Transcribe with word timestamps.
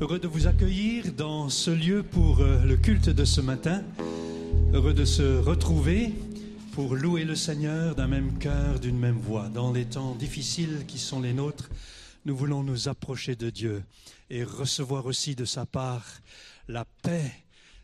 Heureux 0.00 0.18
de 0.18 0.28
vous 0.28 0.46
accueillir 0.46 1.12
dans 1.12 1.50
ce 1.50 1.70
lieu 1.70 2.02
pour 2.02 2.40
euh, 2.40 2.64
le 2.64 2.76
culte 2.76 3.10
de 3.10 3.26
ce 3.26 3.42
matin. 3.42 3.82
Heureux 4.72 4.94
de 4.94 5.04
se 5.04 5.36
retrouver 5.38 6.12
pour 6.72 6.94
louer 6.94 7.24
le 7.24 7.34
Seigneur 7.34 7.94
d'un 7.94 8.06
même 8.06 8.38
cœur, 8.38 8.80
d'une 8.80 8.98
même 8.98 9.18
voix. 9.18 9.48
Dans 9.48 9.72
les 9.72 9.84
temps 9.84 10.14
difficiles 10.14 10.84
qui 10.88 10.98
sont 10.98 11.20
les 11.20 11.34
nôtres, 11.34 11.68
nous 12.24 12.34
voulons 12.34 12.62
nous 12.62 12.88
approcher 12.88 13.36
de 13.36 13.50
Dieu 13.50 13.82
et 14.30 14.42
recevoir 14.42 15.04
aussi 15.04 15.34
de 15.34 15.44
sa 15.44 15.66
part 15.66 16.06
la 16.66 16.86
paix 17.02 17.30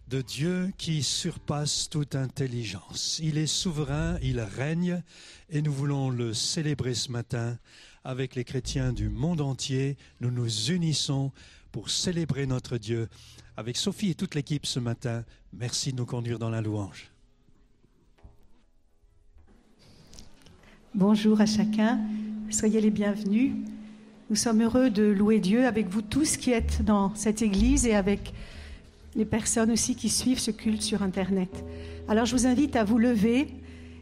de 0.09 0.23
Dieu 0.23 0.73
qui 0.79 1.03
surpasse 1.03 1.91
toute 1.91 2.15
intelligence. 2.15 3.21
Il 3.23 3.37
est 3.37 3.47
souverain, 3.47 4.17
il 4.23 4.41
règne 4.41 5.03
et 5.51 5.61
nous 5.61 5.73
voulons 5.73 6.09
le 6.09 6.33
célébrer 6.33 6.95
ce 6.95 7.13
matin 7.13 7.59
avec 8.05 8.35
les 8.35 8.45
chrétiens 8.45 8.93
du 8.93 9.09
monde 9.09 9.41
entier. 9.41 9.97
Nous 10.21 10.31
nous 10.31 10.71
unissons 10.71 11.33
pour 11.71 11.91
célébrer 11.91 12.47
notre 12.47 12.79
Dieu. 12.79 13.09
Avec 13.57 13.77
Sophie 13.77 14.11
et 14.11 14.15
toute 14.15 14.35
l'équipe 14.35 14.67
ce 14.67 14.81
matin, 14.81 15.25
merci 15.53 15.93
de 15.93 15.99
nous 15.99 16.07
conduire 16.07 16.39
dans 16.39 16.51
la 16.51 16.61
louange. 16.61 17.11
Bonjour 20.95 21.41
à 21.41 21.47
chacun, 21.47 22.01
soyez 22.51 22.81
les 22.81 22.91
bienvenus. 22.91 23.53
Nous 24.29 24.37
sommes 24.37 24.63
heureux 24.63 24.91
de 24.91 25.05
louer 25.05 25.41
Dieu 25.41 25.67
avec 25.67 25.89
vous 25.89 26.03
tous 26.03 26.37
qui 26.37 26.51
êtes 26.51 26.83
dans 26.83 27.15
cette 27.15 27.43
église 27.43 27.87
et 27.87 27.95
avec 27.95 28.33
les 29.15 29.25
personnes 29.25 29.71
aussi 29.71 29.95
qui 29.95 30.09
suivent 30.09 30.39
ce 30.39 30.51
culte 30.51 30.83
sur 30.83 31.03
Internet. 31.03 31.65
Alors 32.09 32.27
je 32.27 32.35
vous 32.35 32.47
invite 32.47 32.77
à 32.77 32.85
vous 32.85 32.99
lever 32.99 33.49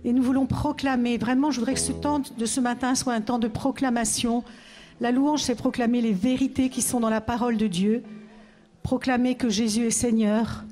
et 0.05 0.12
nous 0.12 0.23
voulons 0.23 0.47
proclamer, 0.47 1.19
vraiment 1.19 1.51
je 1.51 1.59
voudrais 1.59 1.75
que 1.75 1.81
ce 1.81 1.93
temps 1.93 2.20
de 2.39 2.47
ce 2.47 2.61
matin 2.61 2.95
soit 2.95 3.12
un 3.12 3.20
temps 3.20 3.39
de 3.39 3.48
proclamation. 3.48 4.45
La 5.01 5.12
louange, 5.12 5.43
c'est 5.43 5.55
proclamer 5.55 6.01
les 6.01 6.12
vérités 6.12 6.69
qui 6.69 6.83
sont 6.83 7.01
dans 7.01 7.11
la 7.11 7.20
parole 7.20 7.56
de 7.56 7.67
Dieu, 7.67 8.03
proclamer 8.83 9.34
que 9.34 9.48
Jésus 9.48 9.87
est 9.87 9.91
Seigneur, 9.91 10.65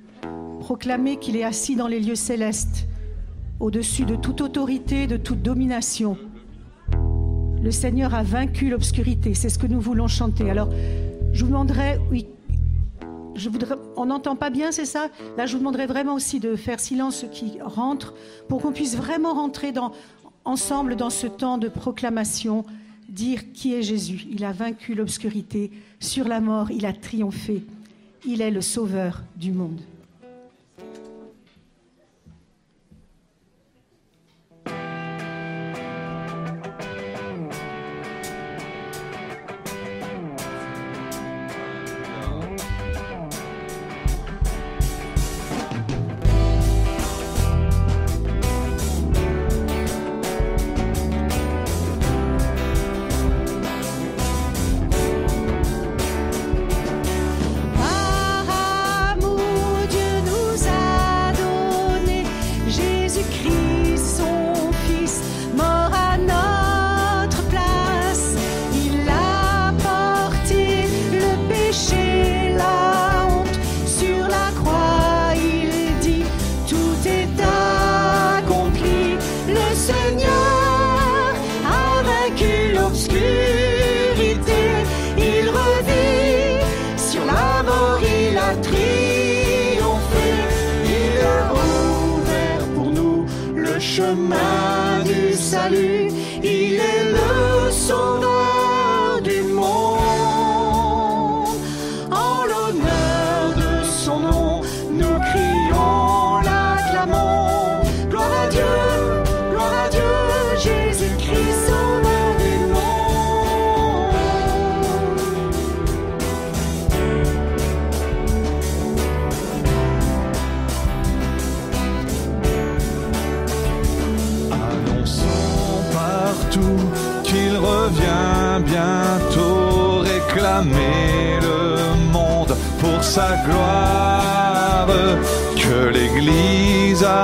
proclamer 0.60 1.16
qu'il 1.16 1.36
est 1.36 1.44
assis 1.44 1.76
dans 1.76 1.88
les 1.88 2.00
lieux 2.00 2.14
célestes, 2.14 2.86
au-dessus 3.60 4.04
de 4.04 4.16
toute 4.16 4.40
autorité, 4.40 5.06
de 5.06 5.16
toute 5.16 5.42
domination. 5.42 6.16
Le 7.62 7.70
Seigneur 7.70 8.14
a 8.14 8.22
vaincu 8.22 8.70
l'obscurité, 8.70 9.34
c'est 9.34 9.48
ce 9.48 9.58
que 9.58 9.66
nous 9.66 9.80
voulons 9.80 10.08
chanter. 10.08 10.50
Alors, 10.50 10.68
je 11.32 11.44
vous 11.44 11.50
demanderai, 11.50 11.98
on 13.96 14.06
n'entend 14.06 14.36
pas 14.36 14.50
bien, 14.50 14.72
c'est 14.72 14.84
ça? 14.84 15.08
Là, 15.36 15.46
je 15.46 15.52
vous 15.52 15.58
demanderai 15.58 15.86
vraiment 15.86 16.14
aussi 16.14 16.40
de 16.40 16.56
faire 16.56 16.80
silence 16.80 17.16
ceux 17.20 17.28
qui 17.28 17.58
rentrent, 17.60 18.14
pour 18.48 18.62
qu'on 18.62 18.72
puisse 18.72 18.96
vraiment 18.96 19.34
rentrer 19.34 19.72
ensemble 20.44 20.96
dans 20.96 21.10
ce 21.10 21.26
temps 21.26 21.58
de 21.58 21.68
proclamation, 21.68 22.64
dire 23.08 23.52
qui 23.52 23.74
est 23.74 23.82
Jésus. 23.82 24.26
Il 24.30 24.44
a 24.44 24.52
vaincu 24.52 24.94
l'obscurité, 24.94 25.70
sur 26.00 26.28
la 26.28 26.40
mort, 26.40 26.70
il 26.70 26.86
a 26.86 26.92
triomphé. 26.92 27.64
Il 28.24 28.42
est 28.42 28.50
le 28.50 28.60
sauveur 28.60 29.22
du 29.36 29.52
monde. 29.52 29.80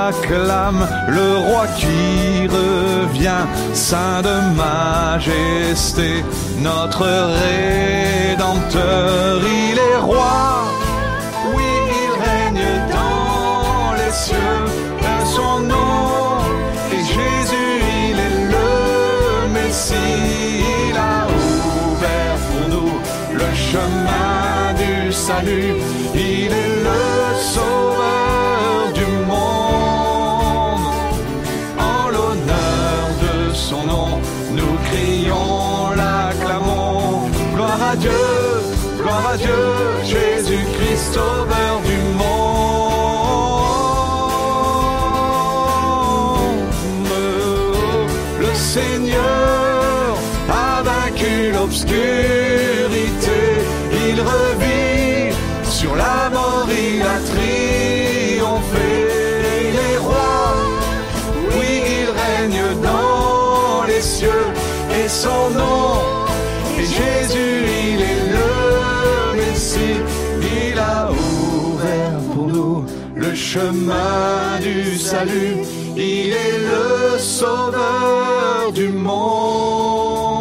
Acclame 0.07 0.87
le 1.07 1.37
roi 1.37 1.65
qui 1.77 2.47
revient, 2.47 3.45
saint 3.73 4.21
de 4.21 4.35
majesté, 4.63 6.23
notre 6.59 7.07
Rédempteur, 7.43 9.41
il 9.43 9.77
est 9.89 9.99
roi. 10.09 10.37
Oui, 11.55 11.71
il 12.01 12.11
règne 12.25 12.67
dans 12.97 13.93
les 13.99 14.13
cieux, 14.23 14.61
à 15.15 15.25
son 15.25 15.59
nom. 15.73 16.39
Et 16.95 17.03
Jésus, 17.15 17.71
il 18.09 18.17
est 18.27 18.39
le 18.55 18.69
Messie, 19.55 20.15
il 20.89 20.97
a 20.97 21.19
ouvert 21.87 22.37
pour 22.47 22.65
nous 22.73 22.93
le 23.41 23.49
chemin 23.69 24.73
du 24.81 25.11
salut. 25.11 25.73
Il 26.13 26.51
Gloire 37.85 37.93
à 37.93 37.97
Dieu, 37.97 38.11
gloire 38.97 39.27
à 39.27 39.37
Dieu, 39.37 39.53
Jésus-Christ, 40.03 41.13
sauveur 41.13 41.81
du 41.85 41.97
monde. 42.17 42.25
Le 48.39 48.53
Seigneur 48.55 50.17
a 50.49 50.81
vaincu 50.81 51.51
l'obscurité. 51.53 52.44
Chemin 73.55 74.59
du 74.61 74.97
salut. 74.97 75.55
Il 75.95 76.33
est 76.33 76.59
le 76.71 77.17
sauveur 77.17 78.73
du 78.73 78.89
monde. 78.89 80.35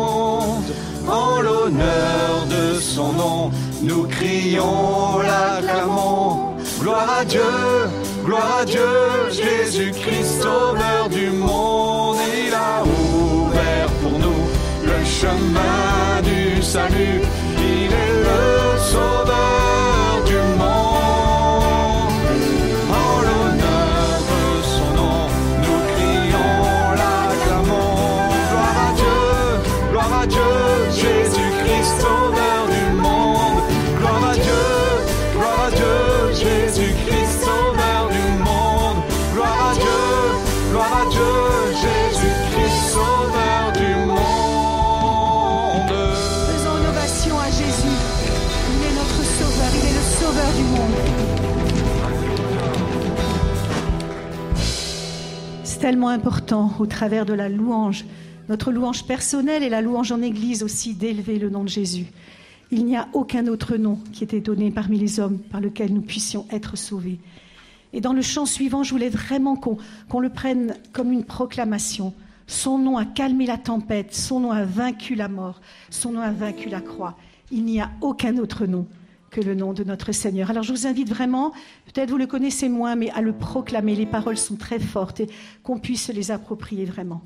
En 1.06 1.40
l'honneur 1.40 2.32
de 2.56 2.80
son 2.80 3.12
nom, 3.12 3.52
nous 3.82 4.04
crions, 4.08 5.18
l'acclamons. 5.28 6.56
Gloire 6.80 7.18
à 7.20 7.24
Dieu, 7.24 7.52
gloire 8.24 8.58
à 8.62 8.64
Dieu, 8.64 8.90
Jésus-Christ, 9.30 10.42
sauveur 10.42 11.08
du 11.08 11.30
monde. 11.30 12.16
Il 12.36 12.52
a 12.52 12.82
ouvert 12.82 13.88
pour 14.02 14.18
nous 14.18 14.42
le 14.90 14.98
chemin 15.04 16.20
du 16.30 16.60
salut. 16.62 17.20
tellement 55.84 56.08
important 56.08 56.72
au 56.78 56.86
travers 56.86 57.26
de 57.26 57.34
la 57.34 57.50
louange, 57.50 58.06
notre 58.48 58.72
louange 58.72 59.04
personnelle 59.04 59.62
et 59.62 59.68
la 59.68 59.82
louange 59.82 60.12
en 60.12 60.22
Église 60.22 60.62
aussi, 60.62 60.94
d'élever 60.94 61.38
le 61.38 61.50
nom 61.50 61.62
de 61.62 61.68
Jésus. 61.68 62.06
Il 62.70 62.86
n'y 62.86 62.96
a 62.96 63.06
aucun 63.12 63.48
autre 63.48 63.76
nom 63.76 63.98
qui 64.10 64.24
était 64.24 64.40
donné 64.40 64.70
parmi 64.70 64.96
les 64.96 65.20
hommes 65.20 65.36
par 65.36 65.60
lequel 65.60 65.92
nous 65.92 66.00
puissions 66.00 66.46
être 66.50 66.78
sauvés. 66.78 67.18
Et 67.92 68.00
dans 68.00 68.14
le 68.14 68.22
chant 68.22 68.46
suivant, 68.46 68.82
je 68.82 68.92
voulais 68.92 69.10
vraiment 69.10 69.56
qu'on 69.56 70.20
le 70.20 70.30
prenne 70.30 70.74
comme 70.94 71.12
une 71.12 71.24
proclamation. 71.24 72.14
Son 72.46 72.78
nom 72.78 72.96
a 72.96 73.04
calmé 73.04 73.44
la 73.44 73.58
tempête, 73.58 74.14
son 74.14 74.40
nom 74.40 74.52
a 74.52 74.64
vaincu 74.64 75.14
la 75.14 75.28
mort, 75.28 75.60
son 75.90 76.12
nom 76.12 76.22
a 76.22 76.30
vaincu 76.30 76.70
la 76.70 76.80
croix. 76.80 77.14
Il 77.52 77.66
n'y 77.66 77.82
a 77.82 77.90
aucun 78.00 78.38
autre 78.38 78.64
nom 78.64 78.86
que 79.34 79.40
le 79.40 79.56
nom 79.56 79.72
de 79.72 79.82
notre 79.82 80.12
Seigneur. 80.12 80.50
Alors 80.50 80.62
je 80.62 80.72
vous 80.72 80.86
invite 80.86 81.08
vraiment, 81.08 81.52
peut-être 81.86 82.08
vous 82.08 82.18
le 82.18 82.28
connaissez 82.28 82.68
moins, 82.68 82.94
mais 82.94 83.10
à 83.10 83.20
le 83.20 83.32
proclamer. 83.32 83.96
Les 83.96 84.06
paroles 84.06 84.38
sont 84.38 84.54
très 84.54 84.78
fortes 84.78 85.18
et 85.18 85.28
qu'on 85.64 85.80
puisse 85.80 86.08
les 86.08 86.30
approprier 86.30 86.84
vraiment. 86.84 87.20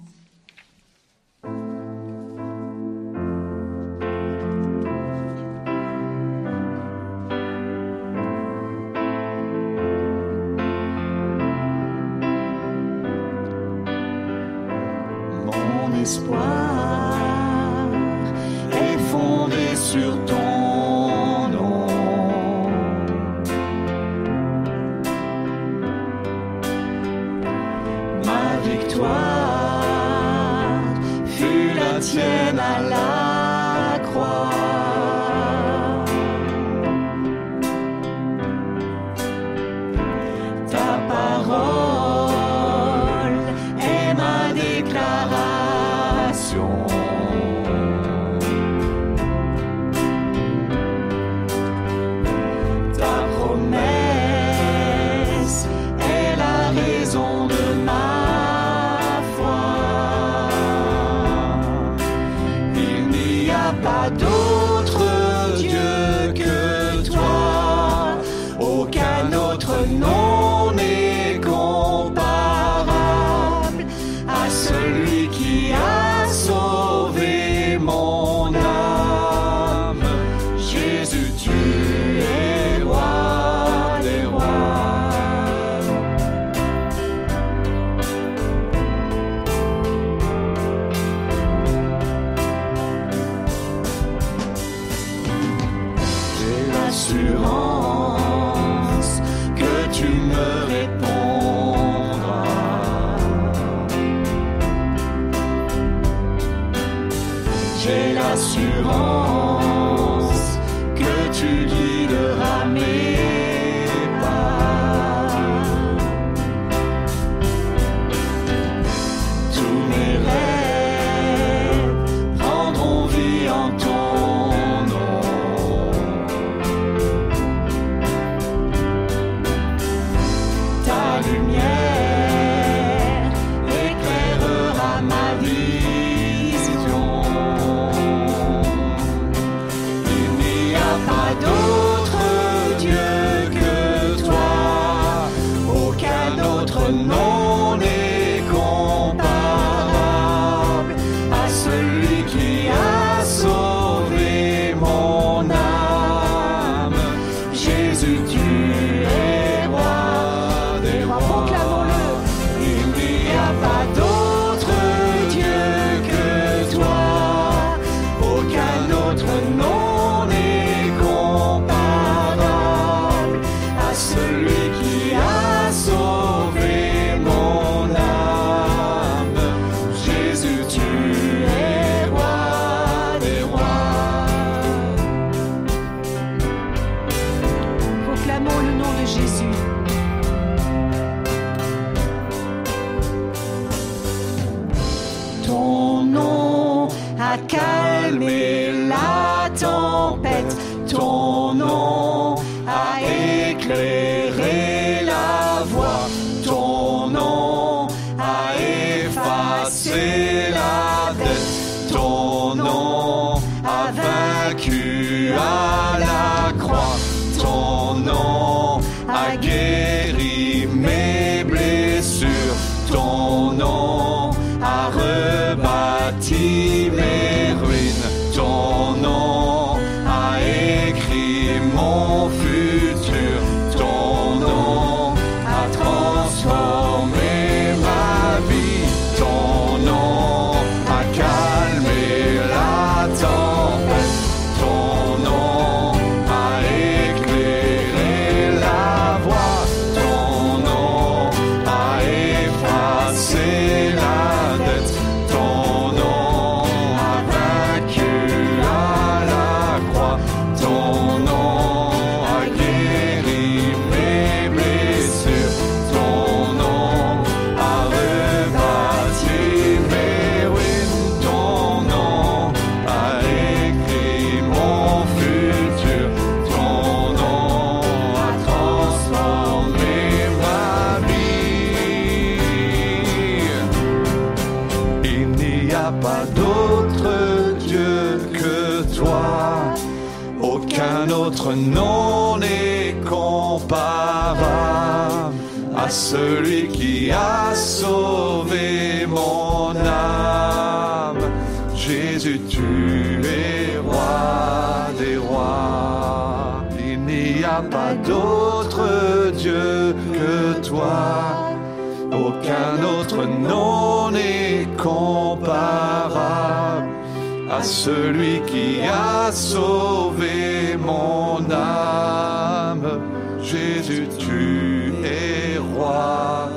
À 317.58 317.62
celui 317.62 318.40
qui 318.42 318.80
a 318.82 319.32
sauvé 319.32 320.76
mon 320.76 321.38
âme. 321.50 323.00
Jésus, 323.42 324.06
tu 324.16 324.92
es 325.04 325.58
roi 325.58 326.50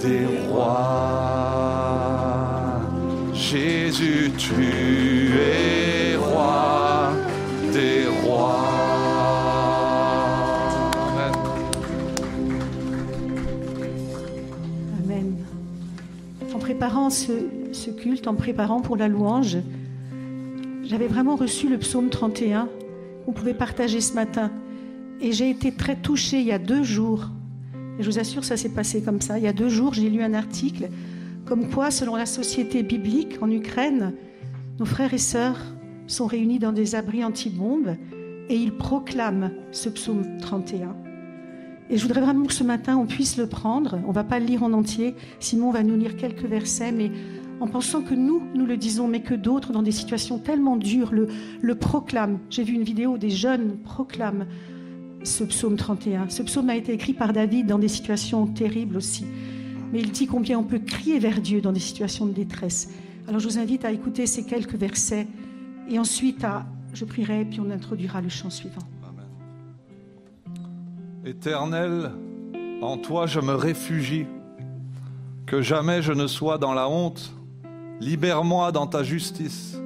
des 0.00 0.26
rois. 0.48 1.60
Jésus, 3.32 4.32
tu 4.36 5.30
es 5.38 6.16
roi 6.16 7.12
des 7.72 8.06
rois. 8.24 8.64
Amen. 15.04 15.36
En 16.52 16.58
préparant 16.58 17.10
ce 17.10 17.90
culte, 17.90 18.26
en 18.26 18.34
préparant 18.34 18.80
pour 18.80 18.96
la 18.96 19.06
louange, 19.06 19.58
j'avais 20.98 21.14
vraiment 21.14 21.36
reçu 21.36 21.68
le 21.68 21.78
psaume 21.78 22.10
31 22.10 22.68
qu'on 23.24 23.32
pouvait 23.32 23.54
partager 23.54 24.00
ce 24.00 24.14
matin. 24.14 24.50
Et 25.20 25.30
j'ai 25.30 25.48
été 25.48 25.70
très 25.70 25.94
touchée 25.94 26.40
il 26.40 26.46
y 26.46 26.50
a 26.50 26.58
deux 26.58 26.82
jours. 26.82 27.30
Et 28.00 28.02
je 28.02 28.10
vous 28.10 28.18
assure, 28.18 28.42
ça 28.42 28.56
s'est 28.56 28.70
passé 28.70 29.00
comme 29.00 29.20
ça. 29.20 29.38
Il 29.38 29.44
y 29.44 29.46
a 29.46 29.52
deux 29.52 29.68
jours, 29.68 29.94
j'ai 29.94 30.10
lu 30.10 30.24
un 30.24 30.34
article 30.34 30.88
comme 31.44 31.70
quoi, 31.70 31.92
selon 31.92 32.16
la 32.16 32.26
société 32.26 32.82
biblique 32.82 33.38
en 33.40 33.48
Ukraine, 33.48 34.12
nos 34.80 34.84
frères 34.84 35.14
et 35.14 35.18
sœurs 35.18 35.60
sont 36.08 36.26
réunis 36.26 36.58
dans 36.58 36.72
des 36.72 36.96
abris 36.96 37.24
anti-bombes 37.24 37.94
et 38.48 38.56
ils 38.56 38.72
proclament 38.72 39.52
ce 39.70 39.88
psaume 39.90 40.24
31. 40.40 40.96
Et 41.90 41.96
je 41.96 42.02
voudrais 42.02 42.22
vraiment 42.22 42.44
que 42.44 42.52
ce 42.52 42.64
matin, 42.64 42.96
on 42.96 43.06
puisse 43.06 43.36
le 43.36 43.46
prendre. 43.46 44.00
On 44.08 44.10
va 44.12 44.24
pas 44.24 44.40
le 44.40 44.46
lire 44.46 44.64
en 44.64 44.72
entier. 44.72 45.14
Simon 45.38 45.70
va 45.70 45.84
nous 45.84 45.96
lire 45.96 46.16
quelques 46.16 46.44
versets, 46.44 46.90
mais 46.90 47.12
en 47.60 47.66
pensant 47.66 48.02
que 48.02 48.14
nous, 48.14 48.42
nous 48.54 48.66
le 48.66 48.76
disons, 48.76 49.08
mais 49.08 49.20
que 49.20 49.34
d'autres, 49.34 49.72
dans 49.72 49.82
des 49.82 49.92
situations 49.92 50.38
tellement 50.38 50.76
dures, 50.76 51.12
le, 51.12 51.74
proclament. 51.74 52.38
J'ai 52.50 52.62
vu 52.62 52.74
une 52.74 52.82
vidéo 52.82 53.18
des 53.18 53.30
jeunes 53.30 53.78
proclament 53.78 54.46
ce 55.24 55.44
psaume 55.44 55.76
31. 55.76 56.28
Ce 56.28 56.42
psaume 56.42 56.70
a 56.70 56.76
été 56.76 56.92
écrit 56.92 57.14
par 57.14 57.32
David 57.32 57.66
dans 57.66 57.78
des 57.78 57.88
situations 57.88 58.46
terribles 58.46 58.96
aussi. 58.96 59.26
Mais 59.92 60.00
il 60.00 60.12
dit 60.12 60.26
combien 60.26 60.58
on 60.58 60.64
peut 60.64 60.78
crier 60.78 61.18
vers 61.18 61.40
Dieu 61.40 61.60
dans 61.60 61.72
des 61.72 61.80
situations 61.80 62.26
de 62.26 62.32
détresse. 62.32 62.90
Alors 63.26 63.40
je 63.40 63.48
vous 63.48 63.58
invite 63.58 63.84
à 63.84 63.90
écouter 63.90 64.26
ces 64.26 64.44
quelques 64.44 64.74
versets 64.74 65.26
et 65.90 65.98
ensuite 65.98 66.44
à, 66.44 66.66
je 66.94 67.04
prierai, 67.04 67.44
puis 67.44 67.60
on 67.60 67.70
introduira 67.70 68.20
le 68.20 68.28
chant 68.28 68.50
suivant. 68.50 68.82
Éternel, 71.24 72.12
en 72.80 72.96
toi 72.96 73.26
je 73.26 73.40
me 73.40 73.54
réfugie, 73.54 74.26
que 75.46 75.62
jamais 75.62 76.02
je 76.02 76.12
ne 76.12 76.26
sois 76.26 76.58
dans 76.58 76.74
la 76.74 76.88
honte. 76.88 77.34
Libère-moi 78.00 78.70
dans 78.70 78.86
ta 78.86 79.02
justice. 79.02 79.76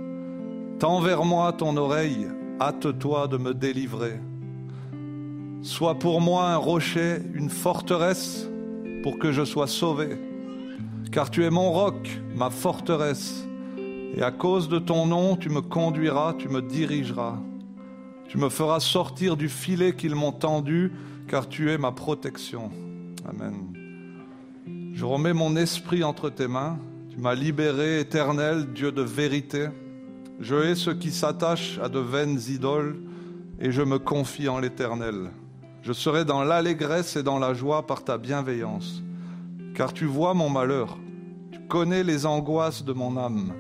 Tends 0.79 1.01
vers 1.01 1.25
moi 1.25 1.53
ton 1.53 1.77
oreille, 1.77 2.27
hâte-toi 2.61 3.27
de 3.29 3.39
me 3.39 3.55
délivrer. 3.55 4.21
Sois 5.63 5.99
pour 5.99 6.21
moi 6.21 6.51
un 6.51 6.57
rocher, 6.57 7.19
une 7.35 7.49
forteresse, 7.49 8.49
pour 9.03 9.19
que 9.19 9.33
je 9.33 9.45
sois 9.45 9.67
sauvé. 9.67 10.19
Car 11.11 11.31
tu 11.31 11.45
es 11.45 11.51
mon 11.51 11.71
roc, 11.71 12.21
ma 12.35 12.51
forteresse, 12.51 13.47
et 14.15 14.23
à 14.23 14.31
cause 14.31 14.69
de 14.69 14.79
ton 14.79 15.07
nom, 15.07 15.37
tu 15.37 15.49
me 15.49 15.63
conduiras, 15.63 16.35
tu 16.35 16.49
me 16.49 16.61
dirigeras. 16.61 17.39
Tu 18.29 18.37
me 18.37 18.49
feras 18.49 18.81
sortir 18.81 19.37
du 19.37 19.49
filet 19.49 19.95
qu'ils 19.95 20.15
m'ont 20.15 20.33
tendu, 20.33 20.93
car 21.29 21.49
tu 21.49 21.71
es 21.71 21.79
ma 21.79 21.93
protection. 21.93 22.71
Amen. 23.27 23.73
Je 24.93 25.05
remets 25.05 25.33
mon 25.33 25.57
esprit 25.57 26.05
entre 26.05 26.29
tes 26.29 26.49
mains. 26.49 26.79
Tu 27.13 27.19
m'as 27.19 27.35
libéré, 27.35 28.01
éternel, 28.01 28.73
Dieu 28.73 28.91
de 28.91 29.03
vérité. 29.03 29.69
Je 30.41 30.55
hais 30.55 30.75
ceux 30.75 30.95
qui 30.95 31.11
s'attachent 31.11 31.79
à 31.83 31.91
de 31.91 31.99
vaines 31.99 32.41
idoles, 32.49 32.97
et 33.61 33.71
je 33.71 33.83
me 33.83 33.99
confie 33.99 34.49
en 34.49 34.59
l'éternel. 34.59 35.29
Je 35.83 35.93
serai 35.93 36.25
dans 36.25 36.43
l'allégresse 36.43 37.17
et 37.17 37.23
dans 37.23 37.39
la 37.39 37.53
joie 37.53 37.87
par 37.87 38.03
ta 38.03 38.17
bienveillance, 38.17 39.03
car 39.75 39.93
tu 39.93 40.07
vois 40.07 40.33
mon 40.33 40.49
malheur, 40.49 40.99
tu 41.51 41.61
connais 41.69 42.03
les 42.03 42.25
angoisses 42.25 42.83
de 42.83 42.95
mon 42.95 43.19
âme. 43.19 43.53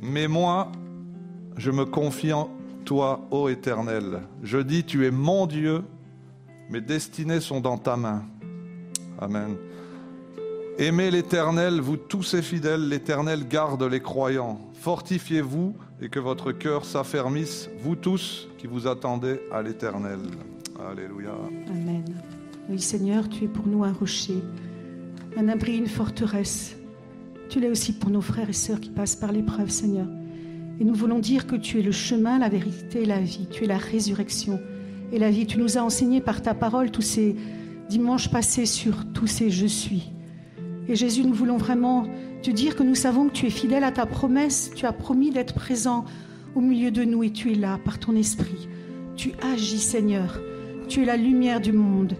Mais 0.00 0.28
moi, 0.28 0.70
je 1.56 1.72
me 1.72 1.84
confie 1.84 2.32
en 2.32 2.48
toi, 2.84 3.26
ô 3.32 3.48
Éternel. 3.48 4.20
Je 4.44 4.58
dis, 4.58 4.84
tu 4.84 5.04
es 5.04 5.10
mon 5.10 5.48
Dieu, 5.48 5.82
mes 6.70 6.80
destinées 6.80 7.40
sont 7.40 7.60
dans 7.60 7.76
ta 7.76 7.96
main. 7.96 8.22
Amen. 9.18 9.56
Aimez 10.76 11.12
l'Éternel, 11.12 11.80
vous 11.80 11.96
tous 11.96 12.24
ses 12.24 12.42
fidèles, 12.42 12.88
l'Éternel 12.88 13.46
garde 13.46 13.84
les 13.84 14.00
croyants. 14.00 14.58
Fortifiez-vous 14.72 15.76
et 16.02 16.08
que 16.08 16.18
votre 16.18 16.50
cœur 16.50 16.84
s'affermisse, 16.84 17.70
vous 17.78 17.94
tous 17.94 18.48
qui 18.58 18.66
vous 18.66 18.88
attendez 18.88 19.38
à 19.52 19.62
l'Éternel. 19.62 20.18
Alléluia. 20.90 21.36
Amen. 21.68 22.04
Oui, 22.68 22.80
Seigneur, 22.80 23.28
tu 23.28 23.44
es 23.44 23.48
pour 23.48 23.68
nous 23.68 23.84
un 23.84 23.92
rocher, 23.92 24.42
un 25.36 25.48
abri, 25.48 25.76
une 25.76 25.86
forteresse. 25.86 26.76
Tu 27.48 27.60
l'es 27.60 27.70
aussi 27.70 27.92
pour 27.92 28.10
nos 28.10 28.20
frères 28.20 28.50
et 28.50 28.54
sœurs 28.54 28.80
qui 28.80 28.90
passent 28.90 29.16
par 29.16 29.30
l'épreuve, 29.30 29.70
Seigneur. 29.70 30.08
Et 30.80 30.84
nous 30.84 30.94
voulons 30.94 31.20
dire 31.20 31.46
que 31.46 31.54
tu 31.54 31.78
es 31.78 31.82
le 31.82 31.92
chemin, 31.92 32.40
la 32.40 32.48
vérité 32.48 33.02
et 33.02 33.06
la 33.06 33.20
vie. 33.20 33.46
Tu 33.48 33.62
es 33.62 33.66
la 33.68 33.78
résurrection 33.78 34.58
et 35.12 35.20
la 35.20 35.30
vie. 35.30 35.46
Tu 35.46 35.58
nous 35.58 35.78
as 35.78 35.82
enseigné 35.82 36.20
par 36.20 36.42
ta 36.42 36.52
parole 36.52 36.90
tous 36.90 37.02
ces 37.02 37.36
dimanches 37.88 38.28
passés 38.28 38.66
sur 38.66 39.04
tous 39.12 39.28
ces 39.28 39.50
je 39.50 39.66
suis. 39.66 40.13
Et 40.88 40.96
Jésus, 40.96 41.24
nous 41.24 41.34
voulons 41.34 41.56
vraiment 41.56 42.06
te 42.42 42.50
dire 42.50 42.76
que 42.76 42.82
nous 42.82 42.94
savons 42.94 43.28
que 43.28 43.32
tu 43.32 43.46
es 43.46 43.50
fidèle 43.50 43.84
à 43.84 43.92
ta 43.92 44.06
promesse. 44.06 44.70
Tu 44.74 44.86
as 44.86 44.92
promis 44.92 45.30
d'être 45.30 45.54
présent 45.54 46.04
au 46.54 46.60
milieu 46.60 46.90
de 46.90 47.04
nous 47.04 47.22
et 47.22 47.30
tu 47.30 47.52
es 47.52 47.54
là 47.54 47.78
par 47.84 47.98
ton 47.98 48.14
esprit. 48.16 48.68
Tu 49.16 49.32
agis, 49.42 49.78
Seigneur. 49.78 50.40
Tu 50.88 51.02
es 51.02 51.04
la 51.04 51.16
lumière 51.16 51.60
du 51.60 51.72
monde. 51.72 52.14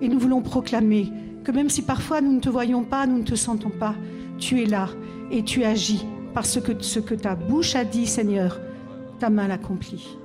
Et 0.00 0.08
nous 0.08 0.18
voulons 0.18 0.42
proclamer 0.42 1.12
que 1.44 1.52
même 1.52 1.70
si 1.70 1.82
parfois 1.82 2.20
nous 2.20 2.32
ne 2.32 2.40
te 2.40 2.48
voyons 2.48 2.84
pas, 2.84 3.06
nous 3.06 3.18
ne 3.18 3.24
te 3.24 3.34
sentons 3.34 3.70
pas, 3.70 3.94
tu 4.38 4.62
es 4.62 4.66
là 4.66 4.88
et 5.30 5.42
tu 5.42 5.64
agis 5.64 6.04
parce 6.34 6.60
que 6.60 6.72
ce 6.80 7.00
que 7.00 7.14
ta 7.14 7.34
bouche 7.34 7.74
a 7.74 7.84
dit, 7.84 8.06
Seigneur, 8.06 8.60
ta 9.18 9.30
main 9.30 9.48
l'accomplit. 9.48 10.18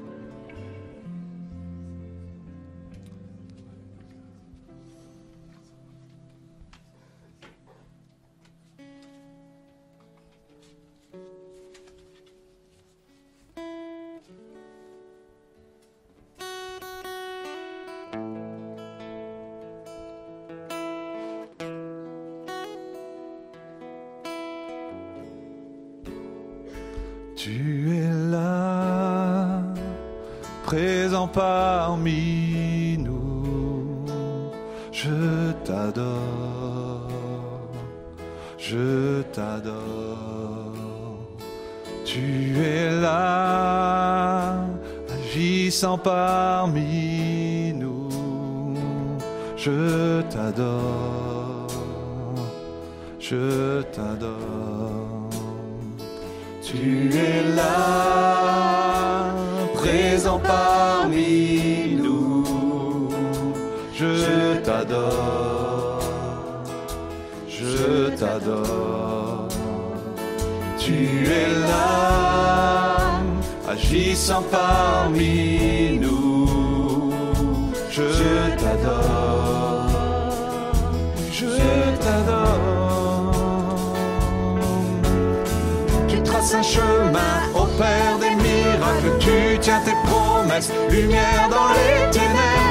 T'adore, 64.93 66.00
je 67.47 68.09
t'adore. 68.15 69.47
Tu 70.77 71.25
es 71.25 71.50
là, 71.67 73.21
agissant 73.67 74.43
parmi 74.51 76.00
nous. 76.00 77.12
Je 77.89 78.03
t'adore, 78.62 79.89
je 81.31 81.47
t'adore. 82.03 82.53
Tu 86.07 86.21
traces 86.23 86.53
un 86.53 86.63
chemin 86.63 87.35
au 87.55 87.65
Père 87.77 88.17
des 88.19 88.35
miracles, 88.35 89.17
tu 89.19 89.57
tiens 89.59 89.81
tes 89.85 89.97
promesses, 90.07 90.71
lumière 90.89 91.47
dans 91.50 91.69
les 91.77 92.12
ténèbres, 92.12 92.62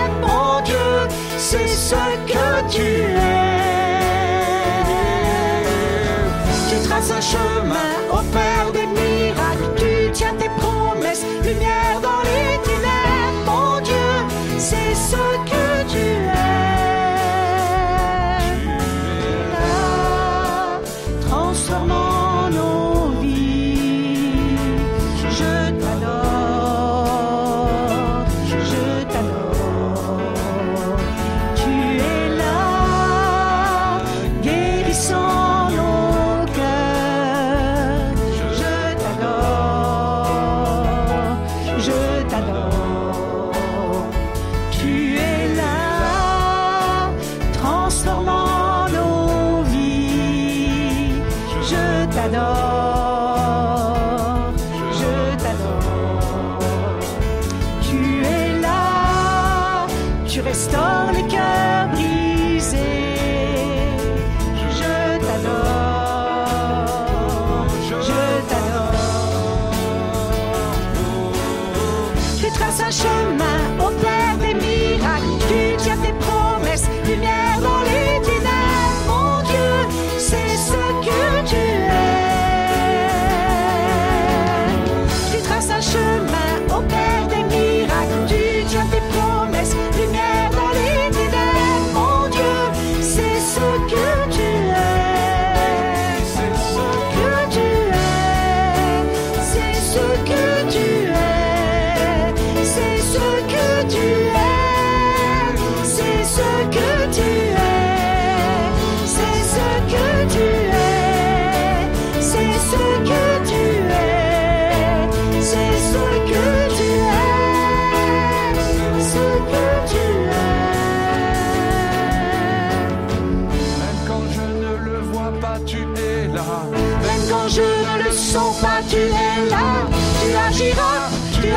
c'est 1.52 1.68
ce 1.68 2.02
que 2.30 2.46
tu 2.74 2.80
es. 2.80 3.42
Tu 6.70 6.76
traces 6.88 7.10
un 7.10 7.20
chemin 7.20 7.92
au 8.10 8.22
Père 8.36 8.68
des 8.72 8.86
miracles, 9.00 9.68
tu 9.76 10.10
tiens 10.12 10.34
tes 10.38 10.50
promesses, 10.60 11.24
lumière 11.44 11.98
dans 12.00 12.22
ténèbres, 12.68 13.42
mon 13.46 13.80
Dieu, 13.80 14.12
c'est 14.58 14.94
ce 15.10 15.22
que 15.50 15.61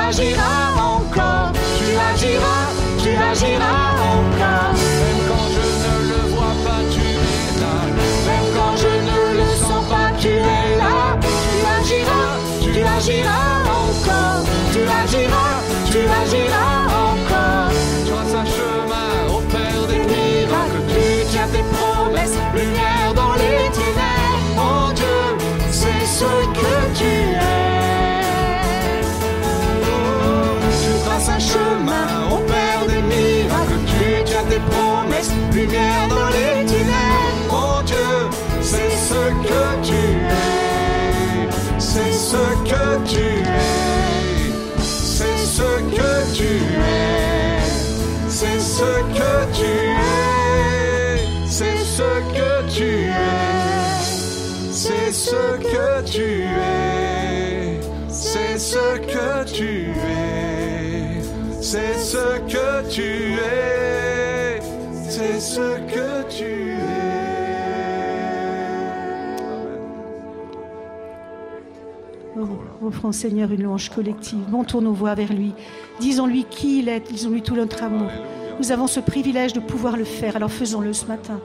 imaginar. 0.06 0.55
Lumière 35.56 36.08
dans 36.10 36.30
les. 36.30 36.66
Mon 37.50 37.82
Dieu, 37.84 38.10
c'est 38.62 38.92
ce 39.10 39.24
que 39.48 39.64
tu 39.84 39.94
es. 39.94 41.50
C'est 41.80 42.12
ce 42.12 42.44
que 42.70 42.86
tu 43.08 43.26
es. 43.26 43.64
C'est 44.82 45.40
ce 45.58 45.72
que 45.98 46.14
tu 46.36 46.52
es. 46.54 47.06
C'est 48.28 48.60
ce 48.60 48.92
que 49.18 49.34
tu 49.54 49.72
es. 49.86 51.18
C'est 51.48 51.80
ce 51.98 52.12
que 52.38 52.54
tu 52.76 52.92
es. 53.06 53.14
C'est 54.72 55.12
ce 55.12 55.44
que 55.72 55.90
tu 56.06 56.30
es. 56.44 57.80
C'est 58.10 58.58
ce 58.60 58.86
que 59.14 59.30
tu 59.46 59.72
es. 59.92 61.22
C'est 61.62 61.98
ce 61.98 62.26
que 62.52 62.90
tu 62.90 63.10
es. 63.36 63.85
Ce 65.46 65.60
que 65.60 66.28
tu 66.28 66.44
es. 66.44 66.76
Oh, 72.36 72.88
offrons 72.88 73.10
au 73.10 73.12
Seigneur 73.12 73.52
une 73.52 73.62
louange 73.62 73.90
collective. 73.90 74.40
Montons 74.50 74.82
nos 74.82 74.94
voix 74.94 75.14
vers 75.14 75.32
lui. 75.32 75.54
Disons-lui 76.00 76.46
qui 76.46 76.80
il 76.80 76.90
est. 76.90 77.12
Disons-lui 77.12 77.44
tout 77.44 77.56
notre 77.56 77.84
amour. 77.84 78.10
Nous 78.60 78.72
avons 78.72 78.88
ce 78.88 79.00
privilège 79.00 79.54
de 79.54 79.60
pouvoir 79.60 79.98
le 79.98 80.04
faire. 80.04 80.36
Alors 80.36 80.52
faisons-le 80.52 80.94
ce 80.94 81.06
matin. 81.06 81.40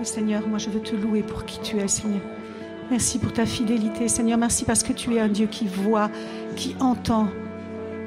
Oh 0.00 0.04
Seigneur, 0.04 0.48
moi 0.48 0.56
je 0.56 0.70
veux 0.70 0.80
te 0.80 0.96
louer 0.96 1.22
pour 1.22 1.44
qui 1.44 1.60
tu 1.60 1.76
es, 1.76 1.88
Seigneur. 1.88 2.22
Merci 2.90 3.18
pour 3.18 3.34
ta 3.34 3.44
fidélité, 3.44 4.08
Seigneur. 4.08 4.38
Merci 4.38 4.64
parce 4.64 4.82
que 4.82 4.94
tu 4.94 5.14
es 5.14 5.20
un 5.20 5.28
Dieu 5.28 5.46
qui 5.46 5.66
voit, 5.66 6.10
qui 6.56 6.74
entend. 6.80 7.28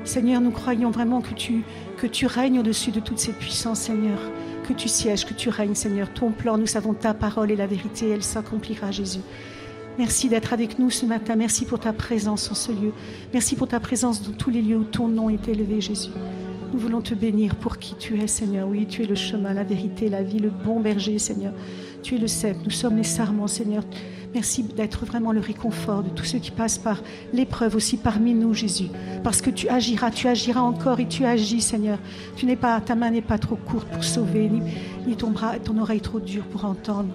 Seigneur, 0.06 0.42
nous 0.42 0.52
croyons 0.52 0.90
vraiment 0.90 1.22
que 1.22 1.36
tu, 1.36 1.64
que 1.98 2.08
tu 2.08 2.26
règnes 2.26 2.60
au-dessus 2.60 2.90
de 2.90 3.00
toutes 3.00 3.20
ces 3.20 3.32
puissances, 3.32 3.82
Seigneur. 3.82 4.18
Que 4.68 4.74
tu 4.74 4.88
sièges, 4.88 5.26
que 5.26 5.36
tu 5.36 5.50
règnes, 5.50 5.76
Seigneur. 5.76 6.12
Ton 6.12 6.32
plan, 6.32 6.58
nous 6.58 6.66
savons 6.66 6.96
ta 6.96 7.14
parole 7.14 7.52
et 7.52 7.56
la 7.56 7.68
vérité, 7.68 8.10
elle 8.10 8.24
s'accomplira, 8.24 8.90
Jésus. 8.90 9.20
Merci 10.00 10.28
d'être 10.28 10.54
avec 10.54 10.80
nous 10.80 10.90
ce 10.90 11.06
matin. 11.06 11.36
Merci 11.36 11.66
pour 11.66 11.80
ta 11.80 11.94
présence 11.94 12.50
en 12.52 12.56
ce 12.56 12.72
lieu. 12.72 12.92
Merci 13.32 13.56
pour 13.56 13.68
ta 13.68 13.80
présence 13.80 14.24
dans 14.24 14.36
tous 14.36 14.50
les 14.50 14.64
lieux 14.64 14.78
où 14.78 14.84
ton 14.84 15.08
nom 15.08 15.30
est 15.30 15.48
élevé, 15.48 15.82
Jésus. 15.82 16.10
Nous 16.74 16.80
voulons 16.80 17.02
te 17.02 17.14
bénir 17.14 17.56
pour 17.56 17.78
qui 17.78 17.96
tu 17.96 18.20
es, 18.20 18.26
Seigneur. 18.26 18.68
Oui, 18.68 18.88
tu 18.88 19.04
es 19.04 19.06
le 19.06 19.14
chemin, 19.14 19.54
la 19.54 19.64
vérité, 19.64 20.10
la 20.10 20.24
vie, 20.24 20.40
le 20.40 20.50
bon 20.50 20.80
berger, 20.80 21.20
Seigneur. 21.20 21.54
Tu 22.06 22.14
es 22.14 22.18
le 22.20 22.28
cep. 22.28 22.56
Nous 22.64 22.70
sommes 22.70 22.98
les 22.98 23.04
sarments, 23.04 23.48
Seigneur. 23.48 23.84
Merci 24.36 24.62
d'être 24.62 25.08
vraiment 25.08 25.32
le 25.32 25.40
réconfort 25.40 26.04
de 26.04 26.10
tous 26.10 26.24
ceux 26.24 26.38
qui 26.38 26.52
passent 26.52 26.78
par 26.78 27.02
l'épreuve 27.34 27.76
aussi 27.76 27.98
parmi 27.98 28.36
nous, 28.36 28.54
Jésus. 28.54 28.90
Parce 29.24 29.42
que 29.42 29.50
tu 29.50 29.68
agiras, 29.70 30.12
tu 30.12 30.28
agiras 30.28 30.62
encore 30.62 31.00
et 31.00 31.08
tu 31.08 31.26
agis, 31.26 31.62
Seigneur. 31.62 31.98
Tu 32.36 32.46
n'es 32.46 32.58
pas, 32.58 32.80
ta 32.80 32.94
main 32.94 33.10
n'est 33.10 33.24
pas 33.24 33.40
trop 33.40 33.56
courte 33.56 33.88
pour 33.88 34.04
sauver, 34.04 34.52
ni, 35.08 35.16
ton 35.16 35.32
bras, 35.32 35.58
ton 35.58 35.80
oreille 35.80 36.00
trop 36.00 36.20
dure 36.20 36.44
pour 36.44 36.66
entendre. 36.66 37.10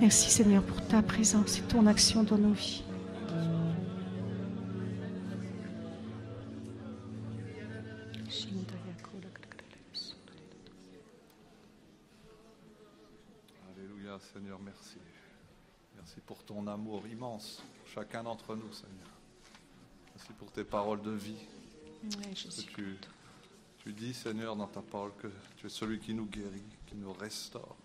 Merci, 0.00 0.30
Seigneur, 0.30 0.62
pour 0.62 0.80
ta 0.80 1.02
présence 1.02 1.58
et 1.58 1.62
ton 1.62 1.84
action 1.88 2.22
dans 2.22 2.38
nos 2.38 2.52
vies. 2.52 2.84
Ton 16.46 16.66
amour 16.66 17.06
immense 17.08 17.62
pour 17.78 17.88
chacun 17.88 18.22
d'entre 18.22 18.54
nous, 18.54 18.72
Seigneur. 18.72 19.10
Merci 20.14 20.32
pour 20.38 20.50
tes 20.50 20.64
paroles 20.64 21.02
de 21.02 21.10
vie. 21.10 21.36
Tu, 22.34 22.96
tu 23.78 23.92
dis, 23.92 24.14
Seigneur, 24.14 24.56
dans 24.56 24.68
ta 24.68 24.80
parole 24.80 25.12
que 25.18 25.28
tu 25.56 25.66
es 25.66 25.68
celui 25.68 25.98
qui 25.98 26.14
nous 26.14 26.26
guérit, 26.26 26.62
qui 26.86 26.94
nous 26.94 27.12
restaure. 27.12 27.76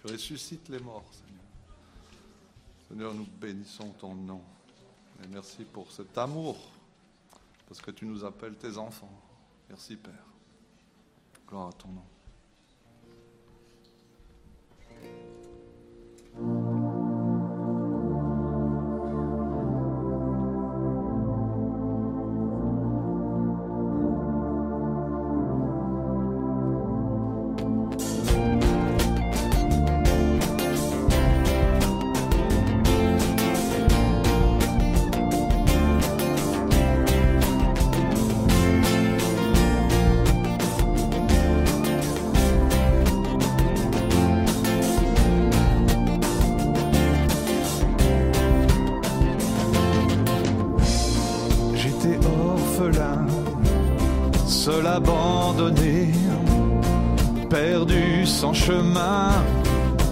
Tu 0.00 0.12
ressuscites 0.12 0.68
les 0.68 0.80
morts, 0.80 1.08
Seigneur. 1.10 1.32
Seigneur, 2.88 3.14
nous 3.14 3.26
bénissons 3.40 3.90
ton 3.92 4.14
nom. 4.14 4.42
Et 5.24 5.28
merci 5.28 5.64
pour 5.64 5.90
cet 5.90 6.18
amour, 6.18 6.56
parce 7.66 7.80
que 7.80 7.90
tu 7.90 8.04
nous 8.04 8.24
appelles 8.24 8.56
tes 8.56 8.76
enfants. 8.76 9.12
Merci, 9.68 9.96
Père. 9.96 10.26
Gloire 11.48 11.68
à 11.68 11.72
ton 11.72 11.88
nom. 11.88 12.04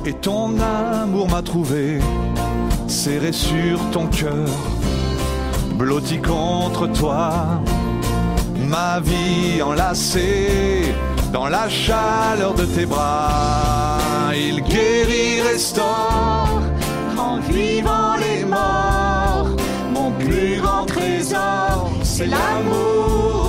Et 0.07 0.13
ton 0.15 0.59
amour 0.59 1.29
m'a 1.29 1.43
trouvé, 1.43 2.01
serré 2.89 3.33
sur 3.33 3.79
ton 3.93 4.07
cœur, 4.09 4.49
blotti 5.75 6.19
contre 6.19 6.89
toi, 6.89 7.61
ma 8.69 8.99
vie 9.01 9.63
enlacée 9.63 10.93
dans 11.33 11.47
la 11.47 11.69
chaleur 11.69 12.55
de 12.55 12.65
tes 12.65 12.87
bras. 12.87 13.99
Il 14.35 14.63
guérit, 14.63 15.43
restaure, 15.43 16.61
rend 17.17 17.39
vivant 17.49 18.17
les 18.17 18.45
morts. 18.45 19.55
Mon 19.95 20.11
plus 20.13 20.61
grand 20.61 20.87
trésor, 20.87 21.93
c'est 22.03 22.27
l'amour 22.27 23.40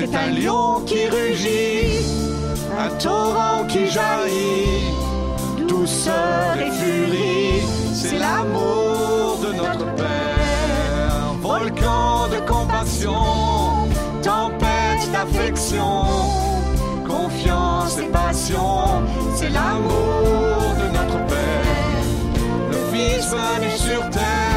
C'est 0.00 0.14
un 0.14 0.30
lion 0.30 0.82
qui 0.86 1.08
rugit, 1.08 2.06
un 2.78 2.88
torrent 2.98 3.64
qui 3.66 3.88
jaillit, 3.88 4.94
douceur 5.66 6.56
et 6.56 6.70
furie, 6.70 7.66
c'est 7.92 8.16
l'amour 8.16 9.40
de 9.42 9.54
notre 9.54 9.92
Père. 9.96 11.34
Volcan 11.42 12.28
de 12.28 12.38
compassion, 12.48 13.88
tempête 14.22 15.10
d'affection, 15.10 16.04
confiance 17.04 17.98
et 17.98 18.06
passion, 18.06 19.02
c'est 19.34 19.50
l'amour 19.50 20.76
de 20.80 20.96
notre 20.96 21.26
Père. 21.26 22.04
Le 22.70 22.76
Fils 22.92 23.26
venu 23.32 23.70
sur 23.76 24.08
terre, 24.10 24.47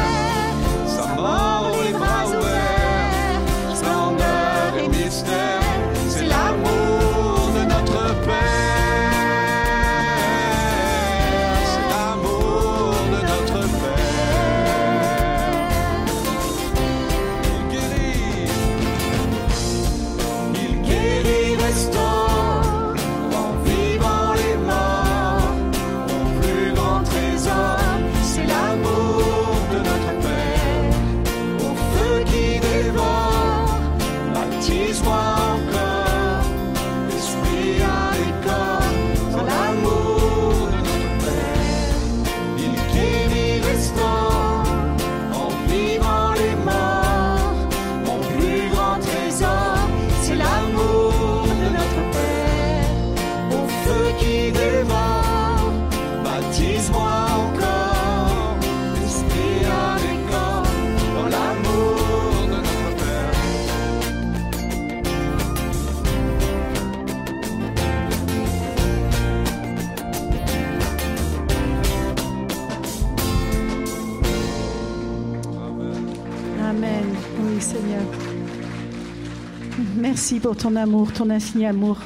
merci 80.32 80.48
pour 80.48 80.56
ton 80.56 80.76
amour, 80.76 81.12
ton 81.12 81.28
infini 81.28 81.66
amour, 81.66 81.98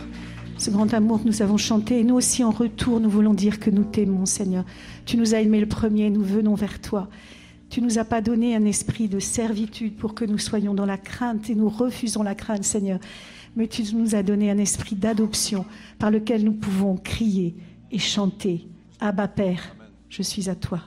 ce 0.59 0.71
grand 0.71 0.93
amour 0.93 1.23
que 1.23 1.29
nous 1.29 1.43
avons 1.43 1.59
chanté. 1.59 2.01
Et 2.01 2.03
nous 2.03 2.17
aussi, 2.17 2.43
en 2.43 2.51
retour, 2.51 2.99
nous 2.99 3.09
voulons 3.09 3.35
dire 3.35 3.61
que 3.61 3.71
nous 3.71 3.85
t'aimons, 3.85 4.27
Seigneur. 4.27 4.65
Tu 5.05 5.17
nous 5.17 5.37
as 5.37 5.43
aimés 5.43 5.61
le 5.61 5.69
premier, 5.69 6.11
nous 6.11 6.25
venons 6.25 6.57
vers 6.57 6.81
toi. 6.81 7.09
Tu 7.71 7.81
nous 7.81 8.01
as 8.01 8.05
pas 8.05 8.21
donné 8.23 8.57
un 8.57 8.65
esprit 8.65 9.07
de 9.07 9.21
servitude 9.21 9.97
pour 9.97 10.17
que 10.17 10.25
nous 10.25 10.39
soyons 10.39 10.75
dans 10.75 10.87
la 10.87 10.99
crainte 10.99 11.51
et 11.51 11.55
nous 11.55 11.69
refusons 11.69 12.25
la 12.25 12.35
crainte, 12.35 12.65
Seigneur. 12.65 12.99
Mais 13.55 13.69
tu 13.69 13.85
nous 13.95 14.17
as 14.17 14.25
donné 14.25 14.51
un 14.51 14.59
esprit 14.59 14.97
d'adoption 14.97 15.65
par 16.01 16.11
lequel 16.11 16.43
nous 16.43 16.55
pouvons 16.55 16.97
crier 16.97 17.55
et 17.93 18.01
chanter 18.01 18.67
Abba 18.99 19.29
Père, 19.29 19.77
je 20.09 20.23
suis 20.23 20.51
à 20.51 20.57
toi. 20.57 20.81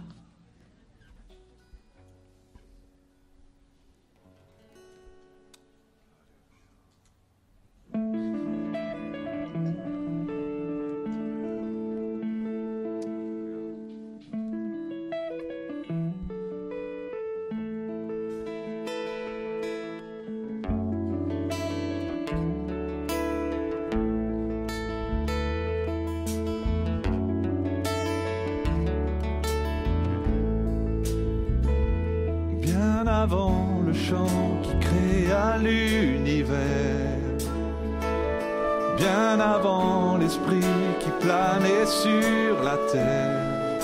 bien 39.29 39.39
avant 39.39 40.17
l'esprit 40.17 40.73
qui 40.99 41.09
planait 41.21 41.85
sur 41.85 42.63
la 42.63 42.77
terre, 42.91 43.79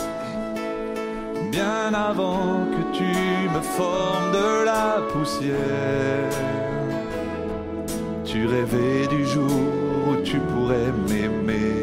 bien 1.52 1.94
avant 1.94 2.66
que 2.74 2.98
tu 2.98 3.50
me 3.56 3.62
formes 3.62 4.32
de 4.32 4.66
la 4.66 5.02
poussière. 5.12 6.32
Tu 8.24 8.48
rêvais 8.48 9.08
du 9.08 9.24
jour 9.26 9.62
où 10.08 10.16
tu 10.24 10.40
pourrais 10.40 10.92
m'aimer 11.08 11.75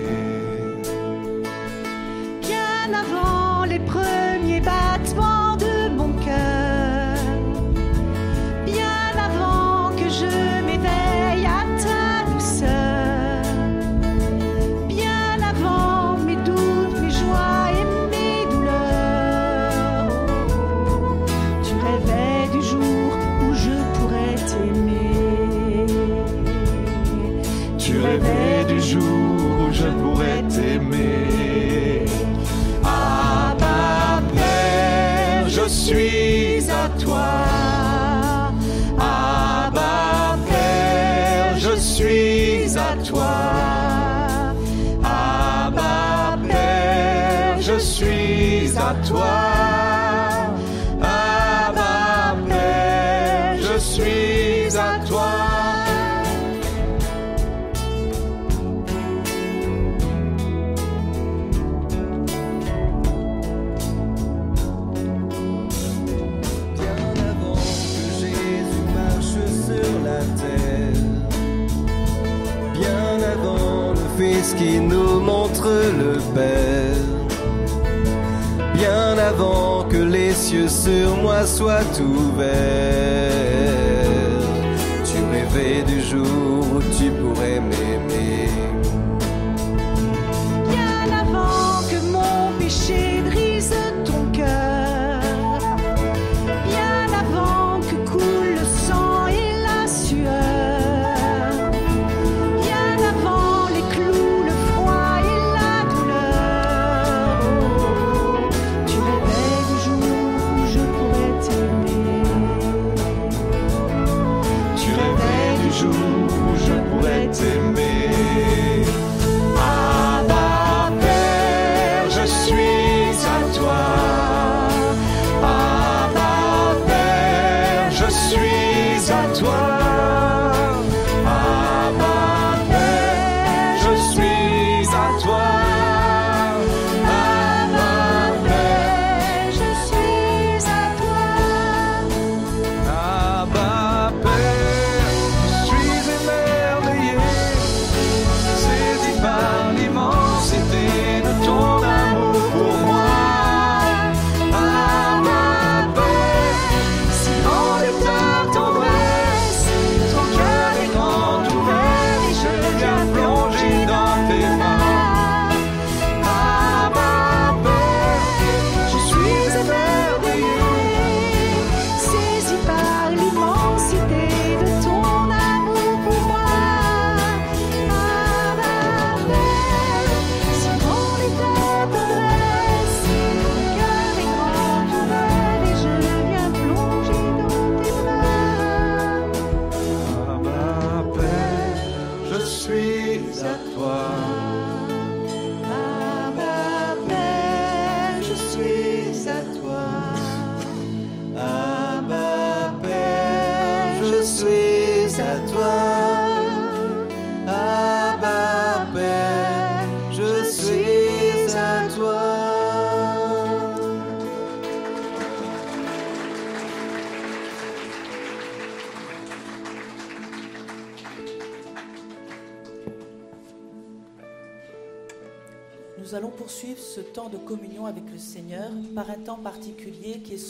sur 80.82 81.16
moi 81.16 81.46
soit 81.46 82.00
ouvert. 82.00 82.91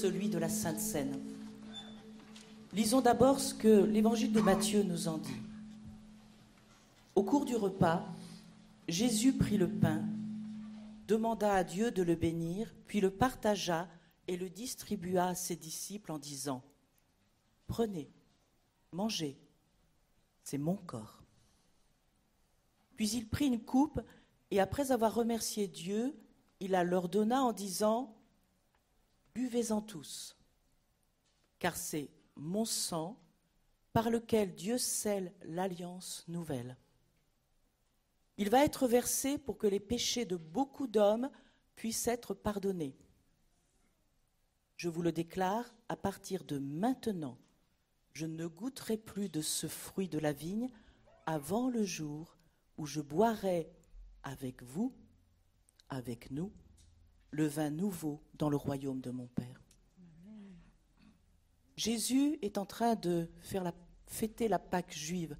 Celui 0.02 0.28
de 0.28 0.38
la 0.38 0.48
Sainte 0.48 0.80
Seine. 0.80 1.16
Lisons 2.72 3.00
d'abord 3.00 3.38
ce 3.38 3.54
que 3.54 3.84
l'évangile 3.84 4.32
de 4.32 4.40
Matthieu 4.40 4.82
nous 4.82 5.06
en 5.06 5.16
dit. 5.16 5.40
Au 7.14 7.22
cours 7.22 7.44
du 7.44 7.54
repas, 7.54 8.04
Jésus 8.88 9.32
prit 9.32 9.58
le 9.58 9.68
pain, 9.68 10.02
demanda 11.06 11.54
à 11.54 11.62
Dieu 11.62 11.92
de 11.92 12.02
le 12.02 12.16
bénir, 12.16 12.74
puis 12.88 13.00
le 13.00 13.12
partagea 13.12 13.88
et 14.26 14.36
le 14.36 14.50
distribua 14.50 15.28
à 15.28 15.34
ses 15.36 15.54
disciples 15.54 16.10
en 16.10 16.18
disant, 16.18 16.64
Prenez, 17.68 18.10
mangez, 18.90 19.38
c'est 20.42 20.58
mon 20.58 20.74
corps. 20.78 21.22
Puis 22.96 23.10
il 23.10 23.28
prit 23.28 23.46
une 23.46 23.62
coupe 23.62 24.00
et 24.50 24.58
après 24.58 24.90
avoir 24.90 25.14
remercié 25.14 25.68
Dieu, 25.68 26.12
il 26.58 26.72
la 26.72 26.82
leur 26.82 27.08
donna 27.08 27.44
en 27.44 27.52
disant, 27.52 28.16
Buvez-en 29.34 29.80
tous, 29.80 30.36
car 31.58 31.76
c'est 31.76 32.10
mon 32.36 32.64
sang 32.64 33.18
par 33.92 34.10
lequel 34.10 34.54
Dieu 34.54 34.78
scelle 34.78 35.32
l'alliance 35.42 36.24
nouvelle. 36.28 36.76
Il 38.38 38.50
va 38.50 38.64
être 38.64 38.86
versé 38.86 39.38
pour 39.38 39.58
que 39.58 39.66
les 39.66 39.80
péchés 39.80 40.24
de 40.24 40.36
beaucoup 40.36 40.86
d'hommes 40.86 41.30
puissent 41.76 42.08
être 42.08 42.34
pardonnés. 42.34 42.96
Je 44.76 44.88
vous 44.88 45.02
le 45.02 45.12
déclare, 45.12 45.72
à 45.88 45.96
partir 45.96 46.44
de 46.44 46.58
maintenant, 46.58 47.38
je 48.12 48.26
ne 48.26 48.46
goûterai 48.46 48.96
plus 48.96 49.28
de 49.28 49.40
ce 49.40 49.66
fruit 49.66 50.08
de 50.08 50.18
la 50.18 50.32
vigne 50.32 50.70
avant 51.26 51.68
le 51.68 51.84
jour 51.84 52.36
où 52.76 52.86
je 52.86 53.00
boirai 53.00 53.70
avec 54.22 54.62
vous, 54.62 54.94
avec 55.88 56.30
nous, 56.30 56.52
le 57.32 57.46
vin 57.46 57.70
nouveau 57.70 58.20
dans 58.34 58.48
le 58.48 58.56
royaume 58.56 59.00
de 59.00 59.10
mon 59.10 59.26
Père. 59.26 59.60
Jésus 61.76 62.38
est 62.42 62.58
en 62.58 62.66
train 62.66 62.94
de 62.94 63.28
faire 63.40 63.72
fêter 64.06 64.46
la 64.46 64.58
Pâque 64.58 64.92
juive. 64.92 65.36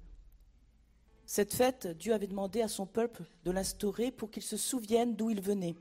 Cette 1.25 1.53
fête, 1.53 1.87
Dieu 1.87 2.13
avait 2.13 2.27
demandé 2.27 2.61
à 2.61 2.67
son 2.67 2.85
peuple 2.85 3.23
de 3.45 3.51
l'instaurer 3.51 4.11
pour 4.11 4.29
qu'il 4.29 4.43
se 4.43 4.57
souvienne 4.57 5.15
d'où 5.15 5.29
il 5.29 5.39
venait. 5.39 5.75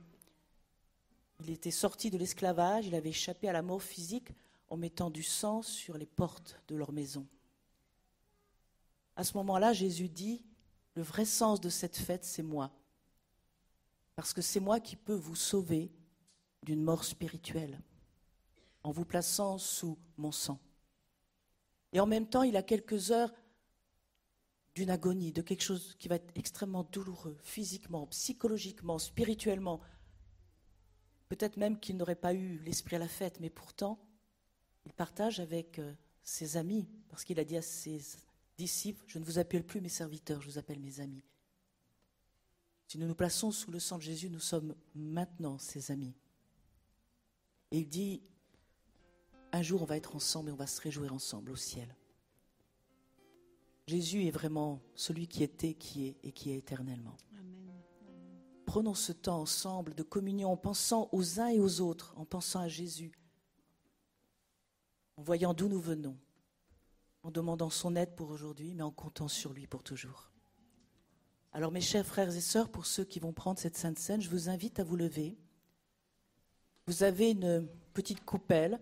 Il 1.41 1.51
était 1.51 1.73
sorti 1.73 2.11
de 2.11 2.19
l'esclavage, 2.19 2.87
il 2.87 2.95
avait 2.95 3.09
échappé 3.09 3.49
à 3.49 3.53
la 3.53 3.63
mort 3.63 3.83
physique 3.83 4.29
en 4.69 4.77
mettant 4.77 5.11
du 5.11 5.23
sang 5.23 5.63
sur 5.63 5.99
les 5.99 6.07
portes 6.07 6.61
de 6.69 6.77
leur 6.77 6.93
maison. 6.93 7.27
À 9.17 9.25
ce 9.25 9.37
moment-là, 9.39 9.73
Jésus 9.73 10.09
dit, 10.09 10.45
le 10.95 11.03
vrai 11.03 11.25
sens 11.25 11.61
de 11.61 11.71
cette 11.71 11.97
fête, 11.97 12.25
c'est 12.25 12.43
moi. 12.43 12.71
Parce 14.15 14.33
que 14.33 14.43
c'est 14.43 14.61
moi 14.61 14.79
qui 14.79 14.95
peux 14.95 15.15
vous 15.15 15.35
sauver 15.35 15.91
d'une 16.63 16.83
mort 16.83 17.05
spirituelle 17.05 17.81
en 18.85 18.91
vous 18.91 19.05
plaçant 19.05 19.59
sous 19.59 19.99
mon 20.17 20.33
sang. 20.33 20.61
Et 21.93 22.01
en 22.01 22.07
même 22.07 22.29
temps, 22.29 22.43
il 22.43 22.57
a 22.57 22.63
quelques 22.63 23.11
heures 23.11 23.33
d'une 24.75 24.91
agonie, 24.91 25.33
de 25.33 25.43
quelque 25.43 25.63
chose 25.63 25.95
qui 25.99 26.09
va 26.09 26.17
être 26.17 26.33
extrêmement 26.35 26.85
douloureux, 26.85 27.37
physiquement, 27.43 28.07
psychologiquement, 28.07 28.99
spirituellement. 28.99 29.81
Peut-être 31.29 31.59
même 31.59 31.79
qu'il 31.79 31.97
n'aurait 31.97 32.15
pas 32.15 32.33
eu 32.33 32.59
l'esprit 32.59 32.97
à 32.97 32.99
la 32.99 33.09
fête, 33.09 33.39
mais 33.41 33.51
pourtant, 33.51 34.03
il 34.87 34.93
partage 34.93 35.41
avec 35.41 35.79
euh, 35.79 35.93
ses 36.23 36.57
amis, 36.57 36.89
parce 37.09 37.25
qu'il 37.25 37.39
a 37.39 37.45
dit 37.45 37.57
à 37.57 37.63
ses 37.63 38.01
disciples, 38.57 39.05
je 39.07 39.19
ne 39.19 39.25
vous 39.25 39.39
appelle 39.39 39.65
plus 39.65 39.81
mes 39.81 39.89
serviteurs, 39.89 40.41
je 40.41 40.49
vous 40.49 40.59
appelle 40.59 40.81
mes 40.81 41.01
amis. 41.01 41.25
Si 42.89 42.99
nous 42.99 43.07
nous 43.07 43.15
plaçons 43.15 43.51
sous 43.51 43.71
le 43.71 43.79
sang 43.79 43.97
de 43.97 44.03
Jésus, 44.03 44.29
nous 44.31 44.41
sommes 44.41 44.75
maintenant 44.95 45.59
ses 45.59 45.91
amis. 45.91 46.15
Et 47.73 47.79
il 47.79 47.89
dit, 47.89 48.23
un 49.51 49.63
jour 49.63 49.83
on 49.83 49.87
va 49.87 49.97
être 49.97 50.15
ensemble 50.15 50.51
et 50.51 50.53
on 50.53 50.57
va 50.57 50.67
se 50.67 50.81
réjouir 50.81 51.13
ensemble 51.13 51.51
au 51.51 51.57
ciel. 51.57 51.97
Jésus 53.89 54.27
est 54.27 54.31
vraiment 54.31 54.81
celui 54.95 55.27
qui 55.27 55.43
était, 55.43 55.75
qui 55.75 56.07
est 56.07 56.17
et 56.23 56.33
qui 56.33 56.51
est 56.51 56.57
éternellement. 56.59 57.17
Prenons 58.67 58.95
ce 58.95 59.13
temps 59.13 59.41
ensemble 59.41 59.95
de 59.95 60.03
communion 60.03 60.53
en 60.53 60.57
pensant 60.57 61.09
aux 61.13 61.41
uns 61.41 61.49
et 61.49 61.59
aux 61.59 61.81
autres, 61.81 62.15
en 62.17 62.27
pensant 62.27 62.61
à 62.61 62.69
Jésus, 62.69 63.13
en 65.17 65.23
voyant 65.23 65.55
d'où 65.55 65.69
nous 65.69 65.81
venons, 65.81 66.17
en 67.23 67.31
demandant 67.31 67.71
son 67.71 67.97
aide 67.97 68.15
pour 68.15 68.31
aujourd'hui, 68.31 68.75
mais 68.75 68.83
en 68.83 68.93
comptant 68.93 69.29
sur 69.29 69.53
lui 69.55 69.67
pour 69.67 69.83
toujours. 69.83 70.31
Alors 71.53 71.73
mes 71.73 71.81
chers 71.81 72.07
frères 72.07 72.35
et 72.35 72.41
sœurs, 72.41 72.71
pour 72.71 72.85
ceux 72.85 73.05
qui 73.05 73.19
vont 73.19 73.33
prendre 73.33 73.59
cette 73.59 73.77
sainte 73.77 73.99
scène, 73.99 74.21
je 74.21 74.31
vous 74.31 74.51
invite 74.51 74.79
à 74.79 74.85
vous 74.85 74.97
lever. 74.97 75.39
Vous 76.87 77.03
avez 77.03 77.31
une 77.31 77.69
petite 77.95 78.25
coupelle 78.25 78.81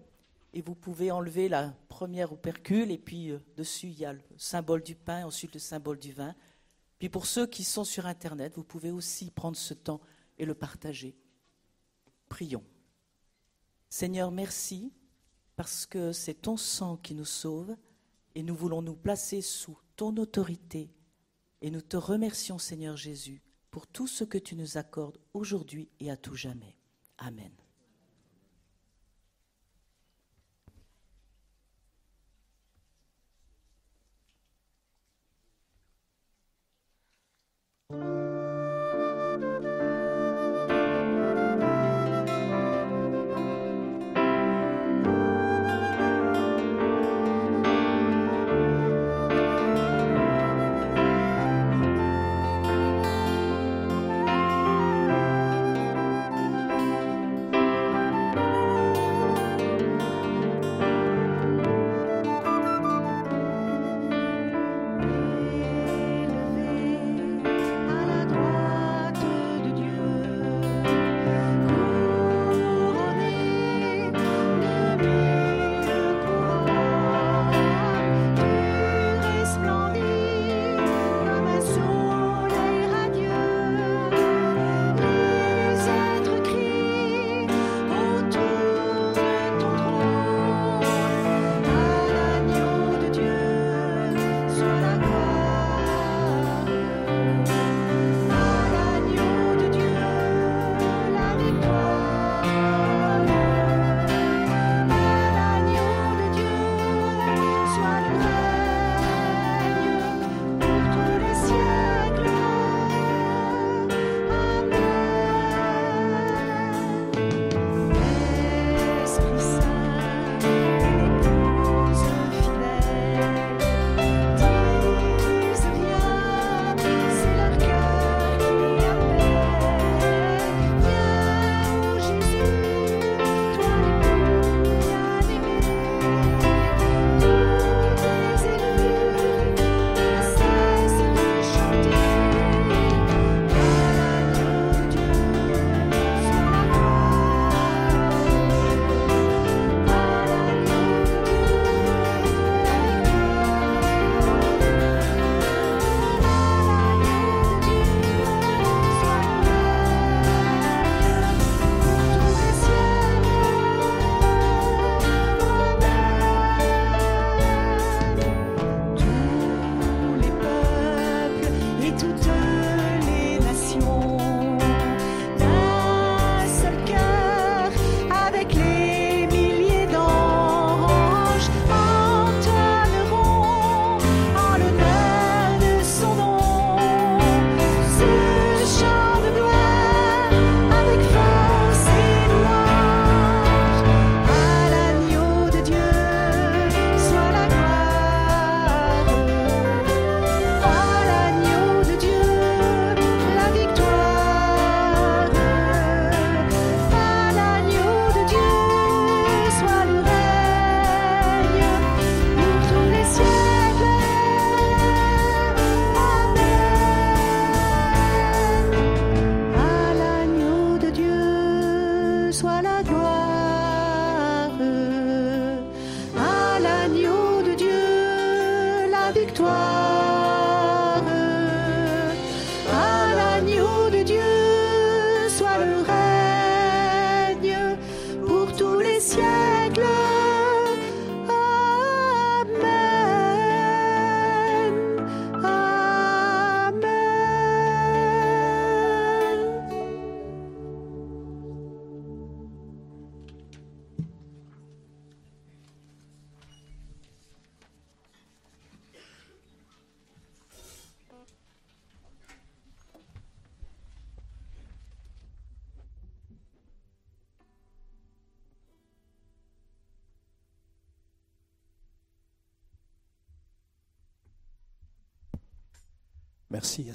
et 0.53 0.63
vous 0.63 0.75
pouvez 0.75 1.11
enlever 1.11 1.49
la 1.49 1.75
première 1.89 2.33
opercule 2.33 2.91
et 2.91 2.99
puis 2.99 3.31
euh, 3.31 3.39
dessus 3.57 3.89
il 3.89 3.99
y 3.99 4.05
a 4.05 4.13
le 4.13 4.21
symbole 4.37 4.83
du 4.83 4.95
pain, 4.95 5.27
ensuite 5.27 5.55
le 5.55 5.61
symbole 5.61 5.99
du 5.99 6.13
vin. 6.13 6.35
Puis 6.99 7.09
pour 7.09 7.27
ceux 7.27 7.47
qui 7.47 7.65
sont 7.65 7.85
sur 7.85 8.07
Internet, 8.07 8.55
vous 8.57 8.65
pouvez 8.65 8.91
aussi 8.91 9.31
prendre 9.31 9.57
ce 9.57 9.75
temps 9.75 10.01
et 10.39 10.45
le 10.45 10.55
partager. 10.55 11.17
Prions. 12.29 12.65
Seigneur, 13.89 14.31
merci 14.31 14.93
parce 15.57 15.87
que 15.87 16.13
c'est 16.13 16.43
ton 16.43 16.57
sang 16.57 16.97
qui 16.97 17.15
nous 17.15 17.25
sauve 17.25 17.77
et 18.35 18.43
nous 18.43 18.55
voulons 18.55 18.83
nous 18.83 18.97
placer 18.97 19.43
sous 19.43 19.77
ton 19.97 20.17
autorité 20.17 20.91
et 21.61 21.71
nous 21.71 21.83
te 21.83 21.97
remercions 21.97 22.59
Seigneur 22.59 22.97
Jésus 22.97 23.43
pour 23.71 23.87
tout 23.87 24.07
ce 24.07 24.25
que 24.25 24.39
tu 24.39 24.57
nous 24.57 24.79
accordes 24.79 25.19
aujourd'hui 25.35 25.89
et 26.01 26.11
à 26.11 26.17
tout 26.17 26.35
jamais. 26.35 26.77
Amen. 27.19 27.60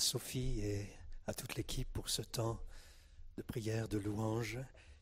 Sophie 0.05 0.59
et 0.59 0.87
à 1.25 1.33
toute 1.33 1.55
l'équipe 1.55 1.91
pour 1.91 2.09
ce 2.09 2.21
temps 2.21 2.59
de 3.37 3.41
prière, 3.41 3.87
de 3.87 3.97
louange 3.97 4.59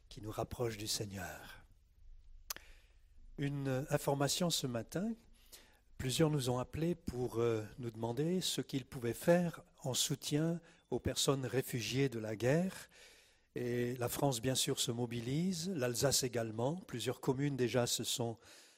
qui 0.08 0.22
nous 0.22 0.32
rapproche 0.32 0.78
du 0.78 0.88
Seigneur. 0.88 1.66
Une 3.38 3.86
information 3.90 4.50
ce 4.50 4.66
matin, 4.66 5.14
plusieurs 5.98 6.30
nous 6.30 6.50
ont 6.50 6.58
appelés 6.58 6.96
pour 6.96 7.40
euh, 7.40 7.66
nous 7.80 7.92
demander 7.92 8.40
ce 8.40 8.62
qu'ils 8.62 8.86
pouvaient 8.86 9.14
faire 9.14 9.62
en 9.84 9.94
soutien 9.94 10.62
aux 10.90 11.00
personnes 11.00 11.46
réfugiées 11.46 12.08
de 12.08 12.20
la 12.20 12.38
guerre. 12.38 12.88
Et 13.56 13.98
la 13.98 14.08
France, 14.08 14.42
bien 14.42 14.56
sûr, 14.56 14.80
se 14.80 14.92
mobilise, 14.92 15.70
l'Alsace 15.76 16.24
également. 16.24 16.76
Plusieurs 16.88 17.20
communes 17.20 17.58
déjà 17.58 17.88
se 17.88 18.06
sont 18.06 18.38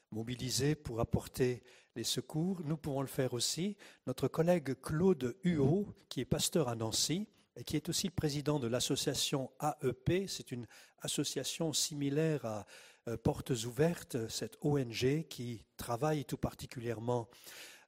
mobilisées 0.09 0.73
pour 0.73 0.99
apporter 1.01 1.61
les 1.95 2.03
secours, 2.03 2.61
nous 2.65 2.77
pouvons 2.77 3.01
le 3.01 3.07
faire 3.07 3.33
aussi. 3.33 3.77
Notre 4.05 4.27
collègue 4.27 4.75
Claude 4.81 5.35
Huot, 5.43 5.87
qui 6.09 6.21
est 6.21 6.25
pasteur 6.25 6.67
à 6.67 6.75
Nancy 6.75 7.27
et 7.55 7.63
qui 7.63 7.77
est 7.77 7.87
aussi 7.87 8.09
président 8.09 8.59
de 8.59 8.67
l'association 8.67 9.49
AEP, 9.61 10.27
c'est 10.27 10.51
une 10.51 10.67
association 10.99 11.71
similaire 11.71 12.45
à 12.45 12.65
euh, 13.07 13.17
Portes 13.17 13.51
Ouvertes, 13.65 14.27
cette 14.29 14.57
ONG 14.61 15.25
qui 15.29 15.63
travaille 15.77 16.25
tout 16.25 16.37
particulièrement 16.37 17.29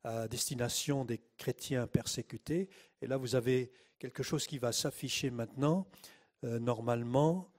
à 0.03 0.27
destination 0.27 1.03
des 1.03 1.19
chrétiens 1.37 1.85
persécutés. 1.87 2.69
Et 3.01 3.07
là, 3.07 3.17
vous 3.17 3.35
avez 3.35 3.71
quelque 3.99 4.23
chose 4.23 4.47
qui 4.47 4.57
va 4.57 4.71
s'afficher 4.71 5.31
maintenant. 5.31 5.87
Euh, 6.43 6.59
normalement, 6.59 7.51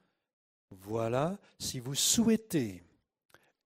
voilà, 0.70 1.38
si 1.58 1.78
vous 1.78 1.94
souhaitez 1.94 2.82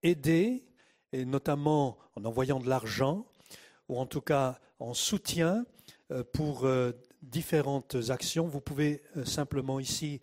aider 0.01 0.65
et 1.13 1.25
notamment 1.25 1.97
en 2.15 2.25
envoyant 2.25 2.59
de 2.59 2.67
l'argent, 2.67 3.25
ou 3.87 3.97
en 3.97 4.05
tout 4.05 4.21
cas 4.21 4.59
en 4.79 4.93
soutien 4.93 5.65
euh, 6.11 6.23
pour 6.33 6.65
euh, 6.65 6.91
différentes 7.21 7.95
actions. 8.09 8.47
Vous 8.47 8.59
pouvez 8.59 9.01
euh, 9.15 9.23
simplement 9.23 9.79
ici 9.79 10.19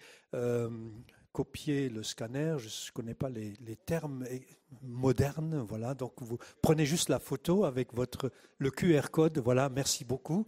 copier 1.32 1.88
le 1.88 2.02
scanner, 2.04 2.56
je 2.58 2.66
ne 2.66 2.92
connais 2.92 3.14
pas 3.14 3.28
les, 3.28 3.76
termes 3.86 4.24
modernes, 4.82 5.64
voilà, 5.68 5.94
donc 5.94 6.12
vous 6.18 6.38
prenez 6.62 6.86
juste 6.86 7.08
la 7.08 7.18
photo 7.18 7.64
avec 7.64 7.92
votre, 7.94 8.30
le 8.58 8.70
QR 8.70 9.10
code, 9.10 9.38
voilà, 9.38 9.68
merci 9.68 10.04
beaucoup. 10.04 10.46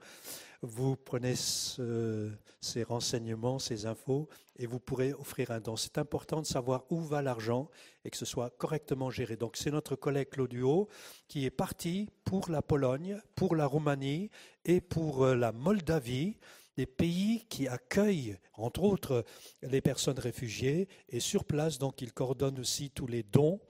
Vous 0.63 0.97
prenez 0.97 1.35
ces 1.35 2.83
renseignements, 2.85 3.59
ces 3.59 3.87
infos, 3.87 4.29
et 4.57 4.67
vous 4.67 4.79
pourrez 4.79 5.13
offrir 5.13 5.51
un 5.51 5.61
don. 5.61 5.77
C'est 5.77 5.99
important 5.99 6.41
de 6.41 6.47
savoir 6.47 6.85
où 6.91 7.01
va 7.01 7.21
l'argent 7.21 7.69
et 8.05 8.11
que 8.11 8.17
ce 8.17 8.25
soit 8.25 8.51
correctement 8.51 9.11
géré. 9.11 9.37
Donc 9.37 9.57
c'est 9.57 9.73
notre 9.73 9.97
collègue 9.97 10.31
Claudio 10.31 10.89
qui 11.27 11.45
est 11.45 11.51
parti 11.51 12.09
pour 12.25 12.49
la 12.49 12.63
Pologne, 12.63 13.21
pour 13.35 13.57
la 13.57 13.67
Roumanie 13.67 14.31
et 14.65 14.81
pour 14.81 15.25
euh, 15.25 15.35
la 15.35 15.51
Moldavie 15.53 16.37
des 16.77 16.87
pays 16.87 17.45
qui 17.49 17.69
accueillent, 17.69 18.39
entre 18.55 18.83
autres, 18.83 19.25
les 19.63 19.81
personnes 19.81 20.19
réfugiées. 20.19 20.89
Et 21.09 21.21
sur 21.21 21.45
place, 21.45 21.79
donc, 21.79 22.01
il 22.01 22.13
coordonne 22.13 22.59
aussi 22.59 22.91
tous 22.91 23.07
les 23.07 23.23
dons 23.23 23.61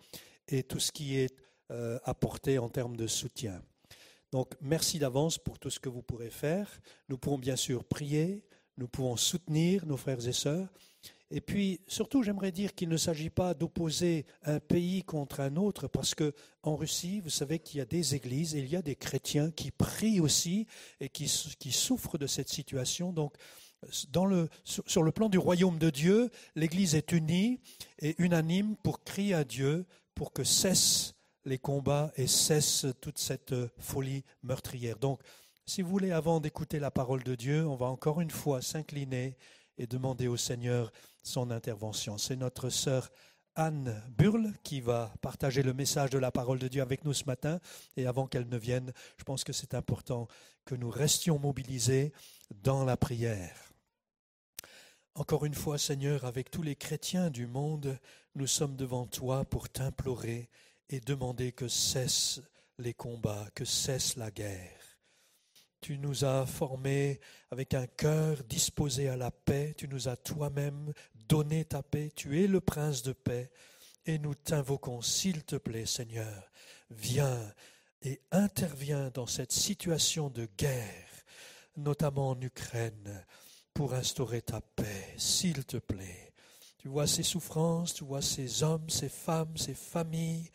et 0.48 0.62
tout 0.62 0.78
ce 0.78 0.92
qui 0.92 1.18
est 1.18 1.34
euh, 1.70 1.98
apporté 2.04 2.58
en 2.58 2.68
termes 2.68 2.96
de 2.96 3.06
soutien. 3.06 3.62
Donc, 4.32 4.54
merci 4.62 4.98
d'avance 4.98 5.36
pour 5.36 5.58
tout 5.58 5.70
ce 5.70 5.78
que 5.78 5.90
vous 5.90 6.02
pourrez 6.02 6.30
faire. 6.30 6.80
Nous 7.08 7.18
pourrons 7.18 7.38
bien 7.38 7.56
sûr 7.56 7.84
prier, 7.84 8.42
nous 8.78 8.88
pouvons 8.88 9.16
soutenir 9.16 9.84
nos 9.86 9.98
frères 9.98 10.26
et 10.26 10.32
sœurs. 10.32 10.68
Et 11.30 11.40
puis, 11.40 11.80
surtout, 11.86 12.22
j'aimerais 12.22 12.52
dire 12.52 12.74
qu'il 12.74 12.88
ne 12.88 12.96
s'agit 12.96 13.30
pas 13.30 13.54
d'opposer 13.54 14.26
un 14.42 14.58
pays 14.58 15.02
contre 15.02 15.40
un 15.40 15.56
autre, 15.56 15.86
parce 15.86 16.14
que 16.14 16.34
en 16.62 16.76
Russie, 16.76 17.20
vous 17.20 17.30
savez 17.30 17.58
qu'il 17.58 17.78
y 17.78 17.80
a 17.80 17.86
des 17.86 18.14
églises 18.14 18.54
et 18.54 18.58
il 18.58 18.68
y 18.68 18.76
a 18.76 18.82
des 18.82 18.96
chrétiens 18.96 19.50
qui 19.50 19.70
prient 19.70 20.20
aussi 20.20 20.66
et 21.00 21.08
qui, 21.08 21.24
qui 21.58 21.72
souffrent 21.72 22.18
de 22.18 22.26
cette 22.26 22.50
situation. 22.50 23.12
Donc, 23.12 23.34
sur 23.90 25.02
le 25.02 25.12
plan 25.12 25.28
du 25.28 25.38
royaume 25.38 25.78
de 25.78 25.90
Dieu, 25.90 26.30
l'Église 26.54 26.94
est 26.94 27.12
unie 27.12 27.60
et 27.98 28.14
unanime 28.22 28.76
pour 28.76 29.02
crier 29.02 29.34
à 29.34 29.44
Dieu 29.44 29.86
pour 30.14 30.32
que 30.32 30.44
cessent 30.44 31.14
les 31.44 31.58
combats 31.58 32.12
et 32.16 32.26
cesse 32.26 32.86
toute 33.00 33.18
cette 33.18 33.54
folie 33.78 34.24
meurtrière. 34.42 34.98
Donc, 34.98 35.20
si 35.66 35.82
vous 35.82 35.90
voulez, 35.90 36.10
avant 36.10 36.40
d'écouter 36.40 36.78
la 36.78 36.90
parole 36.90 37.22
de 37.22 37.34
Dieu, 37.34 37.66
on 37.66 37.76
va 37.76 37.86
encore 37.86 38.20
une 38.20 38.30
fois 38.30 38.62
s'incliner 38.62 39.36
et 39.78 39.86
demander 39.86 40.28
au 40.28 40.36
Seigneur 40.36 40.92
son 41.22 41.50
intervention. 41.50 42.18
C'est 42.18 42.36
notre 42.36 42.68
sœur 42.68 43.10
Anne 43.54 44.02
Burle 44.16 44.52
qui 44.62 44.80
va 44.80 45.12
partager 45.20 45.62
le 45.62 45.74
message 45.74 46.10
de 46.10 46.18
la 46.18 46.30
parole 46.30 46.58
de 46.58 46.68
Dieu 46.68 46.82
avec 46.82 47.04
nous 47.04 47.12
ce 47.12 47.24
matin. 47.24 47.60
Et 47.96 48.06
avant 48.06 48.26
qu'elle 48.26 48.48
ne 48.48 48.56
vienne, 48.56 48.92
je 49.18 49.24
pense 49.24 49.44
que 49.44 49.52
c'est 49.52 49.74
important 49.74 50.26
que 50.64 50.74
nous 50.74 50.90
restions 50.90 51.38
mobilisés 51.38 52.12
dans 52.62 52.84
la 52.84 52.96
prière. 52.96 53.72
Encore 55.14 55.44
une 55.44 55.54
fois, 55.54 55.76
Seigneur, 55.76 56.24
avec 56.24 56.50
tous 56.50 56.62
les 56.62 56.76
chrétiens 56.76 57.28
du 57.28 57.46
monde, 57.46 57.98
nous 58.34 58.46
sommes 58.46 58.76
devant 58.76 59.06
toi 59.06 59.44
pour 59.44 59.68
t'implorer 59.68 60.48
et 60.92 61.00
demander 61.00 61.52
que 61.52 61.68
cessent 61.68 62.42
les 62.78 62.92
combats, 62.92 63.48
que 63.54 63.64
cesse 63.64 64.16
la 64.16 64.30
guerre. 64.30 64.98
Tu 65.80 65.98
nous 65.98 66.24
as 66.24 66.46
formés 66.46 67.18
avec 67.50 67.74
un 67.74 67.86
cœur 67.86 68.44
disposé 68.44 69.08
à 69.08 69.16
la 69.16 69.30
paix. 69.30 69.74
Tu 69.76 69.88
nous 69.88 70.08
as 70.08 70.16
toi-même 70.16 70.92
donné 71.28 71.64
ta 71.64 71.82
paix. 71.82 72.12
Tu 72.14 72.44
es 72.44 72.46
le 72.46 72.60
prince 72.60 73.02
de 73.02 73.12
paix. 73.12 73.50
Et 74.04 74.18
nous 74.18 74.34
t'invoquons, 74.34 75.00
s'il 75.00 75.44
te 75.44 75.56
plaît, 75.56 75.86
Seigneur, 75.86 76.50
viens 76.90 77.52
et 78.02 78.20
interviens 78.30 79.10
dans 79.14 79.26
cette 79.26 79.52
situation 79.52 80.28
de 80.28 80.46
guerre, 80.58 81.24
notamment 81.76 82.30
en 82.30 82.40
Ukraine, 82.40 83.24
pour 83.72 83.94
instaurer 83.94 84.42
ta 84.42 84.60
paix, 84.60 85.14
s'il 85.16 85.64
te 85.64 85.78
plaît. 85.78 86.32
Tu 86.78 86.88
vois 86.88 87.06
ces 87.06 87.22
souffrances, 87.22 87.94
tu 87.94 88.04
vois 88.04 88.22
ces 88.22 88.62
hommes, 88.62 88.90
ces 88.90 89.08
femmes, 89.08 89.56
ces 89.56 89.74
familles 89.74 90.50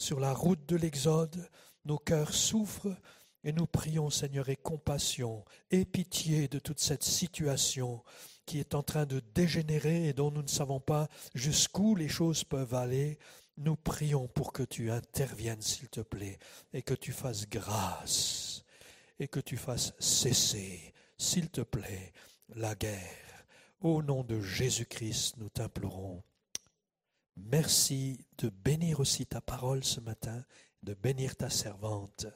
sur 0.00 0.18
la 0.18 0.32
route 0.32 0.66
de 0.66 0.76
l'Exode. 0.76 1.48
Nos 1.84 1.98
cœurs 1.98 2.34
souffrent 2.34 2.96
Et 3.44 3.52
nous 3.52 3.66
prions, 3.66 4.10
Seigneur, 4.10 4.48
et 4.48 4.56
compassion 4.56 5.44
et 5.70 5.84
pitié 5.84 6.48
de 6.48 6.58
toute 6.58 6.80
cette 6.80 7.04
situation 7.04 8.02
qui 8.44 8.58
est 8.58 8.74
en 8.74 8.82
train 8.82 9.06
de 9.06 9.20
dégénérer 9.34 10.08
et 10.08 10.12
dont 10.12 10.30
nous 10.30 10.42
ne 10.42 10.48
savons 10.48 10.80
pas 10.80 11.08
jusqu'où 11.34 11.94
les 11.94 12.08
choses 12.08 12.44
peuvent 12.44 12.74
aller. 12.74 13.18
Nous 13.56 13.76
prions 13.76 14.26
pour 14.26 14.52
que 14.52 14.62
tu 14.62 14.90
interviennes, 14.90 15.62
s'il 15.62 15.88
te 15.88 16.00
plaît, 16.00 16.38
et 16.72 16.82
que 16.82 16.94
tu 16.94 17.12
fasses 17.12 17.48
grâce, 17.48 18.64
et 19.18 19.28
que 19.28 19.40
tu 19.40 19.56
fasses 19.56 19.94
cesser, 19.98 20.92
s'il 21.16 21.50
te 21.50 21.60
plaît, 21.60 22.12
la 22.48 22.74
guerre. 22.74 23.46
Au 23.80 24.02
nom 24.02 24.24
de 24.24 24.40
Jésus-Christ, 24.40 25.36
nous 25.38 25.48
t'implorons. 25.48 26.22
Merci 27.46 28.18
de 28.38 28.48
bénir 28.48 29.00
aussi 29.00 29.26
ta 29.26 29.40
parole 29.40 29.84
ce 29.84 30.00
matin, 30.00 30.44
de 30.82 30.94
bénir 30.94 31.36
ta 31.36 31.50
servante 31.50 32.26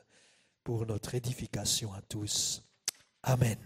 pour 0.62 0.86
notre 0.86 1.14
édification 1.14 1.92
à 1.92 2.00
tous. 2.02 2.62
Amen. 3.22 3.59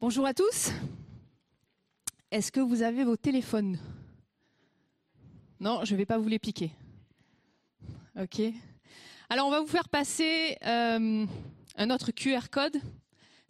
Bonjour 0.00 0.26
à 0.26 0.34
tous. 0.34 0.70
Est-ce 2.30 2.50
que 2.50 2.60
vous 2.60 2.82
avez 2.82 3.04
vos 3.04 3.16
téléphones? 3.16 3.78
Non, 5.58 5.84
je 5.84 5.92
ne 5.92 5.98
vais 5.98 6.06
pas 6.06 6.16
vous 6.16 6.28
les 6.28 6.38
piquer. 6.38 6.72
Ok. 8.18 8.40
Alors 9.28 9.46
on 9.46 9.50
va 9.50 9.60
vous 9.60 9.66
faire 9.66 9.88
passer 9.88 10.56
euh, 10.64 11.26
un 11.76 11.90
autre 11.90 12.12
QR 12.12 12.48
code. 12.50 12.80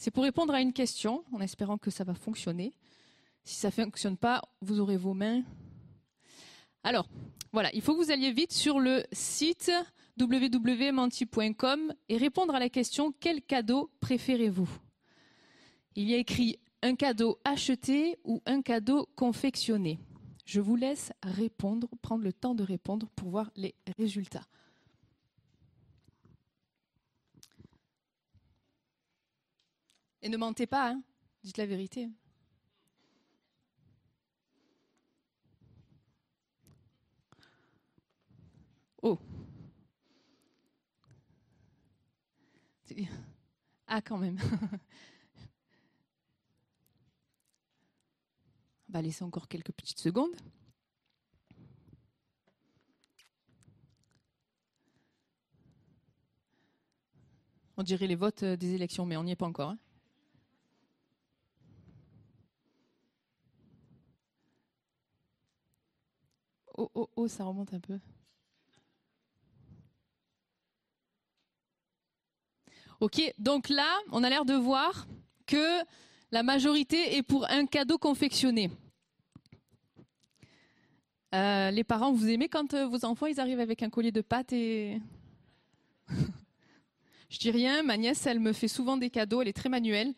C'est 0.01 0.11
pour 0.11 0.25
répondre 0.25 0.55
à 0.55 0.63
une 0.63 0.73
question, 0.73 1.25
en 1.31 1.43
espérant 1.43 1.77
que 1.77 1.91
ça 1.91 2.05
va 2.05 2.15
fonctionner. 2.15 2.73
Si 3.45 3.57
ça 3.57 3.69
ne 3.69 3.73
fonctionne 3.73 4.17
pas, 4.17 4.41
vous 4.63 4.81
aurez 4.81 4.97
vos 4.97 5.13
mains 5.15 5.43
alors, 6.83 7.11
voilà, 7.53 7.69
il 7.75 7.83
faut 7.83 7.93
que 7.95 8.03
vous 8.03 8.11
alliez 8.11 8.33
vite 8.33 8.55
sur 8.55 8.81
le 8.81 9.05
site 9.13 9.71
www.menti.com 10.19 11.93
et 12.09 12.17
répondre 12.17 12.55
à 12.55 12.59
la 12.59 12.71
question 12.71 13.13
quel 13.21 13.43
cadeau 13.43 13.91
préférez-vous? 14.01 14.71
Il 15.95 16.09
y 16.09 16.15
a 16.15 16.17
écrit 16.17 16.59
un 16.81 16.95
cadeau 16.95 17.39
acheté 17.45 18.19
ou 18.25 18.41
un 18.47 18.63
cadeau 18.63 19.07
confectionné. 19.15 19.99
Je 20.47 20.63
vous 20.63 20.77
laisse 20.77 21.13
répondre, 21.23 21.87
prendre 22.01 22.25
le 22.25 22.33
temps 22.33 22.55
de 22.55 22.63
répondre 22.63 23.11
pour 23.15 23.29
voir 23.29 23.51
les 23.57 23.75
résultats. 23.99 24.47
Et 30.23 30.29
ne 30.29 30.37
mentez 30.37 30.67
pas, 30.67 30.91
hein. 30.91 31.03
dites 31.43 31.57
la 31.57 31.67
vérité. 31.67 32.11
Oh. 39.03 39.19
Ah, 43.87 44.03
quand 44.03 44.19
même. 44.19 44.39
On 48.89 48.93
va 48.93 49.03
laisser 49.03 49.25
encore 49.25 49.49
quelques 49.49 49.73
petites 49.73 50.01
secondes. 50.01 50.35
On 57.77 57.83
dirait 57.83 58.07
les 58.07 58.17
votes 58.17 58.43
euh, 58.43 58.57
des 58.57 58.75
élections, 58.75 59.07
mais 59.07 59.17
on 59.17 59.25
n'y 59.25 59.31
est 59.31 59.37
pas 59.37 59.47
encore. 59.47 59.71
Hein. 59.71 59.79
Oh, 66.81 66.91
oh, 66.95 67.11
oh, 67.15 67.29
ça 67.29 67.45
remonte 67.45 67.75
un 67.75 67.79
peu. 67.79 67.99
Ok, 73.01 73.21
donc 73.39 73.69
là, 73.69 73.99
on 74.13 74.25
a 74.25 74.31
l'air 74.31 74.47
de 74.47 74.55
voir 74.55 75.07
que 75.45 75.83
la 76.31 76.43
majorité 76.43 77.17
est 77.17 77.23
pour 77.23 77.45
un 77.51 77.67
cadeau 77.67 77.99
confectionné. 77.99 78.71
Euh, 81.35 81.71
les 81.71 81.85
parents, 81.85 82.13
vous 82.13 82.31
aimez 82.31 82.49
quand 82.49 82.73
euh, 82.73 82.87
vos 82.87 83.05
enfants 83.05 83.27
ils 83.27 83.41
arrivent 83.41 83.61
avec 83.61 83.83
un 83.83 83.91
collier 83.91 84.11
de 84.11 84.23
pâtes 84.23 84.55
et 84.55 85.03
je 87.29 87.39
dis 87.39 87.51
rien. 87.51 87.83
Ma 87.83 87.99
nièce, 87.99 88.25
elle 88.25 88.41
me 88.41 88.55
fait 88.55 88.69
souvent 88.69 88.97
des 88.97 89.11
cadeaux. 89.11 89.43
Elle 89.43 89.49
est 89.49 89.53
très 89.53 89.69
manuelle 89.69 90.15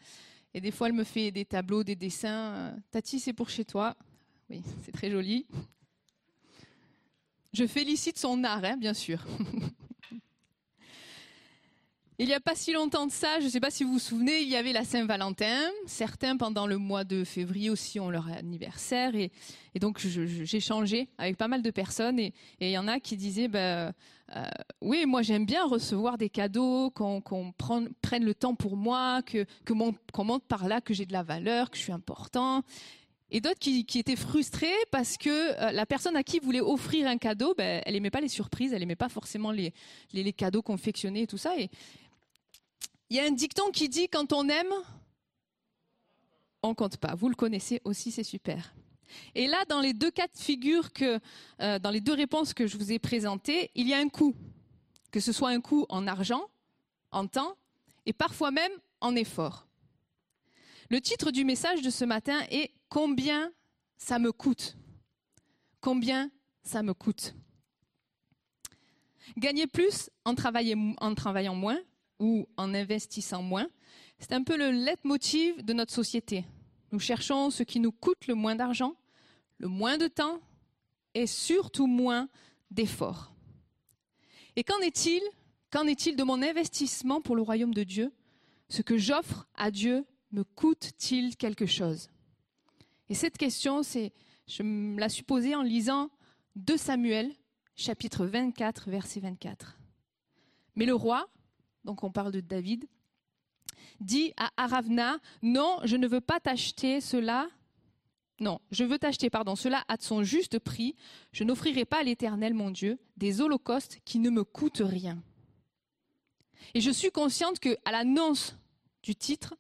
et 0.54 0.60
des 0.60 0.70
fois 0.70 0.86
elle 0.86 0.94
me 0.94 1.02
fait 1.02 1.32
des 1.32 1.44
tableaux, 1.44 1.82
des 1.82 1.96
dessins. 1.96 2.76
Tati, 2.92 3.18
c'est 3.18 3.32
pour 3.32 3.50
chez 3.50 3.64
toi. 3.64 3.96
Oui, 4.48 4.62
c'est 4.84 4.92
très 4.92 5.10
joli. 5.10 5.44
Je 7.52 7.66
félicite 7.66 8.18
son 8.18 8.44
art, 8.44 8.64
hein, 8.64 8.76
bien 8.76 8.94
sûr. 8.94 9.24
Il 12.18 12.26
n'y 12.26 12.34
a 12.34 12.40
pas 12.40 12.54
si 12.54 12.72
longtemps 12.72 13.06
de 13.06 13.10
ça, 13.10 13.40
je 13.40 13.46
ne 13.46 13.50
sais 13.50 13.58
pas 13.58 13.70
si 13.70 13.82
vous 13.82 13.94
vous 13.94 13.98
souvenez, 13.98 14.42
il 14.42 14.48
y 14.48 14.54
avait 14.54 14.72
la 14.72 14.84
Saint-Valentin. 14.84 15.58
Certains, 15.86 16.36
pendant 16.36 16.68
le 16.68 16.78
mois 16.78 17.02
de 17.02 17.24
février 17.24 17.68
aussi, 17.68 17.98
ont 17.98 18.10
leur 18.10 18.28
anniversaire. 18.28 19.16
Et, 19.16 19.32
donc, 19.80 19.98
j'ai 19.98 20.60
changé 20.60 21.08
avec 21.18 21.36
pas 21.36 21.48
mal 21.48 21.62
de 21.62 21.70
personnes. 21.72 22.20
Et 22.20 22.32
il 22.60 22.70
y 22.70 22.78
en 22.78 22.86
a 22.86 23.00
qui 23.00 23.16
disaient, 23.16 23.48
bah, 23.48 23.92
euh, 24.36 24.44
oui, 24.80 25.04
moi 25.04 25.22
j'aime 25.22 25.44
bien 25.44 25.66
recevoir 25.66 26.16
des 26.16 26.30
cadeaux, 26.30 26.90
qu'on 26.90 27.22
prenne 27.58 28.24
le 28.24 28.34
temps 28.34 28.54
pour 28.54 28.76
moi, 28.76 29.22
que 29.22 29.44
qu'on 29.66 30.24
montre 30.24 30.46
par 30.46 30.68
là 30.68 30.80
que 30.80 30.94
j'ai 30.94 31.06
de 31.06 31.12
la 31.12 31.24
valeur, 31.24 31.70
que 31.70 31.76
je 31.76 31.82
suis 31.82 31.92
important. 31.92 32.62
Et 33.34 33.40
d'autres 33.40 33.58
qui, 33.58 33.86
étaient 33.98 34.14
frustrés 34.14 34.76
parce 34.90 35.16
que 35.16 35.30
euh, 35.30 35.72
la 35.72 35.86
personne 35.86 36.16
à 36.16 36.22
qui 36.22 36.38
voulait 36.38 36.60
offrir 36.60 37.08
un 37.08 37.16
cadeau, 37.16 37.54
ben, 37.56 37.82
elle 37.86 37.96
aimait 37.96 38.10
pas 38.10 38.20
les 38.20 38.28
surprises, 38.28 38.74
elle 38.74 38.82
aimait 38.82 38.94
pas 38.94 39.08
forcément 39.08 39.52
les, 39.52 39.72
cadeaux 40.34 40.60
confectionnés 40.60 41.22
et 41.22 41.26
tout 41.26 41.38
ça. 41.38 41.54
Il 41.56 43.16
y 43.16 43.18
a 43.18 43.24
un 43.24 43.30
dicton 43.30 43.70
qui 43.72 43.88
dit 43.88 44.06
quand 44.10 44.34
on 44.34 44.50
aime, 44.50 44.74
on 46.62 46.74
compte 46.74 46.98
pas. 46.98 47.14
Vous 47.14 47.30
le 47.30 47.34
connaissez 47.34 47.80
aussi, 47.84 48.10
c'est 48.10 48.22
super. 48.22 48.74
Et 49.34 49.46
là, 49.46 49.64
dans 49.66 49.80
les 49.80 49.94
deux 49.94 50.10
cas 50.10 50.26
de 50.26 50.38
figure 50.38 50.92
que, 50.92 51.18
euh, 51.62 51.78
dans 51.78 51.90
les 51.90 52.02
deux 52.02 52.14
réponses 52.14 52.52
que 52.52 52.66
je 52.66 52.76
vous 52.76 52.92
ai 52.92 52.98
présentées, 52.98 53.70
il 53.74 53.88
y 53.88 53.94
a 53.94 53.98
un 53.98 54.10
coût. 54.10 54.34
Que 55.10 55.20
ce 55.20 55.32
soit 55.32 55.48
un 55.48 55.60
coût 55.62 55.86
en 55.88 56.06
argent, 56.06 56.50
en 57.10 57.26
temps, 57.26 57.56
et 58.04 58.12
parfois 58.12 58.50
même 58.50 58.72
en 59.00 59.16
effort. 59.16 59.66
Le 60.90 61.00
titre 61.00 61.30
du 61.30 61.44
message 61.44 61.82
de 61.82 61.90
ce 61.90 62.04
matin 62.04 62.40
est 62.50 62.70
Combien 62.88 63.52
ça 63.96 64.18
me 64.18 64.32
coûte 64.32 64.76
Combien 65.80 66.30
ça 66.62 66.82
me 66.82 66.92
coûte 66.92 67.34
Gagner 69.38 69.66
plus 69.66 70.10
en, 70.24 70.34
travaillant 70.34 71.54
moins 71.54 71.78
ou 72.18 72.46
en 72.56 72.74
investissant 72.74 73.42
moins. 73.42 73.66
C'est 74.18 74.32
un 74.32 74.42
peu 74.42 74.56
le 74.56 74.70
leitmotiv 74.70 75.64
de 75.64 75.72
notre 75.72 75.92
société. 75.92 76.44
Nous 76.90 77.00
cherchons 77.00 77.50
ce 77.50 77.62
qui 77.62 77.80
nous 77.80 77.92
coûte 77.92 78.26
le 78.26 78.34
moins 78.34 78.54
d'argent, 78.54 78.94
le 79.58 79.68
moins 79.68 79.96
de 79.96 80.08
temps 80.08 80.40
et 81.14 81.26
surtout 81.26 81.86
moins 81.86 82.28
d'efforts. 82.70 83.32
Et 84.56 84.64
qu'en 84.64 84.78
est-il? 84.80 85.22
Qu'en 85.70 85.86
est-il 85.86 86.16
de 86.16 86.22
mon 86.22 86.42
investissement 86.42 87.22
pour 87.22 87.36
le 87.36 87.42
royaume 87.42 87.72
de 87.72 87.84
Dieu? 87.84 88.12
Ce 88.68 88.82
que 88.82 88.98
j'offre 88.98 89.46
à 89.54 89.70
Dieu 89.70 90.04
me 90.32 90.44
coûte-t-il 90.44 91.36
quelque 91.36 91.66
chose? 91.66 92.10
Et 93.08 93.14
cette 93.14 93.36
question, 93.36 93.82
c'est, 93.82 94.12
je 94.46 94.62
me 94.62 94.98
la 94.98 95.08
suis 95.08 95.22
posée 95.22 95.54
en 95.54 95.62
lisant 95.62 96.10
2 96.56 96.76
Samuel, 96.76 97.32
chapitre 97.76 98.26
24, 98.26 98.90
verset 98.90 99.20
24. 99.20 99.78
Mais 100.76 100.86
le 100.86 100.94
roi, 100.94 101.28
donc 101.84 102.04
on 102.04 102.10
parle 102.10 102.32
de 102.32 102.40
David, 102.40 102.86
dit 104.00 104.32
à 104.36 104.50
Aravna, 104.56 105.18
non, 105.42 105.78
je 105.84 105.96
ne 105.96 106.06
veux 106.06 106.20
pas 106.20 106.40
t'acheter 106.40 107.00
cela. 107.00 107.48
Non, 108.40 108.60
je 108.70 108.84
veux 108.84 108.98
t'acheter, 108.98 109.30
pardon, 109.30 109.54
cela 109.54 109.84
à 109.88 109.96
son 110.00 110.22
juste 110.22 110.58
prix. 110.58 110.96
Je 111.32 111.44
n'offrirai 111.44 111.84
pas 111.84 112.00
à 112.00 112.02
l'Éternel, 112.02 112.54
mon 112.54 112.70
Dieu, 112.70 112.98
des 113.16 113.40
holocaustes 113.40 114.00
qui 114.04 114.18
ne 114.18 114.30
me 114.30 114.42
coûtent 114.42 114.82
rien. 114.84 115.22
Et 116.74 116.80
je 116.80 116.90
suis 116.90 117.10
consciente 117.10 117.60
que, 117.60 117.76
à 117.84 117.92
l'annonce 117.92 118.56
du 119.02 119.14
titre, 119.14 119.54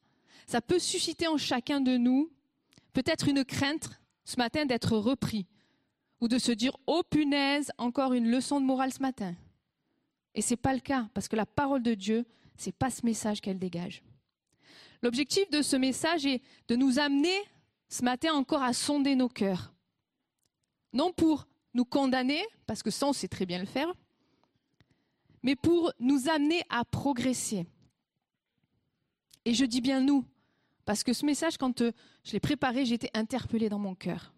ça 0.46 0.60
peut 0.60 0.78
susciter 0.78 1.26
en 1.28 1.36
chacun 1.36 1.80
de 1.80 1.96
nous 1.96 2.30
peut-être 2.92 3.28
une 3.28 3.44
crainte 3.44 3.90
ce 4.24 4.36
matin 4.36 4.66
d'être 4.66 4.96
repris 4.96 5.46
ou 6.20 6.28
de 6.28 6.38
se 6.38 6.52
dire, 6.52 6.76
oh 6.86 7.02
punaise, 7.08 7.72
encore 7.78 8.12
une 8.12 8.30
leçon 8.30 8.60
de 8.60 8.66
morale 8.66 8.92
ce 8.92 9.02
matin. 9.02 9.34
Et 10.34 10.42
c'est 10.42 10.56
pas 10.56 10.72
le 10.72 10.80
cas, 10.80 11.08
parce 11.14 11.28
que 11.28 11.36
la 11.36 11.46
parole 11.46 11.82
de 11.82 11.94
Dieu, 11.94 12.24
c'est 12.56 12.74
pas 12.74 12.90
ce 12.90 13.04
message 13.04 13.40
qu'elle 13.40 13.58
dégage. 13.58 14.02
L'objectif 15.02 15.50
de 15.50 15.62
ce 15.62 15.76
message 15.76 16.26
est 16.26 16.42
de 16.68 16.76
nous 16.76 16.98
amener 16.98 17.36
ce 17.88 18.04
matin 18.04 18.32
encore 18.34 18.62
à 18.62 18.72
sonder 18.72 19.16
nos 19.16 19.28
cœurs. 19.28 19.74
Non 20.92 21.12
pour 21.12 21.48
nous 21.74 21.84
condamner, 21.84 22.42
parce 22.66 22.82
que 22.82 22.90
ça 22.90 23.06
on 23.06 23.12
sait 23.12 23.28
très 23.28 23.46
bien 23.46 23.58
le 23.58 23.66
faire, 23.66 23.92
mais 25.42 25.56
pour 25.56 25.92
nous 25.98 26.28
amener 26.28 26.62
à 26.70 26.84
progresser. 26.84 27.66
Et 29.44 29.54
je 29.54 29.64
dis 29.64 29.80
bien 29.80 30.00
nous, 30.00 30.24
parce 30.84 31.04
que 31.04 31.12
ce 31.12 31.24
message, 31.24 31.56
quand 31.56 31.80
euh, 31.80 31.92
je 32.24 32.32
l'ai 32.32 32.40
préparé, 32.40 32.84
j'étais 32.84 33.10
interpellée 33.14 33.68
dans 33.68 33.78
mon 33.78 33.94
cœur. 33.94 34.32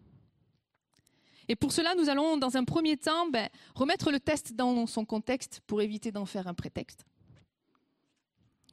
Et 1.47 1.55
pour 1.55 1.71
cela, 1.71 1.93
nous 1.95 2.09
allons, 2.09 2.37
dans 2.37 2.57
un 2.57 2.63
premier 2.63 2.97
temps, 2.97 3.29
ben, 3.29 3.49
remettre 3.75 4.11
le 4.11 4.19
test 4.19 4.53
dans 4.53 4.87
son 4.87 5.05
contexte 5.05 5.61
pour 5.67 5.81
éviter 5.81 6.11
d'en 6.11 6.25
faire 6.25 6.47
un 6.47 6.53
prétexte. 6.53 7.05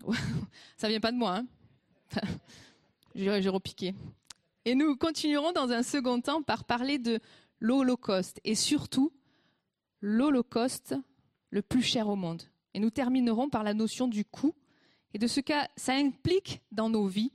Ça 0.77 0.89
vient 0.89 1.01
pas 1.01 1.13
de 1.13 1.19
moi, 1.19 1.39
hein 1.39 1.47
J'ai 3.15 3.49
repiqué. 3.49 3.95
Et 4.65 4.75
nous 4.75 4.97
continuerons 4.97 5.53
dans 5.53 5.71
un 5.71 5.83
second 5.83 6.21
temps 6.21 6.43
par 6.43 6.65
parler 6.65 6.99
de 6.99 7.21
l'Holocauste 7.61 8.41
et 8.45 8.55
surtout 8.55 9.13
l'Holocauste 10.01 10.95
le 11.51 11.63
plus 11.63 11.83
cher 11.83 12.09
au 12.09 12.17
monde. 12.17 12.43
Et 12.75 12.81
nous 12.81 12.91
terminerons 12.91 13.51
par 13.51 13.65
la 13.65 13.75
notion 13.75 14.09
du 14.09 14.25
coût 14.25 14.55
et 15.13 15.19
de 15.19 15.27
ce 15.27 15.41
que 15.41 15.53
ça 15.77 15.95
implique 15.95 16.63
dans 16.71 16.89
nos 16.89 17.07
vies. 17.07 17.33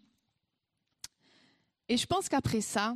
Et 1.90 1.98
je 1.98 2.06
pense 2.06 2.30
qu'après 2.30 2.62
ça, 2.62 2.96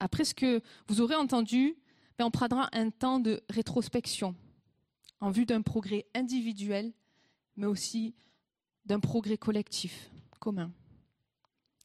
après 0.00 0.24
ce 0.24 0.34
que 0.34 0.60
vous 0.88 1.00
aurez 1.00 1.14
entendu, 1.14 1.76
ben, 2.18 2.26
on 2.26 2.30
prendra 2.30 2.68
un 2.72 2.90
temps 2.90 3.20
de 3.20 3.42
rétrospection 3.48 4.34
en 5.20 5.30
vue 5.30 5.46
d'un 5.46 5.62
progrès 5.62 6.06
individuel, 6.14 6.92
mais 7.56 7.66
aussi 7.66 8.14
d'un 8.84 9.00
progrès 9.00 9.38
collectif, 9.38 10.10
commun. 10.40 10.70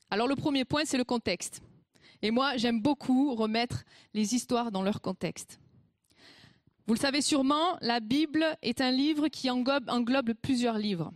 Alors 0.10 0.28
le 0.28 0.36
premier 0.36 0.66
point, 0.66 0.84
c'est 0.86 0.98
le 0.98 1.06
contexte. 1.06 1.62
Et 2.22 2.32
moi, 2.32 2.58
j'aime 2.58 2.82
beaucoup 2.82 3.34
remettre 3.34 3.84
les 4.14 4.36
histoires 4.36 4.72
dans 4.72 4.84
leur 4.84 5.02
contexte. 5.02 5.60
Vous 6.86 6.94
le 6.94 7.00
savez 7.00 7.22
sûrement, 7.22 7.78
la 7.82 8.00
Bible 8.00 8.46
est 8.62 8.82
un 8.82 8.92
livre 8.92 9.28
qui 9.30 9.50
englobe, 9.50 10.34
plusieurs 10.42 10.78
livres. 10.78 11.14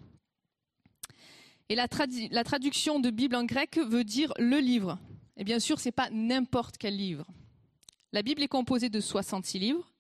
Et 1.70 1.76
la, 1.76 1.88
traduction 1.88 3.00
de 3.00 3.10
Bible 3.10 3.36
en 3.36 3.44
grec 3.44 3.78
veut 3.78 4.04
dire 4.04 4.32
le 4.38 4.60
livre. 4.60 5.00
Et 5.36 5.44
bien 5.44 5.60
sûr, 5.60 5.80
ce 5.80 5.88
n'est 5.88 5.94
pas 5.94 6.10
n'importe 6.12 6.78
quel 6.78 6.96
livre. 6.96 7.26
La 8.12 8.22
Bible 8.22 8.44
est 8.44 8.48
composée 8.48 8.90
de 8.90 9.00
66 9.00 9.60
livres. 9.60 9.92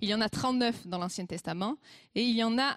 Il 0.00 0.08
y 0.10 0.14
en 0.14 0.20
a 0.20 0.28
39 0.28 0.86
dans 0.86 0.98
l'Ancien 0.98 1.24
Testament 1.24 1.78
et 2.14 2.22
il 2.22 2.36
y 2.36 2.44
en 2.44 2.58
a 2.58 2.76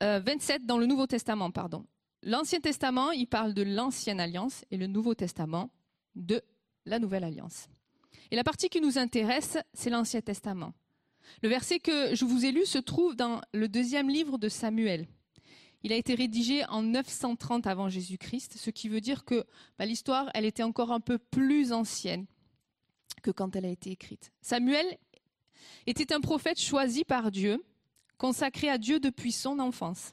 27 0.00 0.62
euh, 0.62 0.66
dans 0.66 0.78
le 0.78 0.86
Nouveau 0.86 1.08
Testament, 1.08 1.50
pardon. 1.50 1.84
L'Ancien 2.22 2.60
Testament, 2.60 3.10
il 3.10 3.26
parle 3.26 3.52
de 3.52 3.62
l'Ancienne 3.62 4.20
Alliance 4.20 4.64
et 4.70 4.76
le 4.76 4.86
Nouveau 4.86 5.14
Testament 5.14 5.70
de 6.14 6.42
la 6.86 7.00
Nouvelle 7.00 7.24
Alliance. 7.24 7.68
Et 8.30 8.36
la 8.36 8.44
partie 8.44 8.68
qui 8.68 8.80
nous 8.80 8.96
intéresse, 8.96 9.58
c'est 9.74 9.90
l'Ancien 9.90 10.20
Testament. 10.20 10.72
Le 11.42 11.48
verset 11.48 11.80
que 11.80 12.14
je 12.14 12.24
vous 12.24 12.44
ai 12.44 12.52
lu 12.52 12.64
se 12.64 12.78
trouve 12.78 13.16
dans 13.16 13.40
le 13.52 13.68
deuxième 13.68 14.08
livre 14.08 14.38
de 14.38 14.48
Samuel. 14.48 15.08
Il 15.82 15.92
a 15.92 15.96
été 15.96 16.14
rédigé 16.14 16.64
en 16.66 16.82
930 16.82 17.66
avant 17.66 17.88
Jésus-Christ, 17.88 18.56
ce 18.58 18.70
qui 18.70 18.88
veut 18.88 19.00
dire 19.00 19.24
que 19.24 19.46
bah, 19.78 19.86
l'histoire, 19.86 20.30
elle 20.34 20.44
était 20.44 20.62
encore 20.62 20.92
un 20.92 21.00
peu 21.00 21.18
plus 21.18 21.72
ancienne 21.72 22.26
que 23.22 23.30
quand 23.30 23.56
elle 23.56 23.64
a 23.64 23.70
été 23.70 23.90
écrite. 23.90 24.30
Samuel 24.42 24.98
était 25.86 26.12
un 26.12 26.20
prophète 26.20 26.60
choisi 26.60 27.04
par 27.04 27.30
Dieu 27.30 27.64
consacré 28.18 28.68
à 28.68 28.76
Dieu 28.76 29.00
depuis 29.00 29.32
son 29.32 29.58
enfance. 29.58 30.12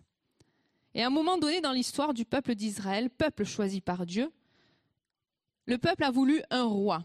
Et 0.94 1.04
à 1.04 1.08
un 1.08 1.12
moment 1.12 1.38
donné 1.38 1.60
dans 1.60 1.74
l'histoire 1.74 2.14
du 2.14 2.24
peuple 2.26 2.56
d'Israël, 2.56 3.10
peuple 3.10 3.44
choisi 3.44 3.82
par 3.82 4.06
Dieu, 4.06 4.32
le 5.66 5.78
peuple 5.78 6.06
a 6.06 6.12
voulu 6.12 6.42
un 6.50 6.64
roi. 6.64 7.04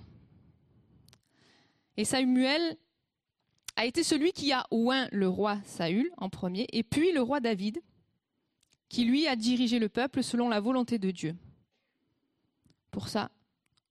Et 1.97 2.05
Samuel 2.05 2.77
a 3.77 3.85
été 3.85 4.03
celui 4.03 4.33
qui 4.33 4.53
a 4.53 4.67
oint 4.71 5.09
le 5.11 5.29
roi 5.29 5.59
Saül 5.65 6.11
en 6.17 6.29
premier, 6.31 6.67
et 6.73 6.85
puis 6.85 7.13
le 7.13 7.21
roi 7.21 7.41
David, 7.41 7.83
qui 8.93 9.07
lui 9.07 9.27
a 9.27 9.37
dirigé 9.37 9.79
le 9.79 9.89
peuple 9.89 10.23
selon 10.23 10.51
la 10.51 10.61
volonté 10.61 10.99
de 10.99 11.11
Dieu. 11.11 11.35
Pour 12.91 13.09
ça, 13.09 13.31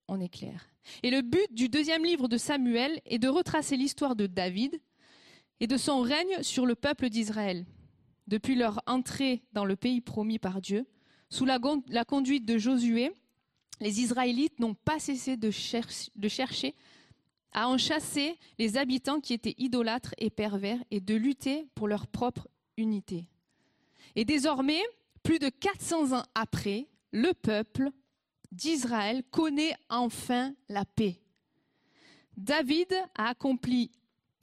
on 0.06 0.20
est 0.20 0.28
clair. 0.28 0.68
Et 1.02 1.10
le 1.10 1.22
but 1.22 1.52
du 1.52 1.68
deuxième 1.68 2.04
livre 2.04 2.28
de 2.28 2.36
Samuel 2.36 3.00
est 3.04 3.18
de 3.18 3.26
retracer 3.26 3.76
l'histoire 3.76 4.14
de 4.14 4.28
David, 4.28 4.80
et 5.58 5.66
de 5.66 5.76
son 5.76 6.02
règne 6.02 6.42
sur 6.42 6.66
le 6.66 6.76
peuple 6.76 7.08
d'Israël. 7.08 7.66
Depuis 8.28 8.54
leur 8.54 8.80
entrée 8.86 9.42
dans 9.52 9.64
le 9.64 9.74
pays 9.74 10.00
promis 10.00 10.38
par 10.38 10.60
Dieu, 10.60 10.86
sous 11.30 11.46
la, 11.46 11.58
conduite 12.04 12.46
de 12.46 12.56
Josué, 12.56 13.10
les 13.80 14.00
Israélites 14.00 14.60
n'ont 14.60 14.74
pas 14.74 15.00
cessé 15.00 15.36
de, 15.36 15.50
de 16.14 16.28
chercher 16.28 16.74
à 17.52 17.68
en 17.68 17.76
chasser 17.76 18.38
les 18.58 18.76
habitants 18.76 19.20
qui 19.20 19.34
étaient 19.34 19.56
idolâtres 19.58 20.14
et 20.18 20.30
pervers 20.30 20.82
et 20.92 21.00
de 21.00 21.16
lutter 21.16 21.66
pour 21.74 21.88
leur 21.88 22.06
propre 22.06 22.46
unité. 22.76 23.31
Et 24.16 24.24
désormais, 24.24 24.82
plus 25.22 25.38
de 25.38 25.48
400 25.48 26.18
ans 26.18 26.24
après, 26.34 26.88
le 27.12 27.32
peuple 27.32 27.90
d'Israël 28.50 29.22
connaît 29.30 29.74
enfin 29.88 30.54
la 30.68 30.84
paix. 30.84 31.20
David 32.36 32.92
a 33.14 33.28
accompli 33.28 33.90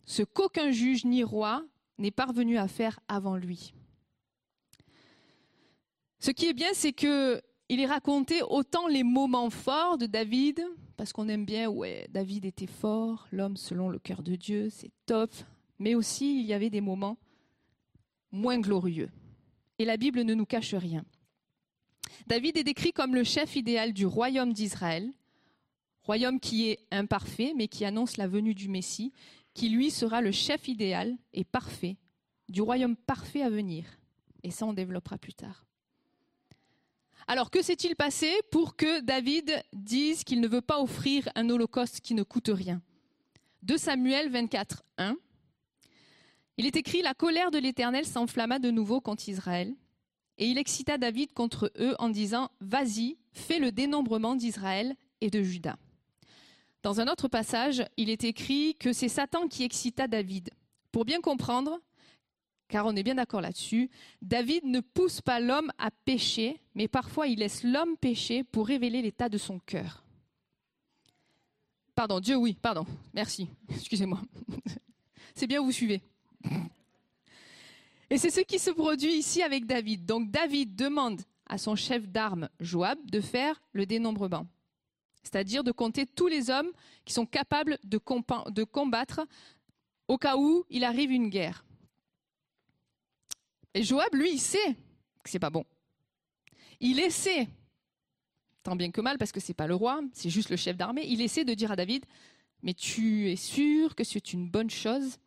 ce 0.06 0.24
qu'aucun 0.24 0.72
juge 0.72 1.06
ni 1.06 1.24
roi 1.24 1.64
n'est 1.98 2.12
parvenu 2.12 2.58
à 2.58 2.68
faire 2.68 3.00
avant 3.08 3.36
lui. 3.36 3.74
Ce 6.20 6.32
qui 6.32 6.48
est 6.48 6.54
bien, 6.54 6.70
c'est 6.74 6.94
que 6.94 7.42
il 7.70 7.80
est 7.80 7.86
raconté 7.86 8.42
autant 8.42 8.88
les 8.88 9.04
moments 9.04 9.52
forts 9.52 10.00
de 10.00 10.08
David, 10.08 10.66
parce 10.98 11.14
qu'on 11.14 11.30
aime 11.30 11.46
bien, 11.46 11.70
ouais, 11.70 12.08
David 12.10 12.46
était 12.46 12.66
fort, 12.66 13.28
l'homme 13.32 13.58
selon 13.58 13.90
le 13.90 14.00
cœur 14.00 14.24
de 14.24 14.36
Dieu, 14.36 14.70
c'est 14.72 14.92
top, 15.06 15.32
mais 15.78 15.94
aussi 15.94 16.40
il 16.40 16.48
y 16.48 16.54
avait 16.54 16.72
des 16.72 16.82
moments 16.82 17.18
moins 18.32 18.60
glorieux. 18.60 19.12
Et 19.80 19.86
la 19.86 19.98
Bible 19.98 20.22
ne 20.22 20.34
nous 20.34 20.46
cache 20.46 20.76
rien. 20.76 21.04
David 22.28 22.58
est 22.58 22.64
décrit 22.64 22.94
comme 22.94 23.16
le 23.16 23.24
chef 23.24 23.56
idéal 23.56 23.94
du 23.94 24.06
royaume 24.06 24.54
d'Israël, 24.54 25.12
royaume 26.04 26.40
qui 26.40 26.70
est 26.70 26.80
imparfait, 26.92 27.54
mais 27.56 27.68
qui 27.68 27.86
annonce 27.86 28.18
la 28.18 28.28
venue 28.28 28.54
du 28.54 28.68
Messie, 28.70 29.14
qui 29.54 29.70
lui 29.70 29.90
sera 29.90 30.22
le 30.22 30.32
chef 30.32 30.68
idéal 30.68 31.18
et 31.34 31.44
parfait 31.44 31.98
du 32.50 32.62
royaume 32.62 32.96
parfait 32.96 33.42
à 33.42 33.50
venir. 33.50 33.86
Et 34.44 34.52
ça, 34.52 34.66
on 34.66 34.74
développera 34.74 35.18
plus 35.18 35.34
tard. 35.34 35.66
Alors, 37.28 37.52
que 37.52 37.62
s'est-il 37.62 37.96
passé 37.96 38.32
pour 38.52 38.76
que 38.76 39.02
David 39.02 39.64
dise 39.74 40.24
qu'il 40.24 40.42
ne 40.42 40.48
veut 40.48 40.62
pas 40.62 40.82
offrir 40.82 41.30
un 41.36 41.50
holocauste 41.50 42.02
qui 42.02 42.16
ne 42.16 42.24
coûte 42.24 42.50
rien? 42.52 42.82
2 43.64 43.78
Samuel 43.78 44.30
24, 44.32 44.84
1. 44.98 45.16
Il 46.60 46.66
est 46.66 46.76
écrit 46.76 47.02
La 47.02 47.14
colère 47.14 47.52
de 47.52 47.58
l'Éternel 47.58 48.06
s'enflamma 48.06 48.60
de 48.60 48.70
nouveau 48.70 49.00
contre 49.00 49.30
Israël, 49.30 49.74
et 50.38 50.46
il 50.46 50.58
excita 50.58 50.98
David 50.98 51.32
contre 51.32 51.72
eux 51.80 51.96
en 52.00 52.10
disant 52.10 52.52
Vas-y, 52.60 53.16
fais 53.32 53.60
le 53.60 53.72
dénombrement 53.72 54.36
d'Israël 54.36 54.98
et 55.22 55.30
de 55.30 55.42
Juda. 55.42 55.78
Dans 56.84 57.00
un 57.00 57.08
autre 57.08 57.30
passage, 57.30 57.86
il 57.96 58.10
est 58.10 58.26
écrit 58.26 58.76
que 58.76 58.92
c'est 58.92 59.08
Satan 59.08 59.48
qui 59.48 59.64
excita 59.64 60.10
David. 60.10 60.50
Pour 60.92 61.06
bien 61.06 61.22
comprendre, 61.22 61.80
car 62.68 62.86
on 62.86 62.96
est 62.98 63.04
bien 63.04 63.16
d'accord 63.16 63.40
là-dessus, 63.40 63.90
David 64.22 64.66
ne 64.66 64.82
pousse 64.82 65.22
pas 65.22 65.40
l'homme 65.40 65.72
à 65.78 65.92
pécher, 65.92 66.60
mais 66.76 66.90
parfois 66.90 67.28
il 67.28 67.40
laisse 67.40 67.64
l'homme 67.64 67.96
pécher 67.96 68.44
pour 68.44 68.68
révéler 68.68 69.02
l'état 69.02 69.30
de 69.30 69.38
son 69.38 69.60
cœur. 69.60 70.04
Pardon, 71.96 72.20
Dieu, 72.20 72.36
oui, 72.36 72.58
pardon, 72.62 72.86
merci, 73.14 73.48
excusez-moi. 73.70 74.20
c'est 75.36 75.48
bien, 75.48 75.62
vous 75.62 75.72
suivez. 75.72 76.02
Et 78.10 78.18
c'est 78.18 78.32
ce 78.32 78.42
qui 78.42 78.60
se 78.60 78.72
produit 78.72 79.14
ici 79.14 79.44
avec 79.44 79.66
David. 79.66 80.06
Donc 80.06 80.32
David 80.32 80.76
demande 80.76 81.22
à 81.46 81.58
son 81.58 81.76
chef 81.76 82.08
d'armes, 82.08 82.50
Joab, 82.60 82.98
de 83.06 83.22
faire 83.22 83.62
le 83.74 83.86
dénombrement 83.86 84.48
c'est-à-dire 85.24 85.64
de 85.64 85.72
compter 85.72 86.06
tous 86.06 86.28
les 86.28 86.50
hommes 86.50 86.72
qui 87.06 87.14
sont 87.14 87.26
capables 87.26 87.78
de, 87.84 87.98
combattre 87.98 89.22
au 90.08 90.18
cas 90.18 90.38
où 90.38 90.66
il 90.70 90.84
arrive 90.84 91.12
une 91.12 91.30
guerre. 91.30 91.64
Et 93.74 93.84
Joab, 93.84 94.14
lui, 94.16 94.34
il 94.34 94.40
sait 94.40 94.76
que 95.24 95.30
c'est 95.30 95.40
pas 95.40 95.52
bon. 95.52 95.66
Il 96.80 97.00
essaie, 97.00 97.48
tant 98.64 98.76
bien 98.76 98.90
que 98.90 99.02
mal, 99.02 99.18
parce 99.18 99.32
que 99.32 99.40
c'est 99.40 99.54
pas 99.54 99.68
le 99.68 99.76
roi, 99.76 100.02
c'est 100.14 100.30
juste 100.30 100.50
le 100.50 100.56
chef 100.56 100.78
d'armée, 100.78 101.06
il 101.06 101.22
essaie 101.22 101.46
de 101.46 101.54
dire 101.54 101.72
à 101.72 101.76
David, 101.76 102.06
mais 102.64 102.74
tu 102.74 103.30
es 103.30 103.36
sûr 103.36 103.96
que 103.96 104.04
c'est 104.04 104.34
une 104.34 104.50
bonne 104.50 104.70
chose? 104.70 105.18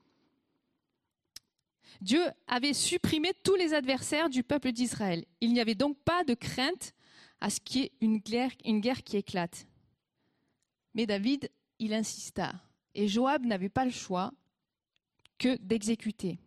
Dieu 2.03 2.21
avait 2.49 2.73
supprimé 2.73 3.31
tous 3.45 3.55
les 3.55 3.75
adversaires 3.75 4.29
du 4.29 4.43
peuple 4.43 4.73
d'Israël. 4.73 5.25
Il 5.41 5.53
n'y 5.53 5.61
avait 5.61 5.77
donc 5.77 5.97
pas 6.01 6.25
de 6.25 6.35
crainte 6.35 6.95
à 7.41 7.49
ce 7.49 7.61
qu'il 7.61 7.83
y 7.83 7.85
ait 7.85 7.93
une 8.01 8.19
guerre 8.81 9.05
qui 9.05 9.17
éclate. 9.17 9.69
Mais 10.95 11.07
David, 11.07 11.49
il 11.79 11.95
insista. 11.95 12.55
Et 12.97 13.07
Joab 13.07 13.47
n'avait 13.47 13.69
pas 13.69 13.85
le 13.85 13.93
choix 13.93 14.33
que 15.39 15.57
d'exécuter. 15.59 16.41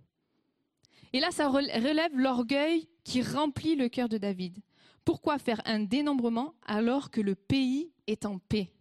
Et 1.14 1.22
là, 1.22 1.32
ça 1.32 1.48
relève 1.48 2.18
l'orgueil 2.18 2.90
qui 3.06 3.22
remplit 3.22 3.78
le 3.78 3.88
cœur 3.88 4.10
de 4.10 4.18
David. 4.18 4.58
Pourquoi 5.06 5.40
faire 5.40 5.62
un 5.64 5.80
dénombrement 5.80 6.54
alors 6.66 7.12
que 7.12 7.22
le 7.22 7.36
pays 7.36 7.94
est 8.08 8.26
en 8.26 8.40
paix? 8.40 8.74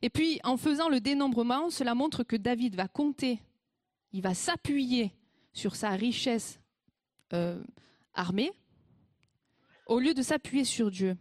Et 0.00 0.08
puis, 0.08 0.40
en 0.44 0.56
faisant 0.56 0.88
le 0.88 1.00
dénombrement, 1.00 1.68
cela 1.68 1.94
montre 1.94 2.22
que 2.22 2.36
David 2.36 2.74
va 2.74 2.88
compter, 2.88 3.42
il 4.12 4.22
va 4.22 4.32
s'appuyer 4.32 5.12
sur 5.58 5.74
sa 5.74 5.90
richesse 5.90 6.60
euh, 7.32 7.60
armée, 8.14 8.52
au 9.86 9.98
lieu 9.98 10.14
de 10.14 10.22
s'appuyer 10.22 10.64
sur 10.64 10.90
Dieu. 10.90 11.16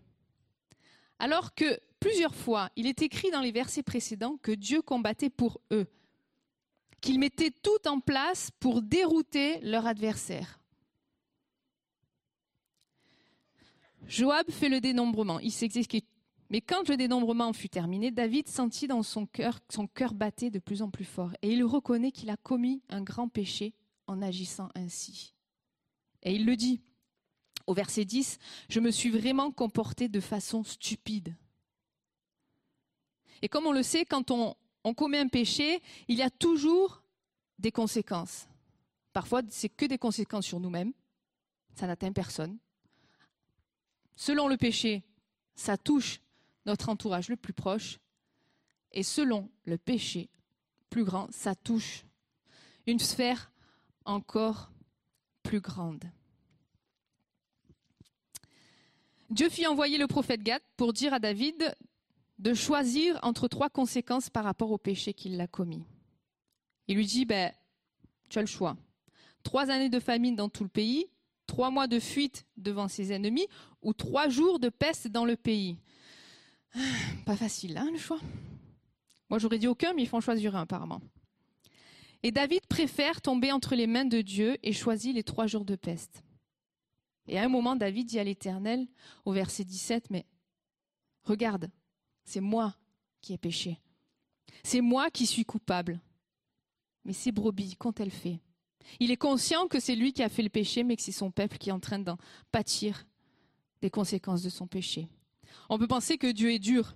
Alors 1.18 1.56
que 1.56 1.80
plusieurs 2.00 2.36
fois, 2.36 2.70
il 2.76 2.86
est 2.86 3.02
écrit 3.02 3.32
dans 3.32 3.42
les 3.42 3.52
versets 3.52 3.82
précédents 3.82 4.38
que 4.38 4.52
Dieu 4.52 4.84
combattait 4.84 5.32
pour 5.32 5.60
eux, 5.72 5.88
qu'il 7.02 7.18
mettait 7.18 7.50
tout 7.50 7.88
en 7.88 8.00
place 8.00 8.52
pour 8.60 8.84
dérouter 8.84 9.60
leur 9.62 9.88
adversaire. 9.88 10.60
Joab 14.06 14.52
fait 14.52 14.70
le 14.70 14.80
dénombrement. 14.80 15.40
Mais 16.50 16.62
quand 16.62 16.88
le 16.88 16.96
dénombrement 16.96 17.52
fut 17.54 17.70
terminé, 17.70 18.12
David 18.12 18.48
sentit 18.48 18.88
dans 18.88 19.04
son 19.04 19.26
cœur 19.26 19.60
son 19.70 19.88
cœur 19.88 20.14
battait 20.14 20.52
de 20.52 20.60
plus 20.60 20.82
en 20.84 20.92
plus 20.92 21.06
fort, 21.06 21.34
et 21.42 21.52
il 21.52 21.64
reconnaît 21.64 22.12
qu'il 22.12 22.30
a 22.30 22.38
commis 22.38 22.84
un 22.90 23.02
grand 23.02 23.28
péché 23.28 23.74
en 24.08 24.22
agissant 24.22 24.70
ainsi. 24.76 25.34
Et 26.24 26.34
il 26.36 26.45
le 26.45 26.55
dit 26.55 26.82
au 27.68 27.74
verset 27.74 28.05
10, 28.05 28.39
Je 28.70 28.80
me 28.80 28.91
suis 28.91 29.10
vraiment 29.10 29.51
comporté 29.51 30.08
de 30.08 30.20
façon 30.20 30.64
stupide. 30.64 31.36
Et 33.41 33.49
comme 33.49 33.68
on 33.68 33.72
le 33.72 33.84
sait, 33.84 34.05
quand 34.05 34.32
on, 34.32 34.55
commet 34.95 35.20
un 35.20 35.28
péché, 35.28 35.82
il 36.08 36.18
y 36.18 36.22
a 36.22 36.30
toujours 36.30 37.03
des 37.60 37.72
conséquences. 37.72 38.47
Parfois, 39.12 39.41
c'est 39.49 39.68
que 39.68 39.86
des 39.86 39.97
conséquences 39.97 40.45
sur 40.45 40.62
nous-mêmes. 40.62 40.93
Ça 41.76 41.88
n'atteint 41.88 42.14
personne. 42.14 42.58
Selon 44.16 44.47
le 44.47 44.55
péché, 44.55 45.03
ça 45.55 45.78
touche 45.78 46.22
notre 46.66 46.88
entourage 46.89 47.28
le 47.28 47.36
plus 47.36 47.53
proche. 47.53 47.99
Et 48.93 49.03
selon 49.03 49.49
le 49.66 49.78
péché 49.78 50.30
plus 50.89 51.03
grand, 51.03 51.28
ça 51.32 51.53
touche 51.53 52.05
une 52.86 52.99
sphère 52.99 53.51
encore 54.08 54.72
plus 55.43 55.60
grande. 55.62 56.03
Dieu 59.30 59.49
fit 59.49 59.68
envoyer 59.68 59.97
le 59.97 60.08
prophète 60.08 60.41
Gad 60.41 60.62
pour 60.78 60.93
dire 60.93 61.14
à 61.14 61.20
David 61.20 61.76
de 62.39 62.53
choisir 62.53 63.20
entre 63.24 63.47
trois 63.47 63.70
conséquences 63.70 64.30
par 64.30 64.43
rapport 64.43 64.72
au 64.72 64.78
péché 64.78 65.14
qu'il 65.14 65.39
a 65.41 65.47
commis. 65.47 65.84
Il 66.88 66.95
lui 66.95 67.05
dit, 67.05 67.26
ben, 67.26 67.51
tu 68.30 68.39
as 68.39 68.41
le 68.41 68.47
choix. 68.47 68.78
Trois 69.43 69.70
années 69.70 69.89
de 69.89 69.99
famine 69.99 70.36
dans 70.36 70.49
tout 70.49 70.64
le 70.64 70.70
pays, 70.70 71.08
trois 71.45 71.72
mois 71.72 71.88
de 71.88 71.99
fuite 71.99 72.45
devant 72.55 72.88
ses 72.88 73.12
ennemis, 73.12 73.47
ou 73.82 73.93
trois 73.93 74.30
jours 74.30 74.60
de 74.60 74.70
peste 74.70 75.08
dans 75.08 75.26
le 75.26 75.36
pays. 75.36 75.78
Pas 77.26 77.36
facile, 77.36 77.78
hein, 77.78 77.89
le 77.91 77.97
choix. 77.97 78.20
Moi, 79.30 79.39
j'aurais 79.39 79.60
dit 79.60 79.68
aucun, 79.68 79.93
mais 79.93 80.03
il 80.03 80.08
faut 80.08 80.18
en 80.18 80.22
choisir 80.22 80.55
un, 80.55 80.62
apparemment. 80.62 81.01
Et 82.24 82.32
David 82.32 82.65
préfère 82.68 83.22
tomber 83.22 83.51
entre 83.51 83.76
les 83.76 83.88
mains 83.88 84.05
de 84.05 84.22
Dieu 84.22 84.57
et 84.63 84.74
choisit 84.74 85.13
les 85.13 85.24
trois 85.24 85.47
jours 85.47 85.65
de 85.65 85.76
peste. 85.76 86.24
Et 87.28 87.38
à 87.38 87.43
un 87.43 87.49
moment, 87.49 87.76
David 87.76 88.07
dit 88.07 88.20
à 88.20 88.24
l'Éternel, 88.24 88.88
au 89.26 89.34
verset 89.34 89.65
17, 89.65 90.09
mais 90.09 90.26
regarde, 91.24 91.70
c'est 92.24 92.41
moi 92.41 92.76
qui 93.22 93.34
ai 93.34 93.38
péché. 93.38 93.80
C'est 94.63 94.82
moi 94.82 95.09
qui 95.11 95.26
suis 95.26 95.45
coupable. 95.45 95.99
Mais 97.05 97.13
ces 97.13 97.32
brebis, 97.32 97.76
qu'ont-elles 97.76 98.11
fait 98.11 98.39
Il 98.99 99.11
est 99.11 99.18
conscient 99.18 99.68
que 99.68 99.80
c'est 99.80 99.95
lui 99.95 100.13
qui 100.13 100.24
a 100.24 100.30
fait 100.30 100.43
le 100.43 100.49
péché, 100.49 100.84
mais 100.84 100.95
que 100.95 101.01
c'est 101.01 101.11
son 101.11 101.32
peuple 101.32 101.57
qui 101.57 101.70
est 101.70 101.74
en 101.74 101.80
train 101.80 101.99
d'en 101.99 102.18
pâtir 102.51 103.05
des 103.82 103.89
conséquences 103.89 104.41
de 104.41 104.49
son 104.49 104.68
péché. 104.68 105.07
On 105.70 105.78
peut 105.78 105.88
penser 105.88 106.18
que 106.18 106.32
Dieu 106.32 106.51
est 106.51 106.59
dur 106.59 106.95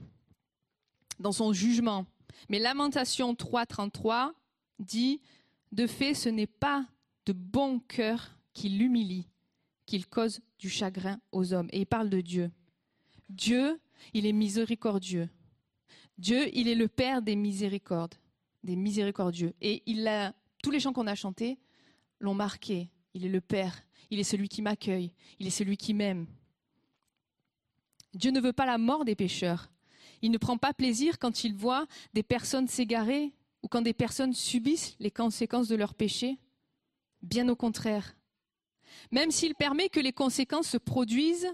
dans 1.19 1.31
son 1.31 1.53
jugement. 1.53 2.05
Mais 2.49 2.59
Lamentation 2.59 3.33
3.33 3.33 4.31
dit, 4.81 5.21
de 5.71 5.87
fait, 5.87 6.13
ce 6.13 6.29
n'est 6.29 6.47
pas 6.47 6.85
de 7.25 7.33
bon 7.33 7.79
cœur 7.79 8.37
qui 8.53 8.69
l'humilie, 8.69 9.27
qu'il 9.85 10.07
cause 10.07 10.41
du 10.59 10.69
chagrin 10.69 11.19
aux 11.31 11.53
hommes. 11.53 11.69
Et 11.71 11.81
il 11.81 11.85
parle 11.85 12.09
de 12.09 12.21
Dieu. 12.21 12.51
Dieu, 13.29 13.79
il 14.13 14.25
est 14.25 14.33
miséricordieux. 14.33 15.29
Dieu, 16.17 16.49
il 16.55 16.67
est 16.67 16.75
le 16.75 16.87
Père 16.87 17.21
des 17.21 17.35
miséricordes, 17.35 18.15
des 18.63 18.75
miséricordieux. 18.75 19.53
Et 19.61 19.81
il 19.85 20.07
a, 20.07 20.33
tous 20.61 20.71
les 20.71 20.79
chants 20.79 20.93
qu'on 20.93 21.07
a 21.07 21.15
chantés 21.15 21.57
l'ont 22.19 22.35
marqué. 22.35 22.89
Il 23.13 23.25
est 23.25 23.29
le 23.29 23.41
Père, 23.41 23.81
il 24.09 24.19
est 24.19 24.23
celui 24.23 24.49
qui 24.49 24.61
m'accueille, 24.61 25.13
il 25.39 25.47
est 25.47 25.51
celui 25.51 25.77
qui 25.77 25.93
m'aime. 25.93 26.27
Dieu 28.13 28.31
ne 28.31 28.41
veut 28.41 28.53
pas 28.53 28.65
la 28.65 28.77
mort 28.77 29.05
des 29.05 29.15
pécheurs. 29.15 29.71
Il 30.21 30.31
ne 30.31 30.37
prend 30.37 30.57
pas 30.57 30.73
plaisir 30.73 31.17
quand 31.17 31.43
il 31.43 31.55
voit 31.55 31.87
des 32.13 32.23
personnes 32.23 32.67
s'égarer 32.67 33.33
ou 33.63 33.67
quand 33.67 33.81
des 33.81 33.93
personnes 33.93 34.33
subissent 34.33 34.95
les 34.99 35.11
conséquences 35.11 35.67
de 35.67 35.75
leurs 35.75 35.93
péchés. 35.93 36.37
Bien 37.21 37.47
au 37.49 37.55
contraire. 37.55 38.15
Même 39.11 39.31
s'il 39.31 39.55
permet 39.55 39.89
que 39.89 39.99
les 39.99 40.13
conséquences 40.13 40.67
se 40.67 40.77
produisent, 40.77 41.53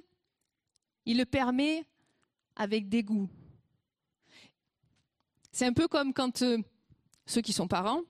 il 1.05 1.17
le 1.17 1.25
permet 1.25 1.85
avec 2.55 2.89
dégoût. 2.89 3.29
C'est 5.51 5.65
un 5.65 5.73
peu 5.73 5.87
comme 5.87 6.13
quand 6.13 6.41
euh, 6.41 6.57
ceux 7.25 7.41
qui 7.41 7.53
sont 7.53 7.67
parents, 7.67 8.01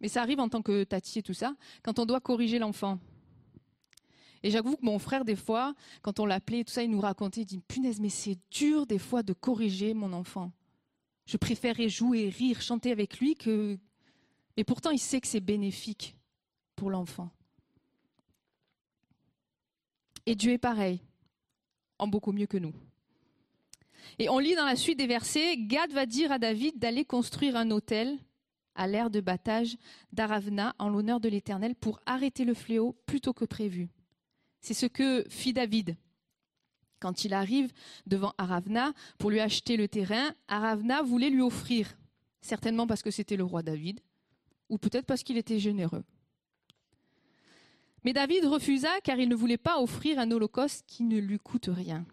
mais 0.00 0.08
ça 0.08 0.22
arrive 0.22 0.40
en 0.40 0.48
tant 0.48 0.62
que 0.62 0.84
tati 0.84 1.20
et 1.20 1.22
tout 1.22 1.34
ça, 1.34 1.54
quand 1.82 1.98
on 1.98 2.06
doit 2.06 2.20
corriger 2.20 2.58
l'enfant. 2.58 2.98
Et 4.42 4.50
j'avoue 4.50 4.76
que 4.76 4.84
mon 4.84 4.98
frère, 4.98 5.24
des 5.24 5.36
fois, 5.36 5.74
quand 6.02 6.20
on 6.20 6.26
l'appelait, 6.26 6.64
tout 6.64 6.72
ça, 6.72 6.82
il 6.82 6.90
nous 6.90 7.00
racontait, 7.00 7.42
il 7.42 7.46
dit, 7.46 7.60
punaise, 7.60 8.00
mais 8.00 8.10
c'est 8.10 8.38
dur 8.50 8.86
des 8.86 8.98
fois 8.98 9.22
de 9.22 9.32
corriger 9.32 9.94
mon 9.94 10.12
enfant. 10.12 10.52
Je 11.26 11.36
préférerais 11.36 11.88
jouer, 11.88 12.28
rire, 12.28 12.60
chanter 12.60 12.92
avec 12.92 13.18
lui 13.18 13.34
que... 13.34 13.78
Mais 14.56 14.64
pourtant, 14.64 14.90
il 14.90 14.98
sait 14.98 15.20
que 15.20 15.26
c'est 15.26 15.40
bénéfique 15.40 16.16
pour 16.76 16.90
l'enfant. 16.90 17.30
Et 20.26 20.34
Dieu 20.34 20.52
est 20.52 20.58
pareil, 20.58 21.00
en 21.98 22.06
beaucoup 22.06 22.32
mieux 22.32 22.46
que 22.46 22.56
nous. 22.56 22.72
Et 24.18 24.28
on 24.28 24.38
lit 24.38 24.54
dans 24.54 24.64
la 24.64 24.76
suite 24.76 24.98
des 24.98 25.06
versets, 25.06 25.56
Gad 25.56 25.92
va 25.92 26.06
dire 26.06 26.30
à 26.32 26.38
David 26.38 26.78
d'aller 26.78 27.04
construire 27.04 27.56
un 27.56 27.70
autel 27.70 28.18
à 28.74 28.86
l'ère 28.86 29.10
de 29.10 29.20
battage 29.20 29.76
d'Aravna 30.12 30.74
en 30.78 30.88
l'honneur 30.88 31.20
de 31.20 31.28
l'Éternel 31.28 31.74
pour 31.74 32.00
arrêter 32.06 32.44
le 32.44 32.54
fléau 32.54 32.96
plutôt 33.06 33.32
que 33.32 33.44
prévu. 33.44 33.88
C'est 34.60 34.74
ce 34.74 34.86
que 34.86 35.24
fit 35.28 35.52
David. 35.52 35.96
Quand 37.04 37.26
il 37.26 37.34
arrive 37.34 37.70
devant 38.06 38.32
Aravna 38.38 38.94
pour 39.18 39.28
lui 39.28 39.38
acheter 39.38 39.76
le 39.76 39.88
terrain, 39.88 40.34
Aravna 40.48 41.02
voulait 41.02 41.28
lui 41.28 41.42
offrir, 41.42 41.98
certainement 42.40 42.86
parce 42.86 43.02
que 43.02 43.10
c'était 43.10 43.36
le 43.36 43.44
roi 43.44 43.62
David, 43.62 44.00
ou 44.70 44.78
peut-être 44.78 45.04
parce 45.04 45.22
qu'il 45.22 45.36
était 45.36 45.58
généreux. 45.58 46.02
Mais 48.04 48.14
David 48.14 48.46
refusa 48.46 48.88
car 49.02 49.18
il 49.18 49.28
ne 49.28 49.34
voulait 49.34 49.58
pas 49.58 49.82
offrir 49.82 50.18
un 50.18 50.30
holocauste 50.30 50.84
qui 50.86 51.02
ne 51.02 51.18
lui 51.18 51.38
coûte 51.38 51.68
rien. 51.70 52.06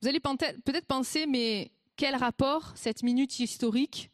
Vous 0.00 0.06
allez 0.06 0.20
peut-être 0.20 0.86
penser, 0.86 1.26
mais 1.26 1.72
quel 1.96 2.14
rapport 2.14 2.72
cette 2.76 3.02
minute 3.02 3.40
historique 3.40 4.12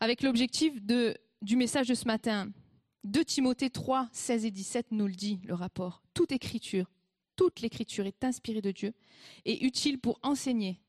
avec 0.00 0.24
l'objectif 0.24 0.82
du 0.82 1.54
message 1.54 1.86
de 1.86 1.94
ce 1.94 2.06
matin? 2.06 2.50
2 3.04 3.24
Timothée 3.24 3.70
3, 3.70 4.08
16 4.10 4.46
et 4.46 4.50
17 4.50 4.86
nous 4.90 5.06
le 5.06 5.14
dit, 5.14 5.38
le 5.44 5.54
rapport. 5.54 6.02
Toute 6.12 6.32
écriture, 6.32 6.90
toute 7.36 7.60
l'écriture 7.60 8.06
est 8.06 8.24
inspirée 8.24 8.62
de 8.62 8.72
Dieu 8.72 8.94
et 9.44 9.64
utile 9.64 9.98
pour 9.98 10.18
enseigner, 10.22 10.80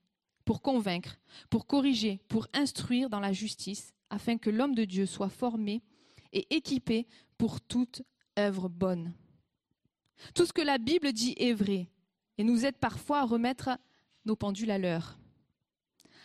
pour 0.45 0.61
convaincre, 0.61 1.19
pour 1.49 1.67
corriger, 1.67 2.21
pour 2.27 2.47
instruire 2.53 3.09
dans 3.09 3.19
la 3.19 3.33
justice, 3.33 3.93
afin 4.09 4.37
que 4.37 4.49
l'homme 4.49 4.75
de 4.75 4.85
Dieu 4.85 5.05
soit 5.05 5.29
formé 5.29 5.83
et 6.33 6.55
équipé 6.55 7.07
pour 7.37 7.61
toute 7.61 8.01
œuvre 8.39 8.69
bonne. 8.69 9.13
Tout 10.33 10.45
ce 10.45 10.53
que 10.53 10.61
la 10.61 10.77
Bible 10.77 11.13
dit 11.13 11.35
est 11.37 11.53
vrai 11.53 11.89
et 12.37 12.43
nous 12.43 12.65
aide 12.65 12.77
parfois 12.77 13.19
à 13.19 13.25
remettre 13.25 13.69
nos 14.25 14.35
pendules 14.35 14.71
à 14.71 14.77
l'heure, 14.77 15.19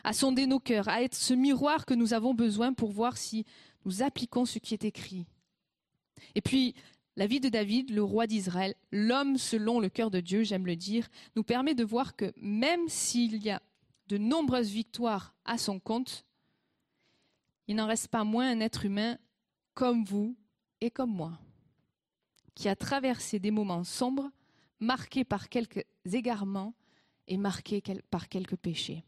à 0.04 0.12
sonder 0.12 0.46
nos 0.46 0.60
cœurs, 0.60 0.88
à 0.88 1.02
être 1.02 1.14
ce 1.14 1.34
miroir 1.34 1.84
que 1.84 1.94
nous 1.94 2.14
avons 2.14 2.34
besoin 2.34 2.72
pour 2.72 2.90
voir 2.90 3.16
si 3.16 3.44
nous 3.84 4.02
appliquons 4.02 4.44
ce 4.44 4.58
qui 4.58 4.74
est 4.74 4.84
écrit 4.84 5.26
et 6.34 6.40
puis, 6.40 6.74
la 7.16 7.26
vie 7.26 7.40
de 7.40 7.48
David, 7.48 7.90
le 7.90 8.02
roi 8.02 8.26
d'Israël, 8.26 8.74
l'homme 8.90 9.36
selon 9.36 9.80
le 9.80 9.88
cœur 9.88 10.10
de 10.10 10.20
Dieu, 10.20 10.44
j'aime 10.44 10.66
le 10.66 10.76
dire, 10.76 11.08
nous 11.36 11.42
permet 11.42 11.74
de 11.74 11.84
voir 11.84 12.16
que 12.16 12.32
même 12.36 12.88
s'il 12.88 13.42
y 13.42 13.50
a 13.50 13.60
de 14.08 14.18
nombreuses 14.18 14.70
victoires 14.70 15.34
à 15.44 15.58
son 15.58 15.78
compte, 15.78 16.24
il 17.68 17.76
n'en 17.76 17.86
reste 17.86 18.08
pas 18.08 18.24
moins 18.24 18.50
un 18.50 18.60
être 18.60 18.84
humain 18.84 19.18
comme 19.74 20.04
vous 20.04 20.36
et 20.80 20.90
comme 20.90 21.12
moi, 21.12 21.38
qui 22.54 22.68
a 22.68 22.76
traversé 22.76 23.38
des 23.38 23.50
moments 23.50 23.84
sombres, 23.84 24.30
marqués 24.80 25.24
par 25.24 25.48
quelques 25.48 25.84
égarements 26.04 26.74
et 27.28 27.36
marqués 27.36 27.82
par 28.10 28.28
quelques 28.28 28.56
péchés. 28.56 29.04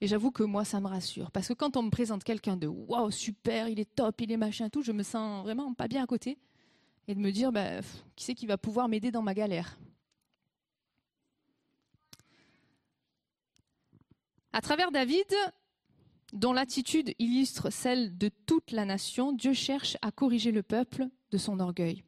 Et 0.00 0.06
j'avoue 0.06 0.30
que 0.30 0.42
moi, 0.42 0.64
ça 0.64 0.80
me 0.80 0.86
rassure. 0.86 1.30
Parce 1.30 1.48
que 1.48 1.54
quand 1.54 1.76
on 1.76 1.82
me 1.82 1.90
présente 1.90 2.24
quelqu'un 2.24 2.56
de 2.56 2.66
waouh, 2.66 3.10
super, 3.10 3.68
il 3.68 3.80
est 3.80 3.94
top, 3.94 4.20
il 4.20 4.32
est 4.32 4.36
machin, 4.36 4.68
tout, 4.68 4.82
je 4.82 4.92
me 4.92 5.02
sens 5.02 5.42
vraiment 5.42 5.72
pas 5.74 5.88
bien 5.88 6.02
à 6.02 6.06
côté. 6.06 6.38
Et 7.08 7.14
de 7.14 7.20
me 7.20 7.32
dire, 7.32 7.52
bah, 7.52 7.80
qui 8.16 8.24
c'est 8.24 8.34
qui 8.34 8.46
va 8.46 8.58
pouvoir 8.58 8.88
m'aider 8.88 9.10
dans 9.10 9.22
ma 9.22 9.34
galère? 9.34 9.78
À 14.52 14.60
travers 14.60 14.90
David, 14.90 15.32
dont 16.32 16.52
l'attitude 16.52 17.14
illustre 17.18 17.70
celle 17.70 18.16
de 18.16 18.30
toute 18.46 18.72
la 18.72 18.84
nation, 18.84 19.32
Dieu 19.32 19.52
cherche 19.52 19.96
à 20.02 20.10
corriger 20.10 20.52
le 20.52 20.62
peuple 20.62 21.08
de 21.30 21.38
son 21.38 21.60
orgueil. 21.60 22.04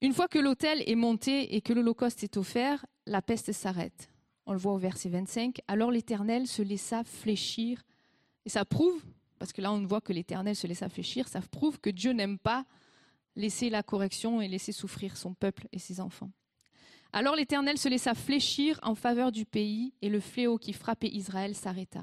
Une 0.00 0.12
fois 0.12 0.28
que 0.28 0.38
l'autel 0.38 0.82
est 0.86 0.96
monté 0.96 1.54
et 1.54 1.60
que 1.60 1.72
l'Holocauste 1.72 2.24
est 2.24 2.36
offert, 2.36 2.84
la 3.06 3.22
peste 3.22 3.52
s'arrête. 3.52 4.10
On 4.46 4.52
le 4.52 4.58
voit 4.58 4.74
au 4.74 4.78
verset 4.78 5.08
25. 5.08 5.60
Alors 5.68 5.90
l'Éternel 5.90 6.46
se 6.46 6.62
laissa 6.62 7.04
fléchir. 7.04 7.82
Et 8.44 8.50
ça 8.50 8.64
prouve, 8.64 9.02
parce 9.38 9.52
que 9.52 9.60
là 9.60 9.72
on 9.72 9.84
voit 9.86 10.00
que 10.00 10.12
l'Éternel 10.12 10.56
se 10.56 10.66
laissa 10.66 10.88
fléchir, 10.88 11.28
ça 11.28 11.40
prouve 11.40 11.80
que 11.80 11.90
Dieu 11.90 12.12
n'aime 12.12 12.38
pas 12.38 12.64
laisser 13.36 13.70
la 13.70 13.82
correction 13.82 14.40
et 14.40 14.48
laisser 14.48 14.72
souffrir 14.72 15.16
son 15.16 15.34
peuple 15.34 15.68
et 15.72 15.78
ses 15.78 16.00
enfants. 16.00 16.30
Alors 17.12 17.36
l'Éternel 17.36 17.78
se 17.78 17.88
laissa 17.88 18.14
fléchir 18.14 18.78
en 18.82 18.94
faveur 18.94 19.30
du 19.30 19.44
pays 19.44 19.94
et 20.02 20.08
le 20.08 20.20
fléau 20.20 20.58
qui 20.58 20.72
frappait 20.72 21.08
Israël 21.08 21.54
s'arrêta. 21.54 22.02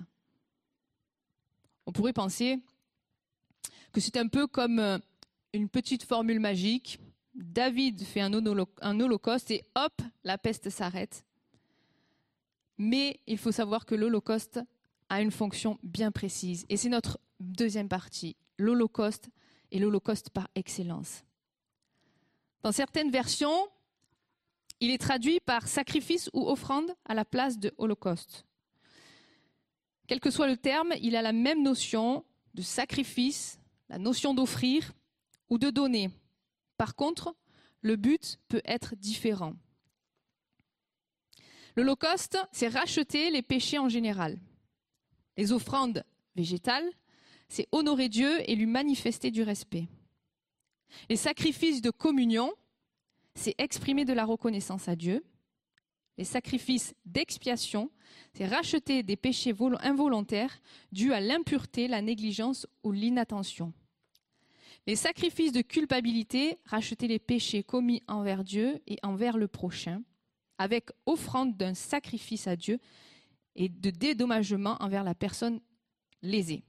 On 1.85 1.91
pourrait 1.91 2.13
penser 2.13 2.59
que 3.91 3.99
c'est 3.99 4.17
un 4.17 4.27
peu 4.27 4.47
comme 4.47 4.79
euh, 4.79 4.97
une 5.53 5.67
petite 5.67 6.03
formule 6.03 6.39
magique. 6.39 6.99
David 7.33 8.03
fait 8.03 8.21
un, 8.21 8.33
holocauste 8.33 9.51
et 9.51 9.65
hop, 9.75 10.01
la 10.23 10.37
peste 10.37 10.69
s'arrête. 10.69 11.25
Mais 12.77 13.19
il 13.27 13.37
faut 13.37 13.51
savoir 13.51 13.85
que 13.85 13.95
l'holocauste 13.95 14.61
a 15.11 15.21
une 15.21 15.31
fonction 15.31 15.77
bien 15.83 16.09
précise. 16.09 16.65
Et 16.69 16.77
c'est 16.77 16.87
notre 16.87 17.19
deuxième 17.41 17.89
partie, 17.89 18.37
l'holocauste 18.57 19.29
et 19.69 19.77
l'holocauste 19.77 20.29
par 20.29 20.47
excellence. 20.55 21.25
Dans 22.63 22.71
certaines 22.71 23.11
versions, 23.11 23.67
il 24.79 24.89
est 24.89 24.97
traduit 24.97 25.41
par 25.41 25.67
sacrifice 25.67 26.29
ou 26.31 26.47
offrande 26.47 26.95
à 27.03 27.13
la 27.13 27.25
place 27.25 27.59
de 27.59 27.73
holocauste. 27.77 28.45
Quel 30.07 30.21
que 30.21 30.31
soit 30.31 30.47
le 30.47 30.55
terme, 30.55 30.93
il 31.01 31.17
a 31.17 31.21
la 31.21 31.33
même 31.33 31.61
notion 31.61 32.23
de 32.53 32.61
sacrifice, 32.61 33.59
la 33.89 33.97
notion 33.97 34.33
d'offrir 34.33 34.93
ou 35.49 35.57
de 35.57 35.69
donner. 35.69 36.09
Par 36.77 36.95
contre, 36.95 37.35
le 37.81 37.97
but 37.97 38.39
peut 38.47 38.61
être 38.63 38.95
différent. 38.95 39.55
L'Holocauste, 41.75 42.37
c'est 42.53 42.69
racheter 42.69 43.29
les 43.29 43.41
péchés 43.41 43.77
en 43.77 43.89
général. 43.89 44.39
Les 45.37 45.51
offrandes 45.51 46.03
végétales, 46.35 46.89
c'est 47.47 47.67
honorer 47.71 48.09
Dieu 48.09 48.49
et 48.49 48.55
lui 48.55 48.65
manifester 48.65 49.31
du 49.31 49.43
respect. 49.43 49.87
Les 51.09 51.15
sacrifices 51.15 51.81
de 51.81 51.89
communion, 51.89 52.53
c'est 53.35 53.55
exprimer 53.57 54.05
de 54.05 54.13
la 54.13 54.25
reconnaissance 54.25 54.87
à 54.87 54.95
Dieu. 54.95 55.23
Les 56.17 56.23
sacrifices 56.23 56.93
d'expiation, 57.05 57.89
c'est 58.33 58.45
racheter 58.45 59.03
des 59.03 59.15
péchés 59.15 59.55
involontaires 59.81 60.61
dus 60.91 61.13
à 61.13 61.19
l'impureté, 61.19 61.87
la 61.87 62.01
négligence 62.01 62.67
ou 62.83 62.91
l'inattention. 62.91 63.73
Les 64.87 64.95
sacrifices 64.95 65.51
de 65.51 65.61
culpabilité, 65.61 66.57
racheter 66.65 67.07
les 67.07 67.19
péchés 67.19 67.63
commis 67.63 68.01
envers 68.07 68.43
Dieu 68.43 68.81
et 68.87 68.97
envers 69.03 69.37
le 69.37 69.47
prochain, 69.47 70.03
avec 70.57 70.89
offrande 71.05 71.55
d'un 71.55 71.73
sacrifice 71.73 72.47
à 72.47 72.55
Dieu 72.55 72.79
et 73.55 73.69
de 73.69 73.89
dédommagement 73.89 74.77
envers 74.79 75.03
la 75.03 75.15
personne 75.15 75.59
lésée. 76.21 76.63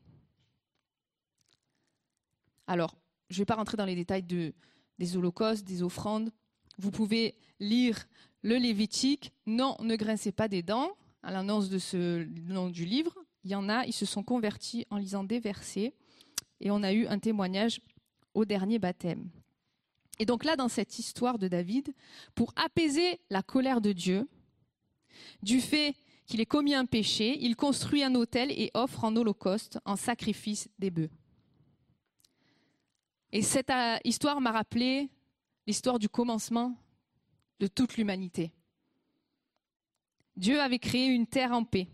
Alors, 2.67 2.97
je 3.29 3.37
ne 3.37 3.39
vais 3.41 3.47
pas 3.47 3.55
rentrer 3.55 3.77
dans 3.77 3.85
les 3.85 3.95
détails 3.95 4.23
de, 4.23 4.55
des 4.99 5.17
holocaustes, 5.17 5.65
des 5.65 5.83
offrandes. 5.83 6.33
Vous 6.79 6.91
pouvez 6.91 7.37
lire 7.61 8.07
le 8.43 8.57
Lévitique. 8.57 9.33
Non, 9.47 9.77
ne 9.81 9.97
grincez 9.97 10.33
pas 10.33 10.49
des 10.49 10.63
dents 10.63 10.97
à 11.23 11.31
l'annonce 11.31 11.69
de 11.69 11.79
ce 11.79 12.25
nom 12.49 12.69
du 12.69 12.85
livre. 12.85 13.15
Il 13.45 13.51
y 13.51 13.55
en 13.55 13.69
a, 13.69 13.85
ils 13.87 13.93
se 13.93 14.07
sont 14.07 14.23
convertis 14.23 14.87
en 14.91 14.97
lisant 14.97 15.25
des 15.25 15.41
versets. 15.41 15.95
Et 16.61 16.71
on 16.71 16.83
a 16.83 16.93
eu 16.93 17.07
un 17.07 17.19
témoignage 17.19 17.81
au 18.35 18.45
dernier 18.45 18.79
baptême. 18.79 19.29
Et 20.19 20.27
donc 20.27 20.45
là, 20.45 20.57
dans 20.57 20.69
cette 20.69 20.99
histoire 20.99 21.39
de 21.39 21.49
David, 21.49 21.93
pour 22.35 22.53
apaiser 22.57 23.21
la 23.31 23.43
colère 23.43 23.81
de 23.81 23.93
Dieu, 23.93 24.29
du 25.43 25.61
fait 25.61 25.95
qu'il 26.33 26.41
ait 26.41 26.47
commis 26.47 26.73
un 26.73 26.87
péché, 26.87 27.37
il 27.43 27.57
construit 27.57 28.03
un 28.03 28.15
autel 28.15 28.51
et 28.53 28.71
offre 28.73 29.05
en 29.05 29.15
holocauste, 29.15 29.79
en 29.85 29.97
sacrifice 29.97 30.71
des 30.79 30.91
bœufs. 30.91 31.11
Et 33.33 33.43
cette 33.43 33.69
euh, 33.69 33.99
histoire 34.03 34.41
m'a 34.41 34.51
rappelé 34.51 35.11
l'histoire 35.67 35.99
du 35.99 36.09
commencement 36.09 36.75
de 37.61 37.67
toute 37.67 37.99
l'humanité. 37.99 38.51
Dieu 40.35 40.59
avait 40.59 40.79
créé 40.79 41.09
une 41.09 41.27
terre 41.27 41.53
en 41.53 41.65
paix, 41.65 41.87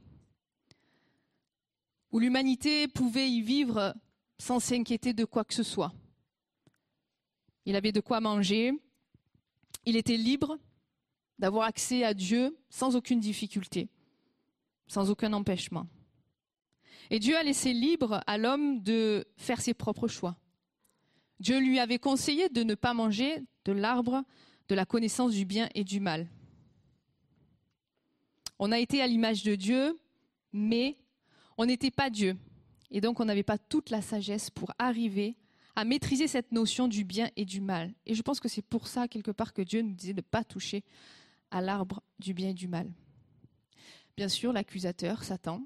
où 2.13 2.21
l'humanité 2.21 2.87
pouvait 2.87 3.29
y 3.29 3.41
vivre 3.41 3.93
sans 4.39 4.61
s'inquiéter 4.61 5.15
de 5.15 5.25
quoi 5.25 5.43
que 5.43 5.55
ce 5.55 5.65
soit 5.65 5.93
il 7.65 7.75
avait 7.75 7.91
de 7.91 8.01
quoi 8.01 8.21
manger, 8.21 8.73
il 9.85 9.97
était 9.97 10.17
libre 10.17 10.61
d'avoir 11.41 11.67
accès 11.67 12.05
à 12.05 12.15
Dieu 12.15 12.57
sans 12.71 12.95
aucune 12.95 13.19
difficulté, 13.19 13.91
sans 14.89 15.11
aucun 15.11 15.33
empêchement. 15.33 15.87
Et 17.11 17.19
Dieu 17.19 17.37
a 17.37 17.43
laissé 17.43 17.73
libre 17.73 18.21
à 18.27 18.39
l'homme 18.39 18.83
de 18.83 19.27
faire 19.37 19.61
ses 19.61 19.75
propres 19.75 20.09
choix. 20.09 20.37
Dieu 21.41 21.61
lui 21.61 21.79
avait 21.79 21.99
conseillé 21.99 22.49
de 22.49 22.63
ne 22.63 22.75
pas 22.75 22.95
manger 22.95 23.45
de 23.65 23.73
l'arbre 23.73 24.25
de 24.69 24.75
la 24.75 24.85
connaissance 24.85 25.33
du 25.33 25.45
bien 25.45 25.69
et 25.75 25.85
du 25.85 26.01
mal. 26.01 26.29
On 28.59 28.73
a 28.73 28.79
été 28.79 29.01
à 29.01 29.07
l'image 29.07 29.45
de 29.45 29.55
Dieu, 29.55 29.99
mais 30.53 30.99
on 31.57 31.67
n'était 31.67 31.91
pas 31.91 32.11
Dieu. 32.11 32.37
Et 32.91 33.01
donc 33.01 33.21
on 33.21 33.25
n'avait 33.25 33.43
pas 33.43 33.59
toute 33.59 33.91
la 33.91 34.03
sagesse 34.03 34.51
pour 34.51 34.73
arriver 34.79 35.37
à 35.77 35.85
maîtriser 35.85 36.27
cette 36.27 36.51
notion 36.53 36.89
du 36.89 37.05
bien 37.05 37.31
et 37.37 37.45
du 37.45 37.61
mal. 37.61 37.95
Et 38.05 38.15
je 38.15 38.23
pense 38.23 38.41
que 38.41 38.49
c'est 38.49 38.63
pour 38.63 38.89
ça, 38.89 39.07
quelque 39.07 39.31
part, 39.31 39.53
que 39.53 39.63
Dieu 39.63 39.81
nous 39.81 39.95
disait 39.95 40.13
de 40.13 40.19
ne 40.19 40.23
pas 40.23 40.43
toucher 40.43 40.83
à 41.51 41.61
l'arbre 41.61 42.03
du 42.19 42.35
bien 42.35 42.51
et 42.51 42.55
du 42.55 42.67
mal. 42.67 42.91
Bien 44.19 44.29
sûr, 44.29 44.53
l'accusateur, 44.53 45.23
Satan, 45.23 45.65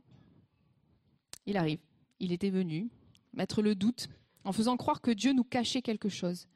il 1.47 1.57
arrive. 1.57 1.79
Il 2.21 2.33
était 2.33 2.51
venu 2.51 2.91
mettre 3.33 3.63
le 3.63 3.75
doute 3.75 4.11
en 4.45 4.53
faisant 4.53 4.77
croire 4.77 5.01
que 5.01 5.11
Dieu 5.11 5.33
nous 5.33 5.43
cachait 5.43 5.81
quelque 5.81 6.11
chose. 6.11 6.49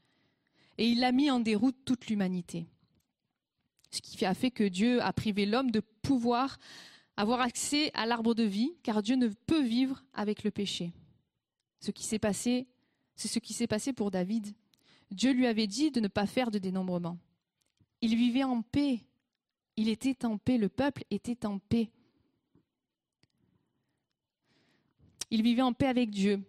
Et 0.77 0.87
il 0.87 1.03
a 1.05 1.11
mis 1.11 1.31
en 1.31 1.41
déroute 1.41 1.87
toute 1.87 2.09
l'humanité. 2.09 2.67
Ce 3.91 4.03
qui 4.03 4.27
a 4.27 4.35
fait 4.35 4.51
que 4.51 4.65
Dieu 4.65 5.03
a 5.03 5.11
privé 5.15 5.47
l'homme 5.47 5.71
de 5.71 5.81
pouvoir 5.81 6.59
avoir 7.17 7.41
accès 7.41 7.91
à 7.95 8.05
l'arbre 8.05 8.35
de 8.35 8.43
vie, 8.43 8.77
car 8.83 9.01
Dieu 9.01 9.17
ne 9.17 9.29
peut 9.29 9.65
vivre 9.65 10.05
avec 10.13 10.45
le 10.45 10.51
péché. 10.51 10.93
Ce 11.81 11.93
qui 11.93 12.05
s'est 12.05 12.19
passé 12.19 12.67
c'est 13.15 13.29
ce 13.29 13.39
qui 13.39 13.55
s'est 13.55 13.67
passé 13.67 13.95
pour 13.95 14.11
David. 14.11 14.55
Dieu 15.11 15.33
lui 15.33 15.47
avait 15.47 15.67
dit 15.67 15.91
de 15.91 16.01
ne 16.01 16.09
pas 16.09 16.27
faire 16.27 16.51
de 16.51 16.59
dénombrement. 16.59 17.17
Il 18.03 18.15
vivait 18.17 18.45
en 18.45 18.61
paix. 18.61 19.01
Il 19.77 19.89
était 19.89 20.25
en 20.25 20.39
paix. 20.39 20.59
Le 20.59 20.69
peuple 20.69 21.05
était 21.11 21.47
en 21.47 21.59
paix. 21.59 21.91
Il 25.31 25.43
vivait 25.43 25.63
en 25.63 25.73
paix 25.73 25.87
avec 25.87 26.11
Dieu. 26.11 26.43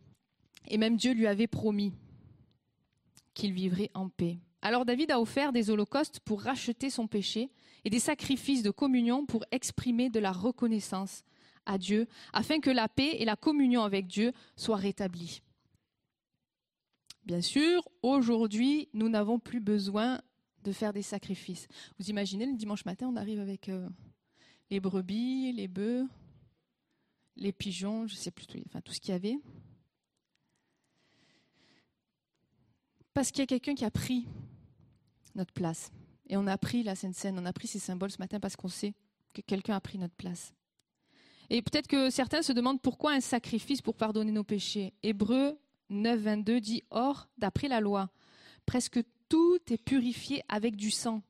Et 0.67 0.78
même 0.78 0.97
Dieu 0.97 1.13
lui 1.13 1.28
avait 1.28 1.47
promis 1.47 1.93
qu'il 3.34 3.53
vivrait 3.53 3.91
en 3.93 4.09
paix. 4.09 4.38
Alors 4.61 4.86
David 4.86 5.11
a 5.11 5.21
offert 5.21 5.53
des 5.53 5.69
holocaustes 5.69 6.19
pour 6.21 6.41
racheter 6.41 6.89
son 6.89 7.07
péché 7.07 7.49
et 7.86 7.89
des 7.89 7.99
sacrifices 7.99 8.63
de 8.63 8.71
communion 8.71 9.25
pour 9.25 9.45
exprimer 9.51 10.09
de 10.09 10.19
la 10.19 10.32
reconnaissance 10.32 11.23
à 11.65 11.78
Dieu, 11.78 12.07
afin 12.34 12.59
que 12.59 12.69
la 12.69 12.88
paix 12.88 13.17
et 13.19 13.25
la 13.25 13.36
communion 13.36 13.84
avec 13.84 14.07
Dieu 14.07 14.32
soient 14.55 14.78
rétablies. 14.78 15.41
Bien 17.25 17.41
sûr, 17.41 17.88
aujourd'hui, 18.01 18.88
nous 18.93 19.09
n'avons 19.09 19.38
plus 19.38 19.59
besoin 19.59 20.21
de 20.68 20.74
faire 20.74 20.91
des 20.91 21.01
sacrifices. 21.01 21.68
Vous 21.97 22.09
imaginez, 22.09 22.45
le 22.45 22.53
dimanche 22.53 22.84
matin, 22.84 23.07
on 23.07 23.15
arrive 23.15 23.39
avec 23.39 23.70
euh, 23.70 23.88
les 24.70 24.82
brebis, 24.82 25.53
les 25.53 25.70
bœufs, 25.70 26.05
les 27.38 27.53
pigeons, 27.53 28.05
je 28.05 28.15
ne 28.15 28.20
sais 28.20 28.32
plus, 28.32 28.45
enfin 28.65 28.82
tout 28.82 28.91
ce 28.91 28.99
qu'il 28.99 29.11
y 29.11 29.15
avait. 29.15 29.38
Parce 33.13 33.32
qu'il 33.32 33.39
y 33.39 33.43
a 33.43 33.47
quelqu'un 33.47 33.76
qui 33.76 33.86
a 33.86 33.91
pris 33.91 34.28
notre 35.36 35.53
place. 35.53 35.89
Et 36.28 36.36
on 36.36 36.45
a 36.47 36.57
pris 36.57 36.84
la 36.84 36.95
Sainte 36.95 37.15
Seine, 37.15 37.39
on 37.39 37.45
a 37.45 37.53
pris 37.53 37.68
ces 37.68 37.80
symboles 37.80 38.11
ce 38.11 38.20
matin 38.20 38.41
parce 38.41 38.57
qu'on 38.57 38.68
sait 38.68 38.93
que 39.34 39.39
quelqu'un 39.39 39.76
a 39.76 39.80
pris 39.80 39.97
notre 39.97 40.15
place. 40.15 40.53
Et 41.49 41.61
peut-être 41.61 41.88
que 41.88 42.09
certains 42.09 42.41
se 42.41 42.51
demandent 42.51 42.82
pourquoi 42.82 43.13
un 43.13 43.22
sacrifice 43.22 43.82
pour 43.82 43.95
pardonner 43.95 44.34
nos 44.34 44.43
péchés. 44.43 44.93
Hébreu 45.01 45.57
9, 45.89 46.20
22 46.20 46.59
dit 46.59 46.84
Or, 46.89 47.30
d'après 47.38 47.70
la 47.70 47.80
loi, 47.80 48.09
presque 48.65 48.99
tout 49.30 49.59
est 49.69 49.84
purifié 49.84 50.43
avec 50.47 50.75
du 50.75 50.91
sang. 50.91 51.21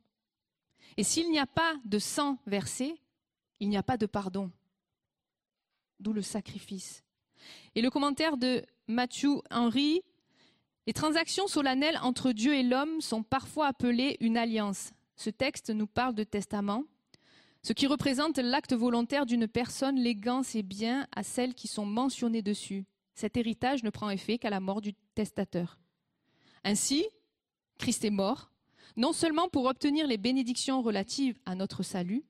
Et 0.97 1.03
s'il 1.03 1.29
n'y 1.29 1.39
a 1.39 1.45
pas 1.45 1.75
de 1.85 1.99
sang 1.99 2.39
versé, 2.45 2.99
il 3.59 3.69
n'y 3.69 3.77
a 3.77 3.83
pas 3.83 3.97
de 3.97 4.05
pardon. 4.05 4.51
D'où 5.99 6.13
le 6.13 6.21
sacrifice. 6.21 7.03
Et 7.75 7.81
le 7.81 7.89
commentaire 7.89 8.37
de 8.37 8.63
Matthew 8.87 9.41
Henry 9.51 10.01
Les 10.85 10.93
transactions 10.93 11.47
solennelles 11.47 11.99
entre 12.01 12.31
Dieu 12.31 12.55
et 12.55 12.63
l'homme 12.63 13.01
sont 13.01 13.23
parfois 13.23 13.67
appelées 13.67 14.17
une 14.19 14.37
alliance. 14.37 14.91
Ce 15.15 15.29
texte 15.29 15.69
nous 15.71 15.87
parle 15.87 16.13
de 16.13 16.23
testament, 16.23 16.83
ce 17.63 17.73
qui 17.73 17.87
représente 17.87 18.37
l'acte 18.37 18.73
volontaire 18.73 19.25
d'une 19.25 19.47
personne 19.47 19.97
léguant 19.97 20.43
ses 20.43 20.63
biens 20.63 21.07
à 21.15 21.23
celles 21.23 21.55
qui 21.55 21.67
sont 21.67 21.85
mentionnées 21.85 22.43
dessus. 22.43 22.85
Cet 23.13 23.35
héritage 23.35 23.83
ne 23.83 23.89
prend 23.89 24.11
effet 24.11 24.37
qu'à 24.37 24.51
la 24.51 24.59
mort 24.59 24.79
du 24.79 24.93
testateur. 25.15 25.79
Ainsi, 26.63 27.07
Christ 27.77 28.05
est 28.05 28.09
mort 28.09 28.51
non 28.97 29.13
seulement 29.13 29.47
pour 29.47 29.65
obtenir 29.65 30.07
les 30.07 30.17
bénédictions 30.17 30.81
relatives 30.81 31.39
à 31.45 31.55
notre 31.55 31.83
salut, 31.83 32.25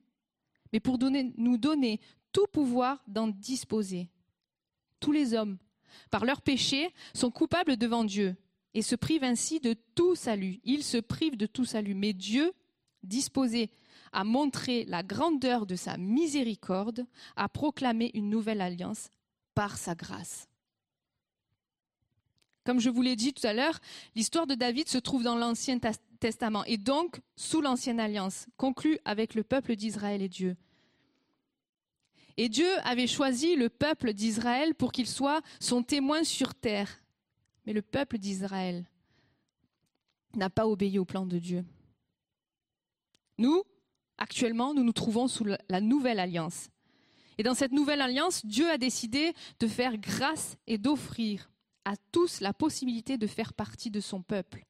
mais 0.72 0.80
pour 0.80 0.98
nous 0.98 1.56
donner 1.56 2.00
tout 2.30 2.46
pouvoir 2.52 3.02
d'en 3.08 3.28
disposer. 3.28 4.10
Tous 5.00 5.12
les 5.12 5.32
hommes, 5.32 5.56
par 6.10 6.26
leur 6.26 6.42
péché, 6.42 6.92
sont 7.14 7.30
coupables 7.30 7.78
devant 7.78 8.04
Dieu 8.04 8.36
et 8.74 8.82
se 8.82 8.94
privent 8.94 9.24
ainsi 9.24 9.60
de 9.60 9.74
tout 9.94 10.14
salut. 10.14 10.60
Ils 10.62 10.84
se 10.84 10.98
privent 10.98 11.38
de 11.38 11.46
tout 11.46 11.64
salut. 11.64 11.94
Mais 11.94 12.12
Dieu, 12.12 12.52
disposé 13.02 13.70
à 14.12 14.24
montrer 14.24 14.84
la 14.84 15.02
grandeur 15.02 15.64
de 15.64 15.74
sa 15.74 15.96
miséricorde, 15.96 17.06
a 17.36 17.48
proclamé 17.48 18.10
une 18.12 18.28
nouvelle 18.28 18.60
alliance 18.60 19.08
par 19.54 19.78
sa 19.78 19.94
grâce. 19.94 20.48
Comme 22.68 22.80
je 22.80 22.90
vous 22.90 23.00
l'ai 23.00 23.16
dit 23.16 23.32
tout 23.32 23.46
à 23.46 23.54
l'heure, 23.54 23.80
l'histoire 24.14 24.46
de 24.46 24.54
David 24.54 24.90
se 24.90 24.98
trouve 24.98 25.22
dans 25.22 25.36
l'Ancien 25.36 25.78
Testament 26.20 26.66
et 26.66 26.76
donc 26.76 27.18
sous 27.34 27.62
l'Ancienne 27.62 27.98
Alliance, 27.98 28.46
conclue 28.58 28.98
avec 29.06 29.34
le 29.34 29.42
peuple 29.42 29.74
d'Israël 29.74 30.20
et 30.20 30.28
Dieu. 30.28 30.54
Et 32.36 32.50
Dieu 32.50 32.68
avait 32.84 33.06
choisi 33.06 33.56
le 33.56 33.70
peuple 33.70 34.12
d'Israël 34.12 34.74
pour 34.74 34.92
qu'il 34.92 35.06
soit 35.06 35.40
son 35.60 35.82
témoin 35.82 36.24
sur 36.24 36.54
terre. 36.54 37.02
Mais 37.64 37.72
le 37.72 37.80
peuple 37.80 38.18
d'Israël 38.18 38.84
n'a 40.34 40.50
pas 40.50 40.68
obéi 40.68 40.98
au 40.98 41.06
plan 41.06 41.24
de 41.24 41.38
Dieu. 41.38 41.64
Nous, 43.38 43.62
actuellement, 44.18 44.74
nous 44.74 44.84
nous 44.84 44.92
trouvons 44.92 45.26
sous 45.26 45.46
la 45.70 45.80
nouvelle 45.80 46.20
alliance. 46.20 46.68
Et 47.38 47.42
dans 47.42 47.54
cette 47.54 47.72
nouvelle 47.72 48.02
alliance, 48.02 48.44
Dieu 48.44 48.68
a 48.68 48.76
décidé 48.76 49.32
de 49.58 49.68
faire 49.68 49.96
grâce 49.96 50.58
et 50.66 50.76
d'offrir 50.76 51.48
à 51.88 51.96
tous 52.12 52.42
la 52.42 52.52
possibilité 52.52 53.16
de 53.16 53.26
faire 53.26 53.54
partie 53.54 53.90
de 53.90 54.00
son 54.00 54.20
peuple, 54.20 54.66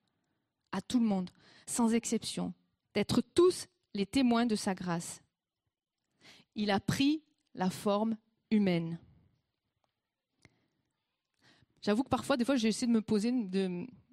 à 0.71 0.81
tout 0.81 1.01
le 1.01 1.05
monde, 1.05 1.31
sans 1.66 1.93
exception, 1.93 2.55
d'être 2.95 3.23
tous 3.35 3.66
les 3.93 4.07
témoins 4.07 4.47
de 4.47 4.55
sa 4.55 4.73
grâce. 4.73 5.21
Il 6.55 6.71
a 6.71 6.79
pris 6.79 7.25
la 7.57 7.71
forme 7.71 8.16
humaine. 8.53 9.01
J'avoue 11.83 12.05
que 12.05 12.09
parfois, 12.09 12.37
des 12.37 12.45
fois, 12.45 12.55
j'essaie 12.55 12.87
de 12.87 12.93
me 12.93 13.03
poser 13.03 13.35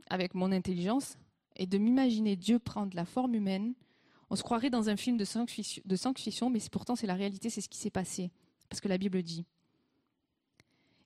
avec 0.10 0.34
mon 0.34 0.52
intelligence 0.52 1.16
et 1.56 1.68
de 1.68 1.78
m'imaginer 1.78 2.36
Dieu 2.36 2.58
prendre 2.58 2.96
la 2.96 3.06
forme 3.06 3.36
humaine. 3.36 3.76
On 4.32 4.36
se 4.36 4.42
croirait 4.42 4.72
dans 4.72 4.90
un 4.90 4.98
film 4.98 5.16
de 5.16 5.26
science-fiction, 5.26 6.50
mais 6.50 6.60
pourtant 6.72 6.96
c'est 6.96 7.06
la 7.06 7.14
réalité, 7.14 7.52
c'est 7.52 7.62
ce 7.62 7.70
qui 7.70 7.78
s'est 7.78 7.92
passé, 7.92 8.32
parce 8.68 8.82
que 8.82 8.88
la 8.88 8.98
Bible 8.98 9.22
dit. 9.22 9.46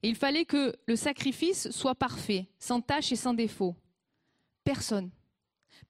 Il 0.02 0.16
fallait 0.16 0.45
que 0.45 0.76
le 0.88 0.95
sacrifice 0.95 1.70
soit 1.72 1.95
parfait, 1.95 2.47
sans 2.58 2.82
tache 2.82 3.12
et 3.12 3.18
sans 3.18 3.34
défaut. 3.34 3.76
Personne, 4.64 5.12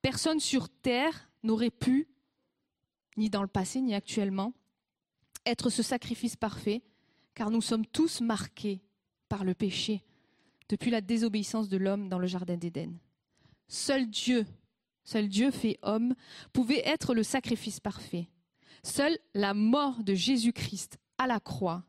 personne 0.02 0.40
sur 0.40 0.70
terre 0.70 1.30
n'aurait 1.44 1.70
pu, 1.70 2.08
ni 3.18 3.30
dans 3.30 3.42
le 3.42 3.48
passé, 3.48 3.82
ni 3.82 3.94
actuellement, 3.94 4.54
être 5.46 5.70
ce 5.70 5.84
sacrifice 5.84 6.36
parfait, 6.36 6.82
car 7.36 7.52
nous 7.52 7.62
sommes 7.62 7.86
tous 7.86 8.22
marqués 8.22 8.82
par 9.28 9.44
le 9.44 9.54
péché 9.54 10.04
depuis 10.70 10.92
la 10.92 11.02
désobéissance 11.02 11.70
de 11.70 11.78
l'homme 11.78 12.10
dans 12.10 12.20
le 12.20 12.28
Jardin 12.28 12.58
d'Éden. 12.58 12.98
Seul 13.68 14.10
Dieu, 14.10 14.46
seul 15.04 15.28
Dieu 15.28 15.52
fait 15.52 15.78
homme, 15.82 16.16
pouvait 16.54 16.86
être 16.86 17.14
le 17.14 17.24
sacrifice 17.24 17.80
parfait. 17.80 18.30
Seule 18.84 19.18
la 19.34 19.54
mort 19.54 20.04
de 20.04 20.14
Jésus-Christ 20.14 20.98
à 21.18 21.28
la 21.28 21.40
croix 21.40 21.84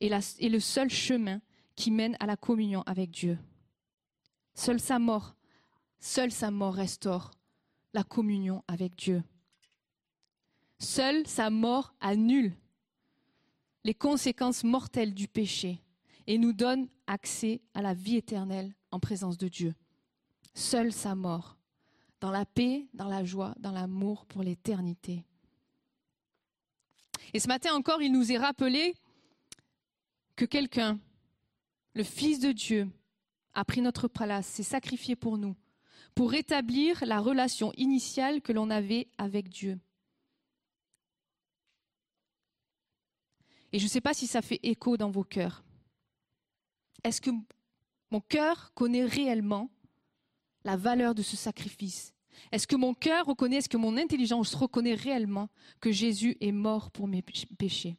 est, 0.00 0.48
le 0.48 0.60
seul 0.60 0.90
chemin 0.90 1.40
qui 1.76 1.90
mène 1.90 2.16
à 2.20 2.26
la 2.26 2.36
communion 2.36 2.82
avec 2.86 3.10
Dieu. 3.10 3.38
Seule 4.54 4.80
sa 4.80 4.98
mort, 4.98 5.34
seule 5.98 6.32
sa 6.32 6.50
mort 6.50 6.74
restaure 6.74 7.30
la 7.92 8.02
communion 8.02 8.62
avec 8.68 8.96
Dieu. 8.96 9.22
Seule 10.78 11.26
sa 11.26 11.50
mort 11.50 11.94
annule 12.00 12.54
les 13.84 13.94
conséquences 13.94 14.64
mortelles 14.64 15.14
du 15.14 15.28
péché 15.28 15.82
et 16.26 16.38
nous 16.38 16.52
donne 16.52 16.88
accès 17.06 17.60
à 17.74 17.82
la 17.82 17.94
vie 17.94 18.16
éternelle 18.16 18.74
en 18.90 19.00
présence 19.00 19.38
de 19.38 19.48
Dieu. 19.48 19.74
Seule 20.54 20.92
sa 20.92 21.14
mort, 21.14 21.56
dans 22.20 22.30
la 22.30 22.44
paix, 22.44 22.86
dans 22.92 23.08
la 23.08 23.24
joie, 23.24 23.54
dans 23.58 23.72
l'amour 23.72 24.26
pour 24.26 24.42
l'éternité. 24.42 25.24
Et 27.32 27.40
ce 27.40 27.48
matin 27.48 27.74
encore, 27.74 28.02
il 28.02 28.12
nous 28.12 28.32
est 28.32 28.38
rappelé 28.38 28.94
que 30.40 30.46
quelqu'un, 30.46 30.98
le 31.92 32.02
Fils 32.02 32.40
de 32.40 32.52
Dieu, 32.52 32.88
a 33.52 33.62
pris 33.62 33.82
notre 33.82 34.08
place, 34.08 34.46
s'est 34.46 34.62
sacrifié 34.62 35.14
pour 35.14 35.36
nous, 35.36 35.54
pour 36.14 36.30
rétablir 36.30 37.04
la 37.04 37.20
relation 37.20 37.74
initiale 37.76 38.40
que 38.40 38.54
l'on 38.54 38.70
avait 38.70 39.08
avec 39.18 39.50
Dieu. 39.50 39.78
Et 43.70 43.78
je 43.78 43.84
ne 43.84 43.90
sais 43.90 44.00
pas 44.00 44.14
si 44.14 44.26
ça 44.26 44.40
fait 44.40 44.60
écho 44.62 44.96
dans 44.96 45.10
vos 45.10 45.24
cœurs. 45.24 45.62
Est-ce 47.04 47.20
que 47.20 47.30
mon 48.10 48.22
cœur 48.22 48.72
connaît 48.72 49.04
réellement 49.04 49.68
la 50.64 50.78
valeur 50.78 51.14
de 51.14 51.20
ce 51.20 51.36
sacrifice? 51.36 52.14
Est-ce 52.50 52.66
que 52.66 52.76
mon 52.76 52.94
cœur 52.94 53.26
reconnaît, 53.26 53.56
est-ce 53.56 53.68
que 53.68 53.76
mon 53.76 53.98
intelligence 53.98 54.54
reconnaît 54.54 54.94
réellement 54.94 55.50
que 55.80 55.92
Jésus 55.92 56.38
est 56.40 56.52
mort 56.52 56.90
pour 56.90 57.08
mes 57.08 57.20
péch- 57.20 57.46
péchés? 57.58 57.98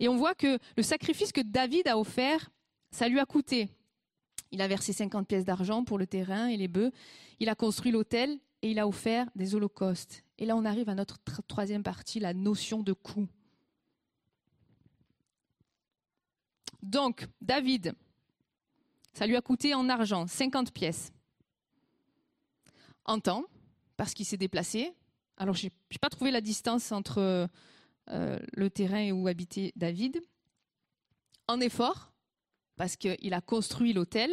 Et 0.00 0.08
on 0.08 0.16
voit 0.16 0.34
que 0.34 0.58
le 0.76 0.82
sacrifice 0.82 1.32
que 1.32 1.40
David 1.40 1.88
a 1.88 1.98
offert, 1.98 2.50
ça 2.90 3.08
lui 3.08 3.18
a 3.18 3.26
coûté. 3.26 3.70
Il 4.52 4.60
a 4.60 4.68
versé 4.68 4.92
50 4.92 5.26
pièces 5.26 5.44
d'argent 5.44 5.84
pour 5.84 5.98
le 5.98 6.06
terrain 6.06 6.46
et 6.48 6.56
les 6.56 6.68
bœufs. 6.68 6.92
Il 7.40 7.48
a 7.48 7.54
construit 7.54 7.90
l'autel 7.92 8.38
et 8.62 8.70
il 8.70 8.78
a 8.78 8.86
offert 8.86 9.28
des 9.34 9.54
holocaustes. 9.54 10.22
Et 10.38 10.46
là, 10.46 10.56
on 10.56 10.64
arrive 10.64 10.88
à 10.88 10.94
notre 10.94 11.16
tr- 11.26 11.40
troisième 11.46 11.82
partie, 11.82 12.20
la 12.20 12.34
notion 12.34 12.82
de 12.82 12.92
coût. 12.92 13.26
Donc, 16.82 17.26
David, 17.40 17.94
ça 19.12 19.26
lui 19.26 19.36
a 19.36 19.40
coûté 19.40 19.74
en 19.74 19.88
argent 19.88 20.26
50 20.26 20.72
pièces. 20.72 21.12
En 23.04 23.18
temps, 23.18 23.44
parce 23.96 24.14
qu'il 24.14 24.26
s'est 24.26 24.36
déplacé. 24.36 24.92
Alors, 25.36 25.54
je 25.54 25.66
n'ai 25.66 25.98
pas 26.00 26.08
trouvé 26.08 26.30
la 26.30 26.40
distance 26.40 26.92
entre 26.92 27.48
euh, 28.10 28.38
le 28.52 28.70
terrain 28.70 29.10
où 29.10 29.28
habitait 29.28 29.72
David. 29.76 30.20
En 31.48 31.60
effort, 31.60 32.12
parce 32.76 32.96
qu'il 32.96 33.34
a 33.34 33.40
construit 33.40 33.92
l'autel. 33.92 34.30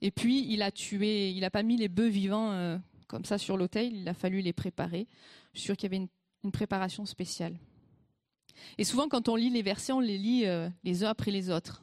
Et 0.00 0.10
puis, 0.10 0.46
il 0.50 0.62
a 0.62 0.70
tué, 0.70 1.30
il 1.30 1.40
n'a 1.40 1.50
pas 1.50 1.62
mis 1.62 1.76
les 1.76 1.88
bœufs 1.88 2.08
vivants 2.08 2.52
euh, 2.52 2.78
comme 3.10 3.24
ça 3.24 3.38
sur 3.38 3.56
l'autel, 3.56 3.92
il 3.92 4.08
a 4.08 4.14
fallu 4.14 4.40
les 4.40 4.52
préparer. 4.52 5.08
Je 5.52 5.58
suis 5.58 5.66
sûre 5.66 5.76
qu'il 5.76 5.90
y 5.90 5.94
avait 5.94 6.04
une, 6.04 6.08
une 6.44 6.52
préparation 6.52 7.04
spéciale. 7.04 7.58
Et 8.78 8.84
souvent, 8.84 9.08
quand 9.08 9.28
on 9.28 9.34
lit 9.34 9.50
les 9.50 9.62
versets, 9.62 9.92
on 9.92 10.00
les 10.00 10.16
lit 10.16 10.46
euh, 10.46 10.68
les 10.84 11.02
uns 11.02 11.08
après 11.08 11.32
les 11.32 11.50
autres. 11.50 11.82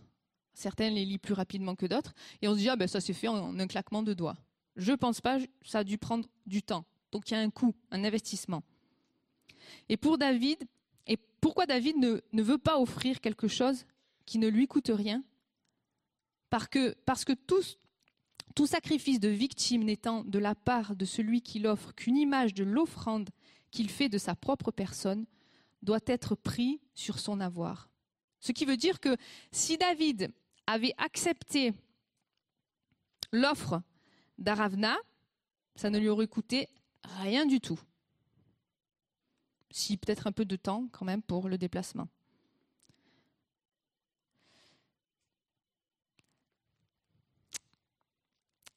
Certains 0.53 0.89
les 0.89 1.05
lisent 1.05 1.17
plus 1.17 1.33
rapidement 1.33 1.75
que 1.75 1.85
d'autres. 1.85 2.13
Et 2.41 2.47
on 2.47 2.53
se 2.53 2.59
dit, 2.59 2.69
ah 2.69 2.77
ben 2.77 2.87
ça 2.87 3.01
s'est 3.01 3.13
fait 3.13 3.27
en, 3.27 3.37
en 3.37 3.59
un 3.59 3.67
claquement 3.67 4.03
de 4.03 4.13
doigts. 4.13 4.37
Je 4.77 4.93
pense 4.93 5.19
pas, 5.19 5.37
ça 5.63 5.79
a 5.79 5.83
dû 5.83 5.97
prendre 5.97 6.27
du 6.45 6.63
temps. 6.63 6.85
Donc 7.11 7.29
il 7.29 7.33
y 7.33 7.37
a 7.37 7.41
un 7.41 7.49
coût, 7.49 7.75
un 7.91 8.03
investissement. 8.03 8.63
Et 9.89 9.97
pour 9.97 10.17
David, 10.17 10.65
et 11.07 11.17
pourquoi 11.41 11.65
David 11.65 11.97
ne, 11.97 12.21
ne 12.33 12.43
veut 12.43 12.57
pas 12.57 12.79
offrir 12.79 13.21
quelque 13.21 13.47
chose 13.47 13.85
qui 14.25 14.37
ne 14.37 14.47
lui 14.47 14.67
coûte 14.67 14.91
rien? 14.93 15.23
Parce 16.49 16.67
que, 16.67 17.33
tout 18.55 18.67
sacrifice 18.67 19.19
de 19.19 19.27
victime 19.27 19.83
n'étant 19.83 20.23
de 20.23 20.39
la 20.39 20.55
part 20.55 20.95
de 20.95 21.05
celui 21.05 21.41
qui 21.41 21.59
l'offre 21.59 21.93
qu'une 21.93 22.17
image 22.17 22.53
de 22.53 22.63
l'offrande 22.63 23.29
qu'il 23.71 23.89
fait 23.89 24.09
de 24.09 24.17
sa 24.17 24.35
propre 24.35 24.71
personne, 24.71 25.25
doit 25.81 25.99
être 26.07 26.35
pris 26.35 26.81
sur 26.95 27.19
son 27.19 27.39
avoir. 27.39 27.89
Ce 28.39 28.51
qui 28.51 28.65
veut 28.65 28.77
dire 28.77 28.99
que 28.99 29.15
si 29.51 29.77
David 29.77 30.31
avait 30.65 30.93
accepté 30.97 31.73
l'offre 33.31 33.81
d'Aravna, 34.37 34.97
ça 35.75 35.89
ne 35.89 35.99
lui 35.99 36.09
aurait 36.09 36.27
coûté 36.27 36.67
rien 37.03 37.45
du 37.45 37.59
tout. 37.59 37.79
Si 39.77 39.95
peut-être 39.95 40.25
un 40.25 40.31
peu 40.31 40.43
de 40.43 40.55
temps 40.55 40.87
quand 40.91 41.05
même 41.05 41.21
pour 41.21 41.47
le 41.49 41.55
déplacement. 41.55 42.07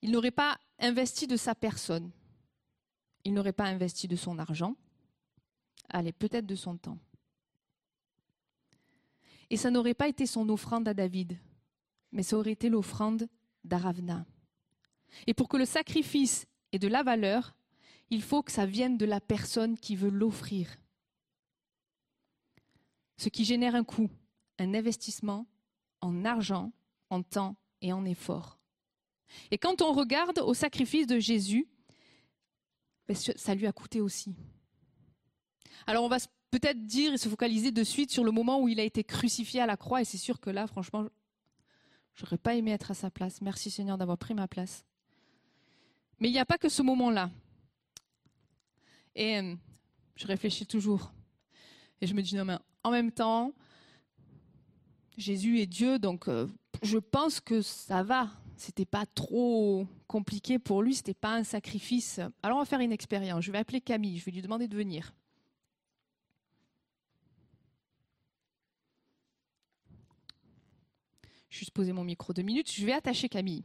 Il 0.02 0.10
n'aurait 0.10 0.30
pas 0.30 0.58
investi 0.78 1.26
de 1.26 1.38
sa 1.38 1.54
personne. 1.54 2.10
Il 3.24 3.32
n'aurait 3.32 3.54
pas 3.54 3.64
investi 3.64 4.08
de 4.08 4.16
son 4.16 4.38
argent. 4.38 4.76
Allez, 5.88 6.12
peut-être 6.12 6.44
de 6.44 6.54
son 6.54 6.76
temps. 6.76 6.98
Et 9.48 9.56
ça 9.56 9.70
n'aurait 9.70 9.94
pas 9.94 10.06
été 10.06 10.26
son 10.26 10.50
offrande 10.50 10.86
à 10.86 10.92
David, 10.92 11.38
mais 12.12 12.22
ça 12.22 12.36
aurait 12.36 12.52
été 12.52 12.68
l'offrande 12.68 13.26
d'Aravna. 13.64 14.26
Et 15.26 15.32
pour 15.32 15.48
que 15.48 15.56
le 15.56 15.64
sacrifice 15.64 16.46
ait 16.72 16.78
de 16.78 16.88
la 16.88 17.02
valeur, 17.02 17.56
il 18.10 18.20
faut 18.20 18.42
que 18.42 18.52
ça 18.52 18.66
vienne 18.66 18.98
de 18.98 19.06
la 19.06 19.22
personne 19.22 19.78
qui 19.78 19.96
veut 19.96 20.10
l'offrir. 20.10 20.76
Ce 23.20 23.28
qui 23.28 23.44
génère 23.44 23.74
un 23.74 23.84
coût, 23.84 24.08
un 24.58 24.72
investissement 24.72 25.46
en 26.00 26.24
argent, 26.24 26.72
en 27.10 27.22
temps 27.22 27.54
et 27.82 27.92
en 27.92 28.06
effort. 28.06 28.58
Et 29.50 29.58
quand 29.58 29.82
on 29.82 29.92
regarde 29.92 30.38
au 30.38 30.54
sacrifice 30.54 31.06
de 31.06 31.18
Jésus, 31.18 31.68
ben, 33.06 33.14
ça 33.14 33.54
lui 33.54 33.66
a 33.66 33.72
coûté 33.72 34.00
aussi. 34.00 34.34
Alors 35.86 36.02
on 36.02 36.08
va 36.08 36.16
peut-être 36.50 36.86
dire 36.86 37.12
et 37.12 37.18
se 37.18 37.28
focaliser 37.28 37.72
de 37.72 37.84
suite 37.84 38.10
sur 38.10 38.24
le 38.24 38.30
moment 38.30 38.58
où 38.58 38.68
il 38.68 38.80
a 38.80 38.84
été 38.84 39.04
crucifié 39.04 39.60
à 39.60 39.66
la 39.66 39.76
croix, 39.76 40.00
et 40.00 40.06
c'est 40.06 40.16
sûr 40.16 40.40
que 40.40 40.48
là, 40.48 40.66
franchement, 40.66 41.06
j'aurais 42.14 42.38
pas 42.38 42.54
aimé 42.54 42.70
être 42.70 42.90
à 42.90 42.94
sa 42.94 43.10
place. 43.10 43.42
Merci 43.42 43.70
Seigneur 43.70 43.98
d'avoir 43.98 44.16
pris 44.16 44.32
ma 44.32 44.48
place. 44.48 44.86
Mais 46.20 46.30
il 46.30 46.32
n'y 46.32 46.38
a 46.38 46.46
pas 46.46 46.56
que 46.56 46.70
ce 46.70 46.80
moment-là. 46.80 47.30
Et 49.14 49.36
euh, 49.36 49.54
je 50.16 50.26
réfléchis 50.26 50.64
toujours. 50.64 51.12
Et 52.00 52.06
je 52.06 52.14
me 52.14 52.22
dis, 52.22 52.34
non, 52.36 52.44
mais 52.44 52.56
en 52.82 52.90
même 52.90 53.12
temps, 53.12 53.52
Jésus 55.16 55.60
est 55.60 55.66
Dieu, 55.66 55.98
donc 55.98 56.28
euh, 56.28 56.46
je 56.82 56.98
pense 56.98 57.40
que 57.40 57.62
ça 57.62 58.02
va. 58.02 58.30
C'était 58.56 58.86
pas 58.86 59.06
trop 59.06 59.86
compliqué 60.06 60.58
pour 60.58 60.82
lui, 60.82 60.94
c'était 60.94 61.14
pas 61.14 61.34
un 61.34 61.44
sacrifice. 61.44 62.20
Alors 62.42 62.58
on 62.58 62.60
va 62.60 62.66
faire 62.66 62.80
une 62.80 62.92
expérience. 62.92 63.44
Je 63.44 63.52
vais 63.52 63.58
appeler 63.58 63.80
Camille, 63.80 64.18
je 64.18 64.24
vais 64.24 64.32
lui 64.32 64.42
demander 64.42 64.68
de 64.68 64.76
venir. 64.76 65.14
Juste 71.48 71.72
poser 71.72 71.92
mon 71.92 72.04
micro 72.04 72.32
deux 72.32 72.42
minutes. 72.42 72.70
Je 72.70 72.86
vais 72.86 72.92
attacher 72.92 73.28
Camille. 73.28 73.64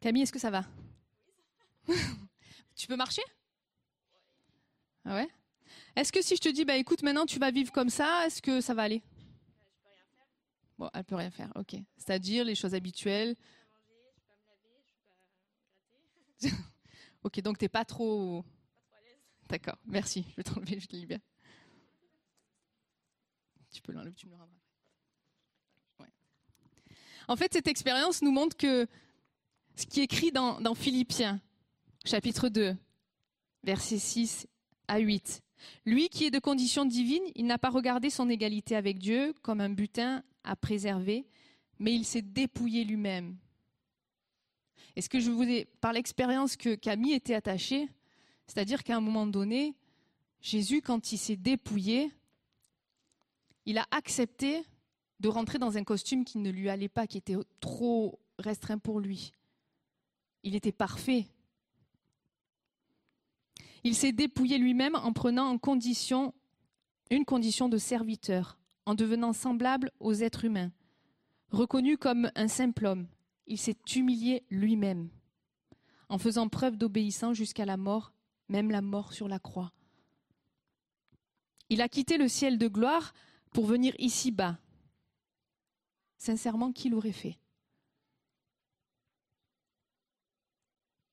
Camille, 0.00 0.22
est-ce 0.22 0.32
que 0.32 0.38
ça 0.38 0.50
va? 0.50 0.64
Tu 2.74 2.86
peux 2.86 2.96
marcher? 2.96 3.22
Ah 5.04 5.16
ouais? 5.16 5.28
Est-ce 5.96 6.12
que 6.12 6.22
si 6.22 6.36
je 6.36 6.40
te 6.40 6.48
dis, 6.48 6.64
bah 6.64 6.76
écoute, 6.76 7.02
maintenant 7.02 7.26
tu 7.26 7.38
vas 7.38 7.50
vivre 7.50 7.70
comme 7.72 7.90
ça, 7.90 8.26
est-ce 8.26 8.40
que 8.40 8.62
ça 8.62 8.72
va 8.72 8.82
aller? 8.84 9.02
Bon, 10.78 10.88
elle 10.94 11.04
peut 11.04 11.16
rien 11.16 11.30
faire, 11.30 11.52
ok. 11.56 11.74
C'est-à-dire 11.98 12.44
les 12.44 12.54
choses 12.54 12.74
habituelles. 12.74 13.36
ok, 17.22 17.40
donc 17.42 17.58
t'es 17.58 17.68
pas 17.68 17.84
trop. 17.84 18.44
D'accord, 19.50 19.76
merci. 19.84 20.24
Je 20.30 20.36
vais 20.36 20.42
t'enlever, 20.42 20.80
je 20.80 20.86
te 20.86 20.96
libère. 20.96 21.20
Tu 23.70 23.82
peux 23.82 23.92
l'enlever, 23.92 24.14
tu 24.14 24.26
me 24.26 24.30
le 24.30 24.38
rendras. 24.38 24.56
En 27.28 27.36
fait, 27.36 27.52
cette 27.52 27.68
expérience 27.68 28.22
nous 28.22 28.32
montre 28.32 28.56
que 28.56 28.88
ce 29.76 29.86
qui 29.86 30.00
est 30.00 30.04
écrit 30.04 30.32
dans, 30.32 30.74
Philippiens, 30.74 31.40
chapitre 32.04 32.48
2, 32.48 32.76
versets 33.64 33.98
6 33.98 34.46
à 34.88 34.98
8. 34.98 35.42
Lui 35.84 36.08
qui 36.08 36.24
est 36.24 36.30
de 36.30 36.38
condition 36.38 36.84
divine, 36.84 37.22
il 37.34 37.46
n'a 37.46 37.58
pas 37.58 37.70
regardé 37.70 38.10
son 38.10 38.28
égalité 38.28 38.76
avec 38.76 38.98
Dieu 38.98 39.34
comme 39.42 39.60
un 39.60 39.70
butin 39.70 40.22
à 40.44 40.56
préserver, 40.56 41.26
mais 41.78 41.94
il 41.94 42.04
s'est 42.04 42.22
dépouillé 42.22 42.84
lui-même. 42.84 43.36
Est-ce 44.96 45.08
que 45.08 45.20
je 45.20 45.30
vous 45.30 45.42
ai, 45.42 45.66
par 45.80 45.92
l'expérience 45.92 46.56
que 46.56 46.74
Camille 46.74 47.12
était 47.12 47.34
attachée, 47.34 47.88
c'est-à-dire 48.46 48.82
qu'à 48.82 48.96
un 48.96 49.00
moment 49.00 49.26
donné, 49.26 49.76
Jésus, 50.40 50.82
quand 50.82 51.12
il 51.12 51.18
s'est 51.18 51.36
dépouillé, 51.36 52.10
il 53.66 53.78
a 53.78 53.86
accepté 53.90 54.64
de 55.20 55.28
rentrer 55.28 55.58
dans 55.58 55.76
un 55.76 55.84
costume 55.84 56.24
qui 56.24 56.38
ne 56.38 56.50
lui 56.50 56.68
allait 56.70 56.88
pas, 56.88 57.06
qui 57.06 57.18
était 57.18 57.36
trop 57.60 58.18
restreint 58.38 58.78
pour 58.78 59.00
lui. 59.00 59.32
Il 60.42 60.54
était 60.54 60.72
parfait. 60.72 61.26
Il 63.84 63.94
s'est 63.94 64.12
dépouillé 64.12 64.58
lui-même 64.58 64.94
en 64.94 65.12
prenant 65.12 65.48
en 65.48 65.58
condition, 65.58 66.34
une 67.10 67.24
condition 67.24 67.68
de 67.68 67.78
serviteur, 67.78 68.58
en 68.86 68.94
devenant 68.94 69.32
semblable 69.32 69.90
aux 70.00 70.14
êtres 70.14 70.44
humains. 70.44 70.70
Reconnu 71.50 71.96
comme 71.96 72.30
un 72.36 72.48
simple 72.48 72.86
homme, 72.86 73.08
il 73.46 73.58
s'est 73.58 73.78
humilié 73.96 74.44
lui-même, 74.50 75.10
en 76.08 76.18
faisant 76.18 76.48
preuve 76.48 76.76
d'obéissance 76.76 77.36
jusqu'à 77.36 77.64
la 77.64 77.76
mort, 77.76 78.12
même 78.48 78.70
la 78.70 78.82
mort 78.82 79.12
sur 79.12 79.26
la 79.26 79.38
croix. 79.38 79.72
Il 81.68 81.80
a 81.80 81.88
quitté 81.88 82.18
le 82.18 82.28
ciel 82.28 82.58
de 82.58 82.68
gloire 82.68 83.12
pour 83.52 83.66
venir 83.66 83.94
ici-bas. 83.98 84.58
Sincèrement, 86.18 86.70
qui 86.70 86.88
l'aurait 86.88 87.12
fait? 87.12 87.39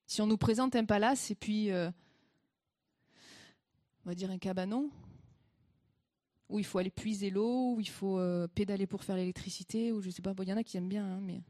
Si 0.08 0.22
on 0.22 0.28
nous 0.28 0.38
présente 0.38 0.76
un 0.78 0.86
palace 0.86 1.32
et 1.32 1.36
puis, 1.36 1.70
euh, 1.70 1.92
on 4.06 4.10
va 4.10 4.16
dire 4.16 4.32
un 4.32 4.38
cabanon, 4.38 4.90
où 6.48 6.60
il 6.60 6.66
faut 6.66 6.78
aller 6.78 6.90
puiser 6.90 7.30
l'eau, 7.30 7.76
où 7.76 7.82
il 7.82 7.90
faut 7.90 8.18
euh, 8.18 8.48
pédaler 8.48 8.88
pour 8.88 9.04
faire 9.04 9.18
l'électricité, 9.18 9.92
ou 9.92 10.02
je 10.02 10.10
sais 10.10 10.22
pas, 10.22 10.34
il 10.40 10.48
y 10.48 10.54
en 10.54 10.58
a 10.58 10.64
qui 10.64 10.78
aiment 10.78 10.88
bien, 10.88 11.06
hein, 11.06 11.20
mais. 11.22 11.42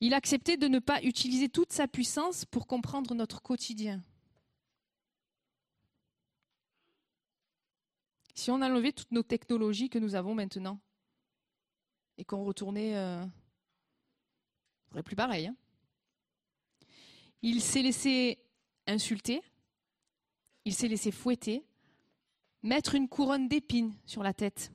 Il 0.00 0.14
a 0.14 0.16
accepté 0.16 0.56
de 0.56 0.68
ne 0.68 0.78
pas 0.78 1.02
utiliser 1.02 1.48
toute 1.48 1.72
sa 1.72 1.88
puissance 1.88 2.44
pour 2.44 2.66
comprendre 2.66 3.14
notre 3.14 3.42
quotidien. 3.42 4.02
Si 8.34 8.50
on 8.50 8.62
a 8.62 8.70
enlevé 8.70 8.92
toutes 8.92 9.10
nos 9.10 9.24
technologies 9.24 9.90
que 9.90 9.98
nous 9.98 10.14
avons 10.14 10.34
maintenant 10.34 10.78
et 12.16 12.24
qu'on 12.24 12.44
retournait, 12.44 12.96
euh, 12.96 13.22
ce 13.24 14.90
serait 14.90 15.02
plus 15.02 15.16
pareil. 15.16 15.48
Hein. 15.48 15.56
Il 17.42 17.60
s'est 17.60 17.82
laissé 17.82 18.38
insulter, 18.86 19.42
il 20.64 20.74
s'est 20.74 20.88
laissé 20.88 21.10
fouetter, 21.10 21.64
mettre 22.62 22.94
une 22.94 23.08
couronne 23.08 23.48
d'épines 23.48 23.94
sur 24.06 24.22
la 24.22 24.34
tête. 24.34 24.72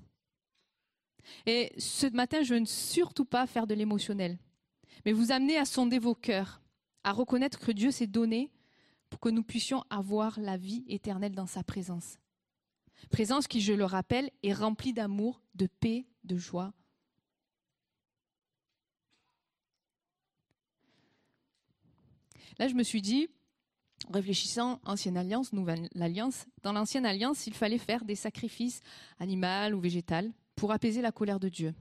Et 1.46 1.72
ce 1.78 2.08
matin, 2.08 2.44
je 2.44 2.56
ne 2.56 2.60
veux 2.62 2.66
surtout 2.66 3.26
pas 3.26 3.48
faire 3.48 3.68
de 3.68 3.74
l'émotionnel, 3.74 4.38
mais 5.06 5.12
vous 5.12 5.32
amener 5.32 5.58
à 5.58 5.66
sonder 5.66 6.00
vos 6.00 6.16
cœurs, 6.16 6.62
à 7.04 7.12
reconnaître 7.12 7.60
que 7.60 7.72
Dieu 7.72 7.92
s'est 7.92 8.08
donné 8.08 8.52
pour 9.10 9.20
que 9.20 9.30
nous 9.30 9.44
puissions 9.44 9.84
avoir 9.90 10.40
la 10.40 10.58
vie 10.58 10.86
éternelle 10.88 11.36
dans 11.36 11.46
sa 11.46 11.64
présence. 11.64 12.18
Présence 13.10 13.48
qui, 13.48 13.62
je 13.62 13.74
le 13.74 13.86
rappelle, 13.86 14.32
est 14.44 14.54
remplie 14.54 14.94
d'amour, 14.94 15.42
de 15.56 15.68
paix, 15.68 16.06
de 16.24 16.38
joie, 16.38 16.74
Là, 22.60 22.68
je 22.68 22.74
me 22.74 22.84
suis 22.84 23.02
dit, 23.02 23.28
réfléchissant 24.12 24.80
ancienne 24.86 25.18
alliance, 25.18 25.54
nouvelle 25.54 25.90
alliance, 26.00 26.46
dans 26.62 26.74
l'ancienne 26.74 27.06
alliance, 27.06 27.48
il 27.48 27.54
fallait 27.54 27.78
faire 27.78 28.06
des 28.06 28.16
sacrifices 28.16 28.82
animaux 29.20 29.76
ou 29.76 29.80
végétaux 29.80 30.32
pour 30.56 30.72
apaiser 30.72 31.02
la 31.02 31.12
colère 31.12 31.40
de 31.40 31.50
Dieu. 31.50 31.74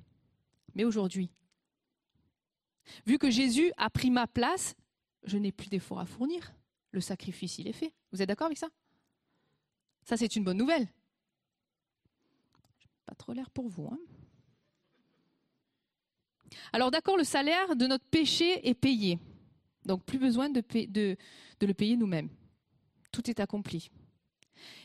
Mais 0.75 0.85
aujourd'hui, 0.85 1.31
vu 3.07 3.19
que 3.19 3.31
Jésus 3.31 3.73
a 3.77 3.91
pris 3.91 4.11
ma 4.11 4.27
place, 4.27 4.75
je 5.25 5.39
n'ai 5.39 5.53
plus 5.53 5.69
d'efforts 5.69 6.01
à 6.01 6.07
fournir. 6.07 6.53
Le 6.91 7.01
sacrifice, 7.01 7.59
il 7.59 7.69
est 7.69 7.73
fait. 7.73 7.93
Vous 8.13 8.21
êtes 8.23 8.29
d'accord 8.29 8.47
avec 8.47 8.59
ça? 8.59 8.69
Ça, 10.05 10.17
c'est 10.17 10.37
une 10.37 10.45
bonne 10.45 10.59
nouvelle. 10.59 10.89
Pas 13.07 13.15
trop 13.15 13.33
l'air 13.33 13.51
pour 13.51 13.69
vous. 13.69 13.87
Hein 13.87 13.99
Alors 16.73 16.91
d'accord, 16.91 17.17
le 17.17 17.25
salaire 17.25 17.77
de 17.77 17.87
notre 17.87 18.05
péché 18.05 18.67
est 18.69 18.75
payé. 18.75 19.19
Donc 19.87 20.05
plus 20.05 20.19
besoin 20.19 20.49
de, 20.49 20.63
le 21.61 21.75
payer 21.75 21.97
nous-mêmes. 21.97 22.29
Tout 23.11 23.29
est 23.29 23.41
accompli. 23.41 23.91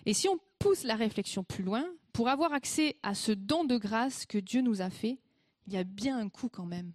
Et 0.06 0.14
si 0.14 0.28
on 0.28 0.40
pousse 0.60 0.84
la 0.84 0.95
réflexion 0.95 1.44
plus 1.44 1.64
loin, 1.64 1.86
pour 2.14 2.30
avoir 2.30 2.53
accès 2.53 2.98
à 3.03 3.14
ce 3.14 3.32
don 3.32 3.64
de 3.64 3.78
grâce 3.78 4.26
que 4.26 4.38
Dieu 4.38 4.61
nous 4.61 4.82
a 4.82 4.90
fait, 4.90 5.19
il 5.68 5.74
y 5.74 5.78
a 5.78 5.84
bien 5.84 6.18
un 6.18 6.30
coût 6.30 6.49
quand 6.49 6.65
même. 6.65 6.94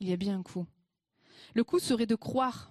Il 0.00 0.08
y 0.08 0.12
a 0.12 0.16
bien 0.16 0.38
un 0.38 0.42
coût. 0.42 0.66
Le 1.54 1.64
coût 1.64 1.78
serait 1.78 2.06
de 2.06 2.14
croire, 2.14 2.70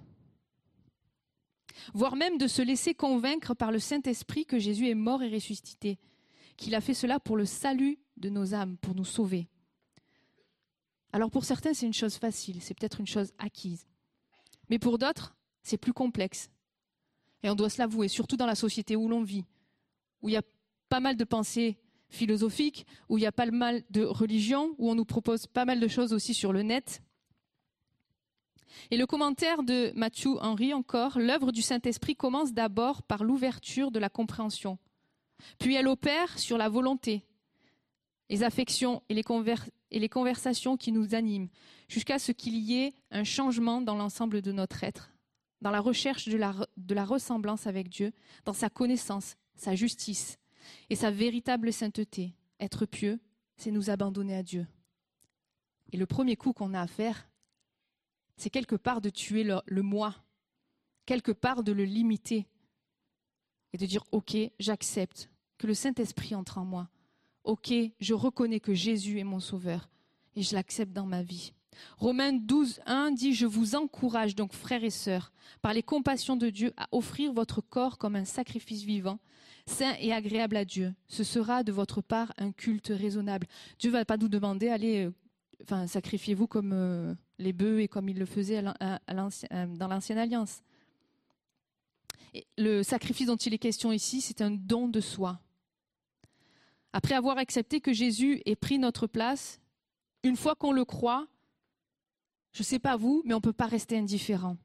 voire 1.94 2.16
même 2.16 2.38
de 2.38 2.48
se 2.48 2.62
laisser 2.62 2.94
convaincre 2.94 3.54
par 3.54 3.72
le 3.72 3.80
Saint-Esprit 3.80 4.46
que 4.46 4.60
Jésus 4.60 4.88
est 4.88 4.96
mort 4.96 5.24
et 5.24 5.30
ressuscité, 5.30 5.98
qu'il 6.58 6.76
a 6.76 6.82
fait 6.82 6.94
cela 6.94 7.20
pour 7.20 7.38
le 7.38 7.46
salut 7.46 7.98
de 8.18 8.30
nos 8.30 8.54
âmes, 8.54 8.78
pour 8.78 8.96
nous 8.96 9.06
sauver. 9.06 9.48
Alors 11.12 11.32
pour 11.32 11.46
certains, 11.46 11.74
c'est 11.74 11.86
une 11.86 11.94
chose 11.94 12.16
facile, 12.16 12.62
c'est 12.62 12.74
peut-être 12.74 13.00
une 13.00 13.08
chose 13.08 13.32
acquise. 13.40 13.86
Mais 14.70 14.80
pour 14.80 14.98
d'autres, 14.98 15.36
c'est 15.64 15.78
plus 15.78 15.94
complexe. 15.94 16.50
Et 17.44 17.50
on 17.50 17.56
doit 17.56 17.70
se 17.70 17.80
l'avouer, 17.80 18.08
surtout 18.08 18.38
dans 18.38 18.46
la 18.46 18.56
société 18.56 18.96
où 18.96 19.08
l'on 19.08 19.24
vit, 19.24 19.46
où 20.22 20.30
il 20.30 20.34
y 20.34 20.38
a 20.38 20.44
pas 20.90 21.00
mal 21.00 21.16
de 21.16 21.24
pensées 21.24 21.80
philosophiques, 22.10 22.86
où 23.08 23.18
il 23.18 23.22
y 23.22 23.28
a 23.28 23.32
pas 23.32 23.46
mal 23.46 23.84
de 23.90 24.04
religions, 24.04 24.76
où 24.78 24.90
on 24.90 24.96
nous 24.96 25.06
propose 25.06 25.48
pas 25.48 25.66
mal 25.66 25.80
de 25.80 25.88
choses 25.88 26.14
aussi 26.14 26.34
sur 26.34 26.52
le 26.52 26.64
net. 26.64 27.02
Et 28.92 28.98
le 28.98 29.06
commentaire 29.06 29.64
de 29.64 29.92
Matthew 29.96 30.38
Henry 30.42 30.74
encore, 30.74 31.20
l'œuvre 31.20 31.52
du 31.52 31.62
Saint-Esprit 31.62 32.16
commence 32.16 32.54
d'abord 32.54 33.04
par 33.04 33.24
l'ouverture 33.24 33.92
de 33.92 34.00
la 34.00 34.10
compréhension, 34.10 34.78
puis 35.58 35.76
elle 35.76 35.88
opère 35.88 36.38
sur 36.38 36.58
la 36.58 36.70
volonté, 36.70 37.26
les 38.30 38.44
affections 38.44 39.02
et 39.10 39.16
les, 39.16 40.10
conversations 40.10 40.78
qui 40.78 40.92
nous 40.92 41.16
animent, 41.16 41.50
jusqu'à 41.88 42.20
ce 42.20 42.32
qu'il 42.32 42.56
y 42.56 42.76
ait 42.76 42.94
un 43.12 43.24
changement 43.24 43.82
dans 43.82 43.96
l'ensemble 43.96 44.42
de 44.42 44.52
notre 44.52 44.84
être, 44.84 45.12
dans 45.62 45.72
la 45.72 45.82
recherche 45.82 46.30
de 46.30 46.38
la, 46.38 47.06
ressemblance 47.06 47.66
avec 47.68 47.90
Dieu, 47.90 48.14
dans 48.46 48.54
sa 48.54 48.70
connaissance, 48.70 49.36
sa 49.56 49.76
justice 49.76 50.38
et 50.90 50.96
sa 50.96 51.12
véritable 51.12 51.74
sainteté. 51.74 52.36
Être 52.60 52.86
pieux, 52.86 53.20
c'est 53.58 53.72
nous 53.72 53.90
abandonner 53.90 54.36
à 54.36 54.44
Dieu. 54.44 54.68
Et 55.92 55.98
le 55.98 56.06
premier 56.06 56.36
coup 56.36 56.54
qu'on 56.54 56.74
a 56.74 56.82
à 56.82 56.88
faire, 56.88 57.30
c'est 58.38 58.50
quelque 58.52 58.76
part 58.76 59.02
de 59.02 59.10
tuer 59.10 59.44
le, 59.44 59.60
le 59.66 59.82
moi, 59.82 60.16
quelque 61.06 61.32
part 61.32 61.64
de 61.64 61.72
le 61.72 61.84
limiter 61.84 62.48
et 63.74 63.78
de 63.78 63.86
dire, 63.86 64.04
OK, 64.12 64.38
j'accepte 64.60 65.30
que 65.58 65.68
le 65.68 65.74
Saint-Esprit 65.74 66.36
entre 66.36 66.60
en 66.60 66.66
moi. 66.66 66.90
OK, 67.44 67.74
je 68.00 68.14
reconnais 68.14 68.60
que 68.60 68.74
Jésus 68.74 69.20
est 69.20 69.24
mon 69.24 69.40
Sauveur 69.40 69.90
et 70.36 70.44
je 70.44 70.54
l'accepte 70.54 70.94
dans 70.94 71.06
ma 71.06 71.24
vie. 71.24 71.54
Romains 71.98 72.34
12, 72.34 72.82
1 72.86 73.12
dit, 73.12 73.34
je 73.34 73.46
vous 73.46 73.76
encourage 73.76 74.36
donc, 74.36 74.54
frères 74.54 74.84
et 74.84 74.90
sœurs, 74.90 75.32
par 75.62 75.74
les 75.74 75.84
compassions 75.84 76.36
de 76.36 76.50
Dieu, 76.50 76.74
à 76.78 76.88
offrir 76.92 77.34
votre 77.34 77.62
corps 77.62 77.98
comme 77.98 78.16
un 78.16 78.26
sacrifice 78.26 78.84
vivant, 78.84 79.20
saint 79.66 79.96
et 80.00 80.14
agréable 80.14 80.58
à 80.58 80.66
Dieu. 80.66 80.94
Ce 81.08 81.24
sera 81.24 81.64
de 81.64 81.72
votre 81.72 82.02
part 82.02 82.34
un 82.38 82.52
culte 82.52 82.92
raisonnable. 82.94 83.48
Dieu 83.78 83.92
va 83.92 84.06
pas 84.06 84.18
nous 84.18 84.30
demander, 84.30 84.70
allez, 84.70 85.06
euh, 85.06 85.14
enfin, 85.64 85.88
sacrifiez-vous 85.88 86.48
comme 86.48 86.74
euh, 86.74 87.14
les 87.38 87.54
bœufs 87.54 87.82
et 87.82 87.88
comme 87.88 88.10
il 88.10 88.18
le 88.18 88.26
faisait 88.26 88.64
euh, 88.64 88.98
dans 89.08 89.88
l'ancienne 89.88 90.18
alliance. 90.18 90.62
Le 92.58 92.84
sacrifice 92.84 93.28
dont 93.28 93.38
il 93.38 93.54
est 93.54 93.60
question 93.60 93.92
ici, 93.92 94.22
c'est 94.22 94.42
un 94.42 94.52
don 94.52 94.88
de 94.88 95.02
soi. 95.02 95.40
Après 96.94 97.16
avoir 97.16 97.38
accepté 97.38 97.82
que 97.82 97.94
Jésus 97.94 98.42
ait 98.46 98.56
pris 98.56 98.80
notre 98.80 99.08
place, 99.08 99.60
une 100.24 100.36
fois 100.36 100.56
qu'on 100.56 100.72
le 100.72 100.86
croit, 100.86 101.28
je 102.52 102.62
ne 102.62 102.66
sais 102.66 102.80
pas 102.80 102.98
vous, 102.98 103.22
mais 103.26 103.34
on 103.34 103.38
ne 103.38 103.44
peut 103.44 103.54
pas 103.54 103.68
rester 103.68 103.98
indifférent. 103.98 104.58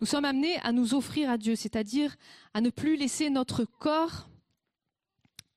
Nous 0.00 0.06
sommes 0.06 0.24
amenés 0.24 0.56
à 0.58 0.72
nous 0.72 0.94
offrir 0.94 1.28
à 1.28 1.38
Dieu, 1.38 1.56
c'est-à-dire 1.56 2.16
à 2.52 2.60
ne 2.60 2.70
plus 2.70 2.96
laisser 2.96 3.30
notre 3.30 3.64
corps 3.64 4.28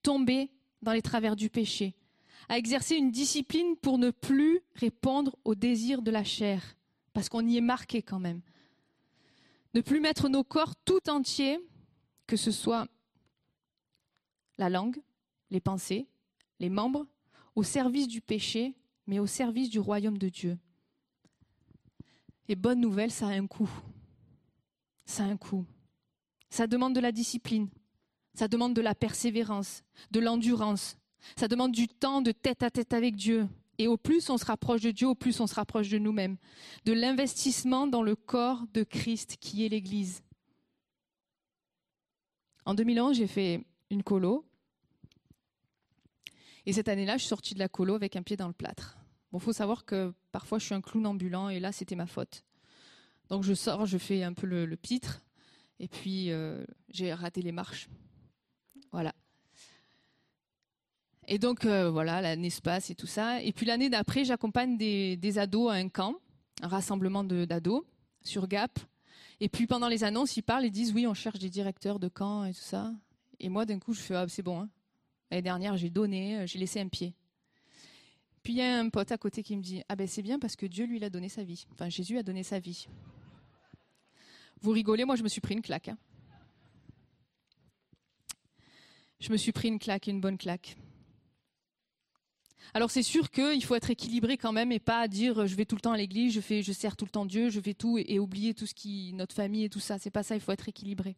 tomber 0.02 0.52
dans 0.82 0.94
les 0.94 1.02
travers 1.02 1.36
du 1.36 1.50
péché, 1.50 1.96
à 2.50 2.58
exercer 2.58 2.96
une 2.96 3.12
discipline 3.12 3.76
pour 3.78 3.98
ne 3.98 4.10
plus 4.10 4.62
répondre 4.76 5.36
aux 5.44 5.56
désirs 5.56 6.02
de 6.02 6.12
la 6.12 6.24
chair, 6.24 6.76
parce 7.14 7.30
qu'on 7.30 7.46
y 7.46 7.58
est 7.58 7.62
marqué 7.62 8.02
quand 8.02 8.20
même. 8.20 8.42
Ne 9.74 9.82
plus 9.82 10.00
mettre 10.00 10.30
nos 10.30 10.44
corps 10.44 10.76
tout 10.76 11.10
entiers, 11.10 11.60
que 12.26 12.38
ce 12.38 12.52
soit 12.52 12.88
la 14.58 14.70
langue, 14.70 15.02
les 15.50 15.60
pensées, 15.60 16.08
les 16.60 16.70
membres, 16.70 17.06
au 17.56 17.64
service 17.64 18.08
du 18.08 18.22
péché, 18.22 18.76
mais 19.08 19.20
au 19.20 19.28
service 19.28 19.70
du 19.70 19.80
royaume 19.80 20.18
de 20.18 20.30
Dieu. 20.30 20.58
Et 22.48 22.56
bonne 22.56 22.80
nouvelle, 22.80 23.12
ça 23.12 23.28
a 23.28 23.32
un 23.32 23.48
coût. 23.48 23.70
Ça 25.06 25.24
a 25.24 25.28
un 25.28 25.38
coût. 25.38 25.66
Ça 26.50 26.68
demande 26.68 26.96
de 26.96 27.00
la 27.00 27.12
discipline. 27.12 27.70
Ça 28.34 28.48
demande 28.48 28.74
de 28.74 28.82
la 28.82 28.96
persévérance, 28.96 29.84
de 30.12 30.20
l'endurance. 30.20 30.98
Ça 31.36 31.48
demande 31.48 31.72
du 31.72 31.88
temps 31.88 32.22
de 32.22 32.32
tête 32.32 32.64
à 32.64 32.70
tête 32.70 32.94
avec 32.94 33.16
Dieu. 33.16 33.48
Et 33.80 33.88
au 33.88 33.98
plus 33.98 34.30
on 34.30 34.38
se 34.38 34.46
rapproche 34.46 34.82
de 34.82 34.92
Dieu, 34.92 35.08
au 35.08 35.16
plus 35.16 35.40
on 35.40 35.48
se 35.48 35.56
rapproche 35.56 35.90
de 35.90 35.98
nous-mêmes. 35.98 36.38
De 36.86 36.94
l'investissement 36.94 37.88
dans 37.88 38.04
le 38.04 38.16
corps 38.16 38.64
de 38.74 38.84
Christ 38.84 39.38
qui 39.40 39.66
est 39.66 39.70
l'Église. 39.70 40.24
En 42.66 42.74
2011, 42.74 43.18
j'ai 43.18 43.28
fait 43.28 43.66
une 43.90 44.04
colo. 44.04 44.46
Et 46.68 46.74
cette 46.74 46.90
année-là, 46.90 47.14
je 47.16 47.22
suis 47.22 47.30
sortie 47.30 47.54
de 47.54 47.60
la 47.60 47.70
colo 47.70 47.96
avec 47.96 48.18
un 48.18 48.24
pied 48.24 48.36
dans 48.36 48.48
le 48.48 48.54
plâtre. 48.54 48.98
Bon, 49.32 49.40
faut 49.40 49.54
savoir 49.54 49.86
que 49.86 50.14
parfois 50.34 50.60
je 50.60 50.66
suis 50.66 50.76
un 50.76 50.82
clown 50.82 51.06
ambulant 51.06 51.48
et 51.48 51.62
là, 51.62 51.72
c'était 51.72 51.96
ma 51.96 52.08
faute. 52.08 52.44
Donc 53.30 53.44
je 53.44 53.54
sors, 53.54 53.86
je 53.86 53.98
fais 53.98 54.22
un 54.22 54.34
peu 54.34 54.46
le, 54.46 54.66
le 54.66 54.76
pitre 54.76 55.22
et 55.80 55.88
puis 55.88 56.30
euh, 56.30 56.66
j'ai 56.90 57.14
raté 57.14 57.42
les 57.42 57.54
marches. 57.54 57.88
Voilà. 58.92 59.16
Et 61.30 61.40
donc 61.40 61.64
euh, 61.64 61.90
voilà, 61.90 62.22
l'année 62.22 62.50
se 62.50 62.62
passe 62.62 62.90
et 62.90 62.96
tout 62.96 63.08
ça. 63.08 63.42
Et 63.42 63.54
puis 63.54 63.66
l'année 63.66 63.90
d'après, 63.90 64.26
j'accompagne 64.26 64.78
des, 64.78 65.16
des 65.16 65.40
ados 65.40 65.72
à 65.72 65.76
un 65.76 65.88
camp, 65.88 66.16
un 66.62 66.68
rassemblement 66.68 67.24
d'ados 67.24 67.86
sur 68.24 68.46
Gap. 68.46 68.78
Et 69.40 69.48
puis 69.48 69.68
pendant 69.68 69.88
les 69.88 70.04
annonces, 70.04 70.36
ils 70.36 70.42
parlent, 70.42 70.66
ils 70.66 70.72
disent 70.72 70.92
oui, 70.92 71.08
on 71.08 71.14
cherche 71.14 71.40
des 71.40 71.50
directeurs 71.50 71.98
de 71.98 72.10
camp 72.10 72.44
et 72.44 72.54
tout 72.54 72.60
ça. 72.60 72.94
Et 73.40 73.48
moi, 73.48 73.66
d'un 73.66 73.80
coup, 73.80 73.94
je 73.94 74.02
fais 74.02 74.16
ah, 74.16 74.26
c'est 74.28 74.44
bon. 74.44 74.60
hein. 74.64 74.70
L'année 75.30 75.42
dernière, 75.42 75.76
j'ai 75.78 75.90
donné, 75.90 76.38
euh, 76.38 76.48
j'ai 76.48 76.60
laissé 76.60 76.80
un 76.80 76.88
pied. 76.88 77.14
Puis 78.44 78.54
il 78.54 78.58
y 78.58 78.62
a 78.62 78.80
un 78.80 78.90
pote 78.90 79.12
à 79.12 79.18
côté 79.18 79.44
qui 79.44 79.58
me 79.58 79.62
dit 79.62 79.84
ah 79.90 79.96
ben 79.98 80.08
c'est 80.08 80.22
bien 80.22 80.40
parce 80.40 80.56
que 80.56 80.66
Dieu 80.66 80.86
lui 80.86 81.04
a 81.04 81.10
donné 81.10 81.28
sa 81.28 81.44
vie. 81.44 81.66
Enfin 81.74 81.90
Jésus 81.90 82.18
a 82.18 82.24
donné 82.24 82.44
sa 82.44 82.60
vie. 82.60 82.88
Vous 84.62 84.72
rigolez, 84.72 85.04
moi 85.04 85.18
je 85.18 85.24
me 85.24 85.28
suis 85.28 85.42
pris 85.42 85.54
une 85.54 85.62
claque. 85.62 85.90
hein. 85.90 85.98
Je 89.20 89.32
me 89.32 89.38
suis 89.38 89.52
pris 89.52 89.68
une 89.68 89.80
claque, 89.80 90.08
une 90.08 90.22
bonne 90.22 90.38
claque. 90.38 90.78
Alors 92.74 92.90
c'est 92.90 93.04
sûr 93.04 93.32
qu'il 93.32 93.64
faut 93.66 93.76
être 93.76 93.90
équilibré 93.90 94.38
quand 94.38 94.54
même 94.54 94.72
et 94.72 94.80
pas 94.80 95.08
dire 95.10 95.46
je 95.46 95.56
vais 95.56 95.66
tout 95.66 95.76
le 95.76 95.82
temps 95.82 95.92
à 95.92 95.98
l'église, 95.98 96.34
je 96.34 96.72
sers 96.72 96.96
tout 96.96 97.06
le 97.06 97.12
temps 97.12 97.26
Dieu, 97.26 97.50
je 97.50 97.60
fais 97.60 97.74
tout 97.74 97.98
et, 97.98 98.06
et 98.08 98.20
oublier 98.20 98.54
tout 98.54 98.66
ce 98.66 98.74
qui, 98.74 99.12
notre 99.14 99.36
famille 99.36 99.66
et 99.66 99.70
tout 99.70 99.80
ça. 99.80 100.00
C'est 100.00 100.12
pas 100.12 100.24
ça. 100.24 100.36
Il 100.36 100.42
faut 100.42 100.54
être 100.54 100.70
équilibré. 100.70 101.18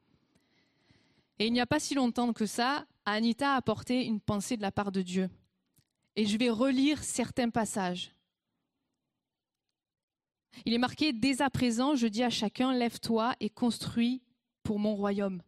Et 1.40 1.48
il 1.48 1.53
n'y 1.53 1.61
a 1.61 1.66
pas 1.66 1.80
si 1.80 1.95
longtemps 1.95 2.34
que 2.34 2.45
ça, 2.45 2.86
Anita 3.06 3.53
a 3.53 3.56
apporté 3.56 4.06
une 4.06 4.20
pensée 4.20 4.57
de 4.57 4.61
la 4.61 4.72
part 4.72 4.91
de 4.91 5.02
Dieu. 5.02 5.30
Et 6.16 6.26
je 6.26 6.38
vais 6.38 6.49
relire 6.49 7.02
certains 7.02 7.49
passages. 7.49 8.11
Il 10.66 10.74
est 10.74 10.80
marqué 10.80 11.14
dès 11.14 11.41
à 11.41 11.49
présent, 11.49 11.95
je 11.95 12.07
dis 12.07 12.24
à 12.24 12.30
chacun 12.30 12.74
lève-toi 12.74 13.36
et 13.40 13.49
construis 13.49 14.22
pour 14.64 14.80
mon 14.80 14.95
royaume. 14.95 15.41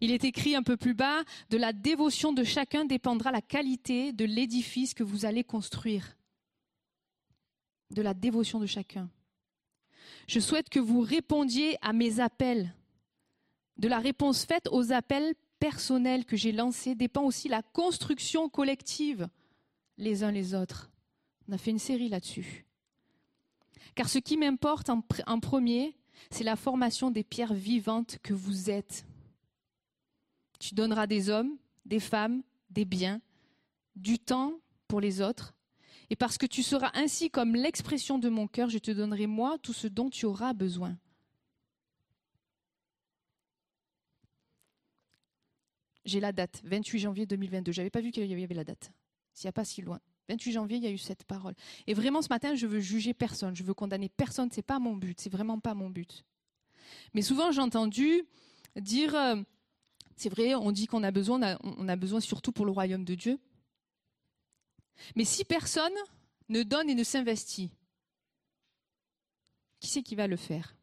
Il 0.00 0.10
est 0.10 0.24
écrit 0.24 0.56
un 0.56 0.64
peu 0.64 0.76
plus 0.76 0.94
bas, 0.94 1.22
de 1.50 1.56
la 1.56 1.72
dévotion 1.72 2.32
de 2.32 2.42
chacun 2.42 2.84
dépendra 2.84 3.30
la 3.30 3.42
qualité 3.42 4.12
de 4.12 4.24
l'édifice 4.24 4.92
que 4.92 5.04
vous 5.04 5.24
allez 5.24 5.44
construire. 5.44 6.16
De 7.90 8.02
la 8.02 8.14
dévotion 8.14 8.58
de 8.58 8.66
chacun. 8.66 9.08
Je 10.26 10.40
souhaite 10.40 10.68
que 10.68 10.80
vous 10.80 11.00
répondiez 11.00 11.76
à 11.80 11.92
mes 11.92 12.18
appels. 12.18 12.74
De 13.78 13.88
la 13.88 13.98
réponse 13.98 14.44
faite 14.44 14.68
aux 14.72 14.92
appels 14.92 15.34
personnels 15.60 16.24
que 16.24 16.36
j'ai 16.36 16.52
lancés 16.52 16.94
dépend 16.94 17.22
aussi 17.22 17.48
la 17.48 17.62
construction 17.62 18.48
collective 18.48 19.28
les 19.96 20.22
uns 20.24 20.30
les 20.32 20.54
autres. 20.54 20.90
On 21.48 21.52
a 21.52 21.58
fait 21.58 21.70
une 21.70 21.78
série 21.78 22.08
là-dessus. 22.08 22.66
Car 23.94 24.08
ce 24.08 24.18
qui 24.18 24.36
m'importe 24.36 24.90
en, 24.90 24.98
pr- 25.00 25.22
en 25.26 25.40
premier, 25.40 25.96
c'est 26.30 26.44
la 26.44 26.56
formation 26.56 27.10
des 27.10 27.24
pierres 27.24 27.54
vivantes 27.54 28.18
que 28.22 28.34
vous 28.34 28.70
êtes. 28.70 29.04
Tu 30.60 30.74
donneras 30.74 31.06
des 31.06 31.30
hommes, 31.30 31.56
des 31.84 32.00
femmes, 32.00 32.42
des 32.70 32.84
biens, 32.84 33.20
du 33.96 34.18
temps 34.18 34.52
pour 34.86 35.00
les 35.00 35.20
autres. 35.20 35.54
Et 36.10 36.16
parce 36.16 36.38
que 36.38 36.46
tu 36.46 36.62
seras 36.62 36.90
ainsi 36.94 37.30
comme 37.30 37.54
l'expression 37.54 38.18
de 38.18 38.28
mon 38.28 38.46
cœur, 38.46 38.70
je 38.70 38.78
te 38.78 38.90
donnerai 38.90 39.26
moi 39.26 39.56
tout 39.62 39.72
ce 39.72 39.86
dont 39.86 40.10
tu 40.10 40.26
auras 40.26 40.52
besoin. 40.52 40.96
J'ai 46.08 46.20
la 46.20 46.32
date, 46.32 46.62
28 46.64 47.00
janvier 47.00 47.26
2022. 47.26 47.70
J'avais 47.70 47.90
pas 47.90 48.00
vu 48.00 48.10
qu'il 48.10 48.24
y 48.24 48.42
avait 48.42 48.54
la 48.54 48.64
date. 48.64 48.90
S'il 49.34 49.46
n'y 49.46 49.50
a 49.50 49.52
pas 49.52 49.66
si 49.66 49.82
loin. 49.82 50.00
28 50.30 50.52
janvier, 50.52 50.78
il 50.78 50.82
y 50.82 50.86
a 50.86 50.90
eu 50.90 50.96
cette 50.96 51.24
parole. 51.24 51.54
Et 51.86 51.92
vraiment, 51.92 52.22
ce 52.22 52.28
matin, 52.30 52.54
je 52.54 52.66
veux 52.66 52.80
juger 52.80 53.12
personne, 53.12 53.54
je 53.54 53.62
veux 53.62 53.74
condamner 53.74 54.08
personne. 54.08 54.48
C'est 54.50 54.62
pas 54.62 54.78
mon 54.78 54.96
but. 54.96 55.20
C'est 55.20 55.30
vraiment 55.30 55.58
pas 55.60 55.74
mon 55.74 55.90
but. 55.90 56.24
Mais 57.12 57.20
souvent, 57.20 57.52
j'ai 57.52 57.60
entendu 57.60 58.22
dire, 58.80 59.14
euh, 59.14 59.36
c'est 60.16 60.30
vrai, 60.30 60.54
on 60.54 60.72
dit 60.72 60.86
qu'on 60.86 61.02
a 61.02 61.10
besoin, 61.10 61.38
on 61.38 61.42
a, 61.42 61.58
on 61.62 61.88
a 61.88 61.96
besoin 61.96 62.20
surtout 62.20 62.52
pour 62.52 62.64
le 62.64 62.72
royaume 62.72 63.04
de 63.04 63.14
Dieu. 63.14 63.38
Mais 65.14 65.24
si 65.24 65.44
personne 65.44 65.92
ne 66.48 66.62
donne 66.62 66.88
et 66.88 66.94
ne 66.94 67.04
s'investit, 67.04 67.70
qui 69.78 69.88
c'est 69.88 70.02
qui 70.02 70.14
va 70.14 70.26
le 70.26 70.36
faire? 70.36 70.74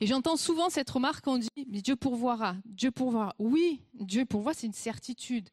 Et 0.00 0.06
j'entends 0.06 0.36
souvent 0.36 0.70
cette 0.70 0.90
remarque, 0.90 1.26
on 1.26 1.38
dit, 1.38 1.48
mais 1.68 1.80
Dieu 1.80 1.96
pourvoira, 1.96 2.56
Dieu 2.64 2.90
pourvoira. 2.90 3.34
Oui, 3.38 3.80
Dieu 3.94 4.24
pourvoit, 4.24 4.54
c'est 4.54 4.66
une 4.66 4.72
certitude. 4.72 5.48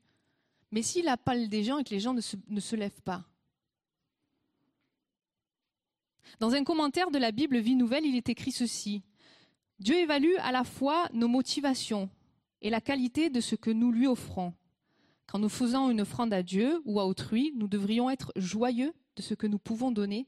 Mais 0.72 0.82
s'il 0.82 1.08
appelle 1.08 1.50
des 1.50 1.64
gens 1.64 1.80
et 1.80 1.84
que 1.84 1.92
les 1.92 2.00
gens 2.00 2.14
ne 2.14 2.22
se, 2.22 2.38
ne 2.48 2.60
se 2.60 2.76
lèvent 2.76 3.02
pas. 3.02 3.26
Dans 6.40 6.54
un 6.54 6.64
commentaire 6.64 7.12
de 7.12 7.18
la 7.18 7.32
Bible 7.32 7.60
Vie 7.60 7.76
Nouvelle, 7.76 8.06
il 8.06 8.16
est 8.16 8.30
écrit 8.30 8.52
ceci. 8.52 9.04
Dieu 9.80 9.96
évalue 9.96 10.36
à 10.40 10.52
la 10.52 10.64
fois 10.64 11.10
nos 11.14 11.28
motivations 11.28 12.10
et 12.62 12.70
la 12.70 12.82
qualité 12.82 13.30
de 13.30 13.42
ce 13.42 13.56
que 13.56 13.72
nous 13.72 13.92
lui 13.92 14.08
offrons. 14.08 14.54
Quand 15.28 15.40
nous 15.40 15.50
faisons 15.50 15.90
une 15.90 16.02
offrande 16.02 16.34
à 16.34 16.44
Dieu 16.44 16.82
ou 16.86 17.00
à 17.00 17.06
autrui, 17.06 17.54
nous 17.56 17.68
devrions 17.68 18.10
être 18.10 18.32
joyeux 18.36 18.94
de 19.16 19.22
ce 19.22 19.34
que 19.34 19.48
nous 19.48 19.60
pouvons 19.60 19.92
donner 19.92 20.28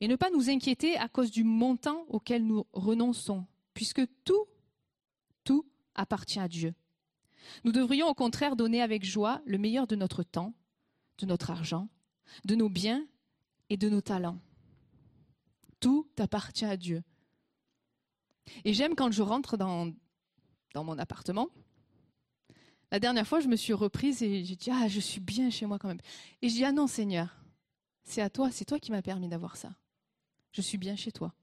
et 0.00 0.08
ne 0.08 0.16
pas 0.16 0.30
nous 0.30 0.48
inquiéter 0.48 0.96
à 0.96 1.08
cause 1.08 1.30
du 1.30 1.44
montant 1.44 2.04
auquel 2.08 2.46
nous 2.46 2.66
renonçons, 2.72 3.46
puisque 3.74 4.02
tout, 4.24 4.46
tout 5.44 5.66
appartient 5.94 6.40
à 6.40 6.48
Dieu. 6.48 6.74
Nous 7.64 7.72
devrions 7.72 8.08
au 8.08 8.14
contraire 8.14 8.56
donner 8.56 8.82
avec 8.82 9.04
joie 9.04 9.40
le 9.44 9.58
meilleur 9.58 9.86
de 9.86 9.96
notre 9.96 10.22
temps, 10.22 10.54
de 11.18 11.26
notre 11.26 11.50
argent, 11.50 11.88
de 12.44 12.54
nos 12.54 12.68
biens 12.68 13.06
et 13.68 13.76
de 13.76 13.88
nos 13.88 14.00
talents. 14.00 14.38
Tout 15.80 16.08
appartient 16.18 16.64
à 16.64 16.76
Dieu. 16.76 17.02
Et 18.64 18.74
j'aime 18.74 18.94
quand 18.94 19.10
je 19.10 19.22
rentre 19.22 19.56
dans, 19.56 19.92
mon 20.74 20.98
appartement. 20.98 21.48
La 22.90 22.98
dernière 22.98 23.26
fois, 23.26 23.40
je 23.40 23.48
me 23.48 23.56
suis 23.56 23.72
reprise 23.72 24.22
et 24.22 24.44
j'ai 24.44 24.56
dit, 24.56 24.70
ah, 24.70 24.88
je 24.88 25.00
suis 25.00 25.20
bien 25.20 25.50
chez 25.50 25.66
moi 25.66 25.78
quand 25.78 25.88
même. 25.88 26.00
Et 26.42 26.48
je 26.48 26.54
dis, 26.54 26.64
ah 26.64 26.72
non, 26.72 26.86
Seigneur, 26.86 27.36
c'est 28.02 28.22
à 28.22 28.30
toi, 28.30 28.50
c'est 28.50 28.64
toi 28.64 28.78
qui 28.78 28.90
m'as 28.90 29.02
permis 29.02 29.28
d'avoir 29.28 29.56
ça. 29.56 29.72
Je 30.52 30.60
suis 30.60 30.78
bien 30.78 30.96
chez 30.96 31.12
toi. 31.12 31.34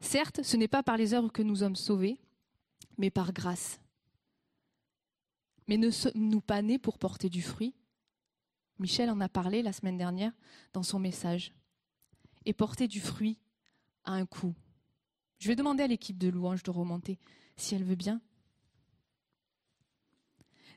Certes, 0.00 0.42
ce 0.42 0.56
n'est 0.56 0.68
pas 0.68 0.82
par 0.82 0.96
les 0.96 1.14
œuvres 1.14 1.32
que 1.32 1.42
nous 1.42 1.56
sommes 1.56 1.76
sauvés, 1.76 2.20
mais 2.98 3.10
par 3.10 3.32
grâce. 3.32 3.80
Mais 5.68 5.76
ne 5.76 5.90
sommes-nous 5.90 6.40
pas 6.40 6.62
nés 6.62 6.78
pour 6.78 6.98
porter 6.98 7.28
du 7.28 7.42
fruit? 7.42 7.74
Michel 8.78 9.10
en 9.10 9.20
a 9.20 9.28
parlé 9.28 9.62
la 9.62 9.72
semaine 9.72 9.96
dernière 9.96 10.32
dans 10.72 10.82
son 10.82 10.98
message. 10.98 11.52
Et 12.44 12.52
porter 12.52 12.86
du 12.88 13.00
fruit 13.00 13.38
a 14.04 14.12
un 14.12 14.26
coût. 14.26 14.54
Je 15.38 15.48
vais 15.48 15.56
demander 15.56 15.82
à 15.82 15.86
l'équipe 15.86 16.18
de 16.18 16.28
louange 16.28 16.62
de 16.62 16.70
remonter, 16.70 17.18
si 17.56 17.74
elle 17.74 17.84
veut 17.84 17.96
bien. 17.96 18.20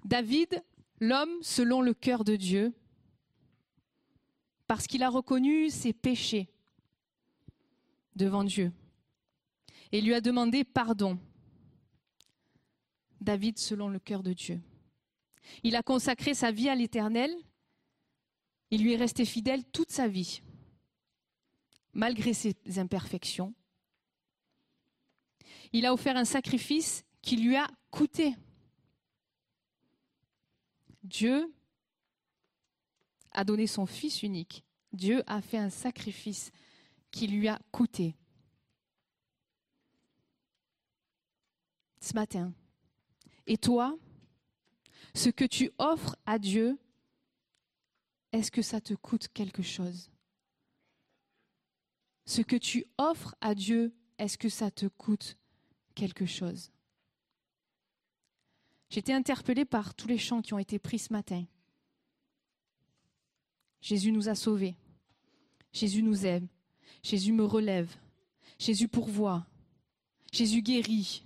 David, 0.06 0.64
l'homme 0.99 1.38
selon 1.41 1.81
le 1.81 1.94
cœur 1.94 2.23
de 2.23 2.36
Dieu, 2.36 2.73
parce 4.69 4.85
qu'il 4.85 5.01
a 5.01 5.09
reconnu 5.09 5.71
ses 5.71 5.93
péchés 5.93 6.47
devant 8.15 8.43
Dieu 8.43 8.71
et 9.91 9.99
lui 9.99 10.13
a 10.13 10.21
demandé 10.21 10.63
pardon. 10.63 11.17
David 13.19 13.57
selon 13.57 13.89
le 13.89 13.97
cœur 13.97 14.21
de 14.21 14.31
Dieu. 14.31 14.61
Il 15.63 15.75
a 15.75 15.81
consacré 15.81 16.35
sa 16.35 16.51
vie 16.51 16.69
à 16.69 16.75
l'Éternel. 16.75 17.35
Il 18.69 18.83
lui 18.83 18.93
est 18.93 18.97
resté 18.97 19.25
fidèle 19.25 19.65
toute 19.65 19.89
sa 19.89 20.07
vie, 20.07 20.43
malgré 21.93 22.35
ses 22.35 22.55
imperfections. 22.77 23.55
Il 25.73 25.87
a 25.87 25.93
offert 25.95 26.15
un 26.15 26.25
sacrifice 26.25 27.03
qui 27.23 27.37
lui 27.37 27.55
a 27.55 27.67
coûté. 27.89 28.35
Dieu 31.01 31.51
a 33.31 33.43
donné 33.43 33.68
son 33.68 33.85
Fils 33.85 34.23
unique. 34.23 34.64
Dieu 34.91 35.23
a 35.27 35.41
fait 35.41 35.57
un 35.57 35.69
sacrifice 35.69 36.51
qui 37.11 37.27
lui 37.27 37.47
a 37.47 37.60
coûté. 37.72 38.15
Ce 42.01 42.14
matin, 42.14 42.53
et 43.45 43.57
toi, 43.57 43.97
ce 45.14 45.30
que 45.30 45.43
tu 45.43 45.72
offres 45.77 46.15
à 46.26 46.39
Dieu, 46.39 46.80
est-ce 48.31 48.51
que 48.51 48.61
ça 48.61 48.80
te 48.80 48.93
coûte 48.93 49.27
quelque 49.30 49.64
chose? 49.64 50.10
Ce 52.26 52.41
que 52.41 52.56
tu 52.56 52.85
offres 52.97 53.35
à 53.41 53.56
Dieu, 53.56 53.93
est-ce 54.18 54.38
que 54.38 54.49
ça 54.49 54.69
te 54.72 54.85
coûte 54.85 55.35
quelque 55.95 56.26
chose? 56.26 56.72
J'étais 58.89 59.14
interpellée 59.14 59.65
par 59.65 59.93
tous 59.93 60.07
les 60.07 60.18
chants 60.18 60.41
qui 60.41 60.53
ont 60.53 60.60
été 60.60 60.80
pris 60.80 60.99
ce 60.99 61.11
matin. 61.11 61.45
Jésus 63.81 64.11
nous 64.11 64.30
a 64.30 64.35
sauvés. 64.35 64.76
Jésus 65.72 66.01
nous 66.01 66.26
aime. 66.26 66.47
Jésus 67.03 67.31
me 67.31 67.43
relève. 67.43 67.95
Jésus 68.57 68.88
pourvoit. 68.88 69.45
Jésus 70.31 70.61
guérit. 70.61 71.23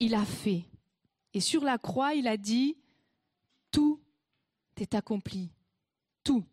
Il 0.00 0.14
a 0.14 0.24
fait. 0.24 0.64
Et 1.34 1.40
sur 1.40 1.62
la 1.62 1.78
croix, 1.78 2.14
il 2.14 2.26
a 2.28 2.36
dit, 2.36 2.76
tout 3.70 4.00
est 4.76 4.94
accompli. 4.94 5.50
Tout. 6.24 6.44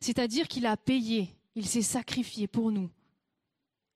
C'est-à-dire 0.00 0.48
qu'il 0.48 0.66
a 0.66 0.76
payé, 0.76 1.34
il 1.54 1.66
s'est 1.66 1.82
sacrifié 1.82 2.46
pour 2.46 2.70
nous. 2.70 2.90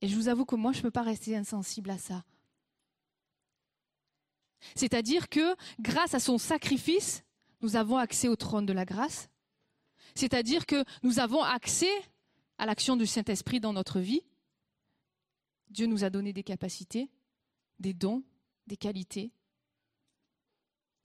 Et 0.00 0.08
je 0.08 0.16
vous 0.16 0.28
avoue 0.28 0.44
que 0.44 0.56
moi, 0.56 0.72
je 0.72 0.78
ne 0.78 0.82
peux 0.82 0.90
pas 0.90 1.02
rester 1.02 1.36
insensible 1.36 1.90
à 1.90 1.98
ça. 1.98 2.24
C'est-à-dire 4.74 5.28
que 5.28 5.56
grâce 5.80 6.14
à 6.14 6.20
son 6.20 6.38
sacrifice, 6.38 7.24
nous 7.60 7.76
avons 7.76 7.96
accès 7.96 8.28
au 8.28 8.36
trône 8.36 8.66
de 8.66 8.72
la 8.72 8.84
grâce. 8.84 9.28
C'est-à-dire 10.14 10.66
que 10.66 10.84
nous 11.02 11.18
avons 11.18 11.42
accès 11.42 11.92
à 12.58 12.66
l'action 12.66 12.96
du 12.96 13.06
Saint-Esprit 13.06 13.60
dans 13.60 13.72
notre 13.72 14.00
vie. 14.00 14.22
Dieu 15.70 15.86
nous 15.86 16.04
a 16.04 16.10
donné 16.10 16.32
des 16.32 16.42
capacités 16.42 17.10
des 17.78 17.94
dons, 17.94 18.22
des 18.66 18.76
qualités. 18.76 19.32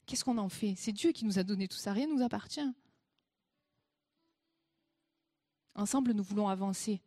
Qu'est-ce 0.06 0.24
qu'on 0.24 0.38
en 0.38 0.50
fait? 0.50 0.76
C'est 0.76 0.92
Dieu 0.92 1.12
qui 1.12 1.26
nous 1.26 1.40
a 1.40 1.44
donné 1.44 1.68
tout 1.68 1.78
ça, 1.78 1.94
rien 1.94 2.08
ne 2.08 2.14
nous 2.14 2.24
appartient. 2.24 2.74
Ensemble, 5.76 6.12
nous 6.12 6.24
voulons 6.24 6.50
avancer. 6.50 7.02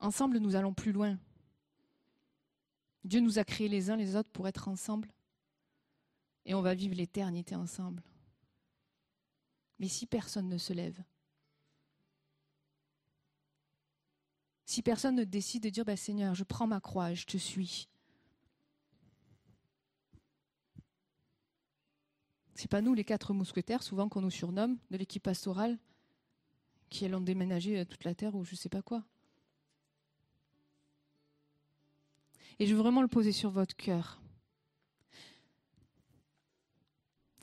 Ensemble, 0.00 0.38
nous 0.38 0.56
allons 0.56 0.74
plus 0.74 0.92
loin. 0.92 1.18
Dieu 3.04 3.20
nous 3.20 3.38
a 3.38 3.44
créés 3.44 3.68
les 3.68 3.90
uns 3.90 3.96
les 3.96 4.16
autres 4.16 4.30
pour 4.30 4.48
être 4.48 4.68
ensemble. 4.68 5.08
Et 6.46 6.54
on 6.54 6.62
va 6.62 6.74
vivre 6.74 6.94
l'éternité 6.94 7.54
ensemble. 7.54 8.02
Mais 9.78 9.88
si 9.88 10.06
personne 10.06 10.48
ne 10.48 10.56
se 10.56 10.72
lève, 10.72 11.02
Si 14.66 14.82
personne 14.82 15.14
ne 15.14 15.24
décide 15.24 15.62
de 15.62 15.68
dire 15.68 15.84
bah, 15.84 15.96
Seigneur, 15.96 16.34
je 16.34 16.42
prends 16.42 16.66
ma 16.66 16.80
croix, 16.80 17.14
je 17.14 17.24
te 17.24 17.36
suis. 17.36 17.88
C'est 22.54 22.70
pas 22.70 22.80
nous 22.80 22.92
les 22.92 23.04
quatre 23.04 23.32
mousquetaires, 23.32 23.84
souvent 23.84 24.08
qu'on 24.08 24.22
nous 24.22 24.30
surnomme, 24.30 24.76
de 24.90 24.96
l'équipe 24.96 25.22
pastorale, 25.22 25.78
qui 26.90 27.04
allons 27.04 27.20
déménager 27.20 27.78
euh, 27.78 27.84
toute 27.84 28.02
la 28.02 28.14
terre 28.14 28.34
ou 28.34 28.44
je 28.44 28.56
sais 28.56 28.68
pas 28.68 28.82
quoi. 28.82 29.04
Et 32.58 32.66
je 32.66 32.74
veux 32.74 32.80
vraiment 32.80 33.02
le 33.02 33.08
poser 33.08 33.32
sur 33.32 33.50
votre 33.50 33.76
cœur. 33.76 34.20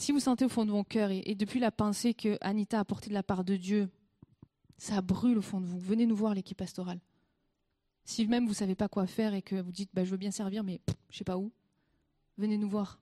Si 0.03 0.11
vous 0.11 0.19
sentez 0.19 0.43
au 0.43 0.49
fond 0.49 0.65
de 0.65 0.71
mon 0.71 0.84
cœur, 0.84 1.11
et, 1.11 1.34
depuis 1.34 1.61
la 1.61 1.71
pensée 1.71 2.13
que 2.13 2.38
Anita 2.41 2.77
a 2.77 2.84
portée 2.84 3.07
de 3.07 3.13
la 3.13 3.23
part 3.23 3.45
de 3.45 3.55
Dieu, 3.55 3.89
ça 4.77 5.01
brûle 5.01 5.38
au 5.38 5.41
fond 5.41 5.61
de 5.61 5.65
vous, 5.65 5.80
venez 5.80 6.05
nous 6.05 6.15
voir 6.17 6.34
l'équipe 6.34 6.57
pastorale. 6.57 6.99
Si 8.03 8.27
même 8.27 8.43
vous 8.43 8.49
ne 8.49 8.55
savez 8.55 8.75
pas 8.75 8.89
quoi 8.89 9.07
faire 9.07 9.34
et 9.34 9.41
que 9.41 9.55
vous 9.61 9.71
dites 9.71 9.89
bah, 9.93 10.03
je 10.03 10.11
veux 10.11 10.17
bien 10.17 10.31
servir, 10.31 10.61
mais 10.61 10.81
je 11.09 11.15
ne 11.15 11.17
sais 11.19 11.23
pas 11.23 11.38
où, 11.38 11.53
venez 12.38 12.57
nous 12.57 12.67
voir. 12.67 12.99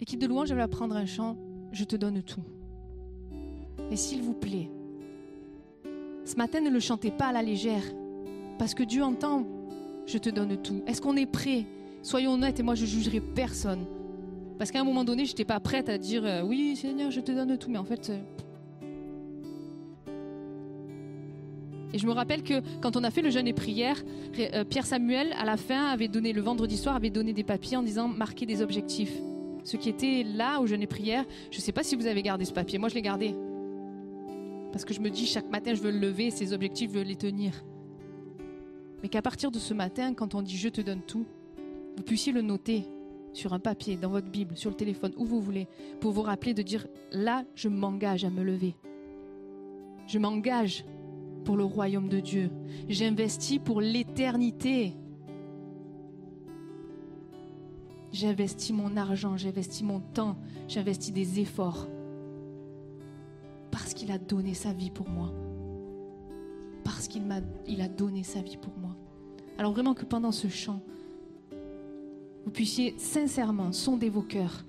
L'équipe 0.00 0.20
de 0.20 0.26
louange 0.26 0.52
va 0.52 0.68
prendre 0.68 0.94
un 0.94 1.06
chant 1.06 1.38
Je 1.72 1.84
te 1.84 1.96
donne 1.96 2.22
tout. 2.22 2.44
Et 3.90 3.96
s'il 3.96 4.20
vous 4.20 4.34
plaît, 4.34 4.68
ce 6.26 6.36
matin, 6.36 6.60
ne 6.60 6.68
le 6.68 6.78
chantez 6.78 7.10
pas 7.10 7.28
à 7.28 7.32
la 7.32 7.42
légère, 7.42 7.84
parce 8.58 8.74
que 8.74 8.82
Dieu 8.82 9.02
entend 9.02 9.46
Je 10.04 10.18
te 10.18 10.28
donne 10.28 10.60
tout. 10.60 10.82
Est-ce 10.86 11.00
qu'on 11.00 11.16
est 11.16 11.24
prêt 11.24 11.64
Soyons 12.02 12.32
honnêtes 12.34 12.60
et 12.60 12.62
moi 12.62 12.74
je 12.74 12.86
jugerai 12.86 13.20
personne. 13.20 13.84
Parce 14.58 14.70
qu'à 14.70 14.80
un 14.80 14.84
moment 14.84 15.04
donné, 15.04 15.24
je 15.24 15.30
n'étais 15.30 15.46
pas 15.46 15.58
prête 15.58 15.88
à 15.88 15.96
dire 15.96 16.22
euh, 16.24 16.42
Oui, 16.42 16.76
Seigneur, 16.76 17.10
je 17.10 17.20
te 17.20 17.32
donne 17.32 17.56
tout. 17.56 17.70
Mais 17.70 17.78
en 17.78 17.84
fait, 17.84 18.10
euh, 18.10 18.18
Et 21.92 21.98
je 21.98 22.06
me 22.06 22.12
rappelle 22.12 22.42
que 22.42 22.62
quand 22.80 22.96
on 22.96 23.04
a 23.04 23.10
fait 23.10 23.22
le 23.22 23.30
jeûne 23.30 23.48
et 23.48 23.52
prière, 23.52 24.02
euh, 24.38 24.64
Pierre 24.64 24.86
Samuel, 24.86 25.32
à 25.38 25.44
la 25.44 25.56
fin, 25.56 25.86
avait 25.86 26.08
donné, 26.08 26.32
le 26.32 26.40
vendredi 26.40 26.76
soir, 26.76 26.94
avait 26.94 27.10
donné 27.10 27.32
des 27.32 27.42
papiers 27.42 27.76
en 27.76 27.82
disant 27.82 28.08
marquer 28.08 28.46
des 28.46 28.62
objectifs. 28.62 29.14
Ce 29.64 29.76
qui 29.76 29.88
était 29.88 30.22
là 30.24 30.60
au 30.60 30.66
jeûne 30.66 30.82
et 30.82 30.86
prière, 30.86 31.24
je 31.50 31.58
ne 31.58 31.62
sais 31.62 31.72
pas 31.72 31.82
si 31.82 31.96
vous 31.96 32.06
avez 32.06 32.22
gardé 32.22 32.44
ce 32.44 32.52
papier. 32.52 32.78
Moi, 32.78 32.88
je 32.88 32.94
l'ai 32.94 33.02
gardé. 33.02 33.34
Parce 34.72 34.84
que 34.84 34.94
je 34.94 35.00
me 35.00 35.10
dis, 35.10 35.26
chaque 35.26 35.50
matin, 35.50 35.74
je 35.74 35.80
veux 35.80 35.90
le 35.90 35.98
lever, 35.98 36.30
ces 36.30 36.52
objectifs, 36.52 36.90
je 36.92 36.98
veux 36.98 37.04
les 37.04 37.16
tenir. 37.16 37.64
Mais 39.02 39.08
qu'à 39.08 39.22
partir 39.22 39.50
de 39.50 39.58
ce 39.58 39.74
matin, 39.74 40.14
quand 40.14 40.34
on 40.34 40.42
dit 40.42 40.56
je 40.56 40.68
te 40.68 40.80
donne 40.80 41.00
tout, 41.00 41.26
vous 41.96 42.02
puissiez 42.02 42.32
le 42.32 42.42
noter 42.42 42.84
sur 43.32 43.52
un 43.52 43.58
papier, 43.58 43.96
dans 43.96 44.10
votre 44.10 44.28
Bible, 44.28 44.56
sur 44.56 44.70
le 44.70 44.76
téléphone, 44.76 45.12
où 45.16 45.24
vous 45.24 45.40
voulez, 45.40 45.68
pour 46.00 46.12
vous 46.12 46.22
rappeler 46.22 46.54
de 46.54 46.62
dire 46.62 46.86
là, 47.12 47.44
je 47.54 47.68
m'engage 47.68 48.24
à 48.24 48.30
me 48.30 48.42
lever. 48.42 48.74
Je 50.06 50.18
m'engage 50.18 50.84
pour 51.44 51.56
le 51.56 51.64
royaume 51.64 52.08
de 52.08 52.20
Dieu. 52.20 52.50
J'investis 52.88 53.58
pour 53.58 53.80
l'éternité. 53.80 54.94
J'investis 58.12 58.72
mon 58.72 58.96
argent, 58.96 59.36
j'investis 59.36 59.82
mon 59.82 60.00
temps, 60.00 60.36
j'investis 60.66 61.12
des 61.12 61.38
efforts. 61.38 61.86
Parce 63.70 63.94
qu'il 63.94 64.10
a 64.10 64.18
donné 64.18 64.54
sa 64.54 64.72
vie 64.72 64.90
pour 64.90 65.08
moi. 65.08 65.32
Parce 66.82 67.06
qu'il 67.06 67.80
a 67.80 67.88
donné 67.88 68.24
sa 68.24 68.42
vie 68.42 68.56
pour 68.56 68.76
moi. 68.76 68.96
Alors 69.58 69.72
vraiment 69.72 69.94
que 69.94 70.04
pendant 70.04 70.32
ce 70.32 70.48
chant, 70.48 70.82
vous 72.44 72.50
puissiez 72.50 72.94
sincèrement 72.98 73.72
sonder 73.72 74.08
vos 74.08 74.22
cœurs. 74.22 74.64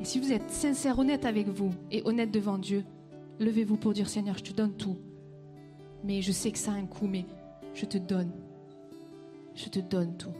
Et 0.00 0.04
si 0.04 0.20
vous 0.20 0.32
êtes 0.32 0.50
sincère, 0.50 0.98
honnête 0.98 1.24
avec 1.24 1.48
vous 1.48 1.70
et 1.90 2.02
honnête 2.04 2.30
devant 2.30 2.58
Dieu, 2.58 2.84
levez-vous 3.40 3.76
pour 3.76 3.92
dire 3.92 4.08
Seigneur, 4.08 4.36
je 4.38 4.44
te 4.44 4.52
donne 4.52 4.74
tout. 4.74 4.98
Mais 6.02 6.20
je 6.20 6.32
sais 6.32 6.52
que 6.52 6.58
ça 6.58 6.72
a 6.72 6.74
un 6.74 6.86
coût, 6.86 7.06
mais 7.06 7.24
je 7.74 7.86
te 7.86 7.96
donne. 7.96 8.30
Je 9.54 9.68
te 9.68 9.78
donne 9.78 10.16
tout. 10.16 10.34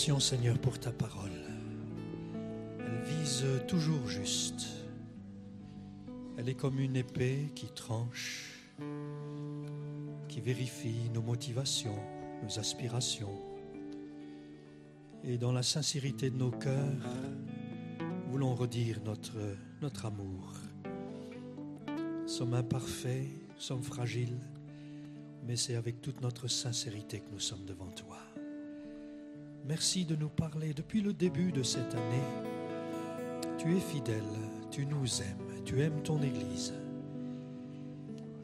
Seigneur 0.00 0.58
pour 0.58 0.80
ta 0.80 0.92
parole. 0.92 1.30
Elle 2.78 3.02
vise 3.02 3.44
toujours 3.68 4.08
juste. 4.08 4.66
Elle 6.38 6.48
est 6.48 6.54
comme 6.54 6.80
une 6.80 6.96
épée 6.96 7.52
qui 7.54 7.66
tranche, 7.66 8.64
qui 10.26 10.40
vérifie 10.40 11.10
nos 11.12 11.20
motivations, 11.20 11.98
nos 12.42 12.58
aspirations. 12.58 13.38
Et 15.22 15.36
dans 15.36 15.52
la 15.52 15.62
sincérité 15.62 16.30
de 16.30 16.36
nos 16.36 16.50
cœurs, 16.50 17.14
voulons 18.30 18.54
redire 18.54 19.00
notre, 19.04 19.36
notre 19.82 20.06
amour. 20.06 20.54
Nous 22.22 22.28
sommes 22.28 22.54
imparfaits, 22.54 23.28
nous 23.54 23.60
sommes 23.60 23.82
fragiles, 23.82 24.40
mais 25.46 25.56
c'est 25.56 25.74
avec 25.74 26.00
toute 26.00 26.22
notre 26.22 26.48
sincérité 26.48 27.20
que 27.20 27.30
nous 27.30 27.38
sommes 27.38 27.66
devant 27.66 27.90
toi. 27.90 28.09
Merci 29.70 30.04
de 30.04 30.16
nous 30.16 30.28
parler 30.28 30.74
depuis 30.74 31.00
le 31.00 31.12
début 31.12 31.52
de 31.52 31.62
cette 31.62 31.94
année. 31.94 32.24
Tu 33.56 33.76
es 33.76 33.78
fidèle, 33.78 34.24
tu 34.68 34.84
nous 34.84 35.22
aimes, 35.22 35.62
tu 35.64 35.80
aimes 35.80 36.02
ton 36.02 36.20
Église. 36.20 36.74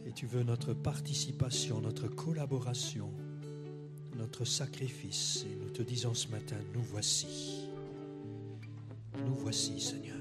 Et 0.06 0.12
tu 0.12 0.26
veux 0.26 0.44
notre 0.44 0.72
participation, 0.72 1.80
notre 1.80 2.06
collaboration, 2.06 3.10
notre 4.16 4.44
sacrifice. 4.44 5.44
Et 5.50 5.56
nous 5.56 5.70
te 5.70 5.82
disons 5.82 6.14
ce 6.14 6.28
matin, 6.28 6.58
nous 6.72 6.82
voici. 6.82 7.66
Nous 9.26 9.34
voici, 9.34 9.80
Seigneur. 9.80 10.14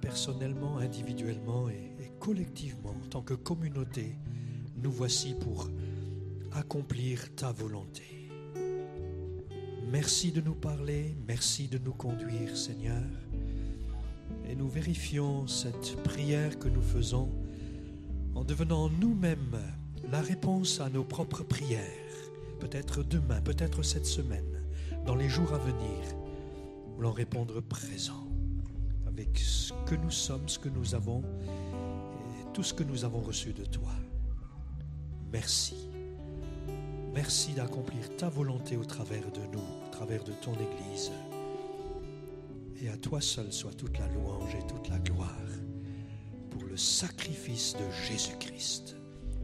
Personnellement, 0.00 0.78
individuellement 0.78 1.68
et, 1.68 1.92
collectivement, 2.18 2.96
en 3.04 3.08
tant 3.10 3.22
que 3.22 3.34
communauté, 3.34 4.16
nous 4.78 4.92
voici 4.92 5.34
pour 5.34 5.68
accomplir 6.52 7.34
ta 7.34 7.52
volonté. 7.52 8.15
Merci 9.88 10.32
de 10.32 10.40
nous 10.40 10.54
parler, 10.54 11.16
merci 11.28 11.68
de 11.68 11.78
nous 11.78 11.92
conduire, 11.92 12.56
Seigneur. 12.56 13.04
Et 14.48 14.56
nous 14.56 14.68
vérifions 14.68 15.46
cette 15.46 16.02
prière 16.02 16.58
que 16.58 16.68
nous 16.68 16.82
faisons 16.82 17.30
en 18.34 18.42
devenant 18.42 18.90
nous-mêmes 18.90 19.60
la 20.10 20.20
réponse 20.20 20.80
à 20.80 20.90
nos 20.90 21.04
propres 21.04 21.44
prières, 21.44 21.80
peut-être 22.58 23.04
demain, 23.04 23.40
peut-être 23.40 23.84
cette 23.84 24.06
semaine, 24.06 24.60
dans 25.06 25.14
les 25.14 25.28
jours 25.28 25.52
à 25.54 25.58
venir, 25.58 26.02
voulant 26.96 27.12
répondre 27.12 27.60
présent 27.60 28.26
avec 29.06 29.38
ce 29.38 29.72
que 29.86 29.94
nous 29.94 30.10
sommes, 30.10 30.48
ce 30.48 30.58
que 30.58 30.68
nous 30.68 30.96
avons 30.96 31.22
et 31.22 32.52
tout 32.52 32.64
ce 32.64 32.74
que 32.74 32.82
nous 32.82 33.04
avons 33.04 33.20
reçu 33.20 33.52
de 33.52 33.64
toi. 33.64 33.92
Merci. 35.32 35.76
Merci 37.16 37.54
d'accomplir 37.54 38.14
ta 38.18 38.28
volonté 38.28 38.76
au 38.76 38.84
travers 38.84 39.32
de 39.32 39.40
nous, 39.50 39.58
au 39.58 39.90
travers 39.90 40.22
de 40.22 40.32
ton 40.32 40.52
Église. 40.52 41.10
Et 42.82 42.90
à 42.90 42.96
toi 42.98 43.22
seul 43.22 43.50
soit 43.54 43.72
toute 43.72 43.98
la 43.98 44.06
louange 44.08 44.54
et 44.54 44.66
toute 44.66 44.90
la 44.90 44.98
gloire 44.98 45.32
pour 46.50 46.64
le 46.64 46.76
sacrifice 46.76 47.74
de 47.74 47.90
Jésus-Christ, 48.06 48.96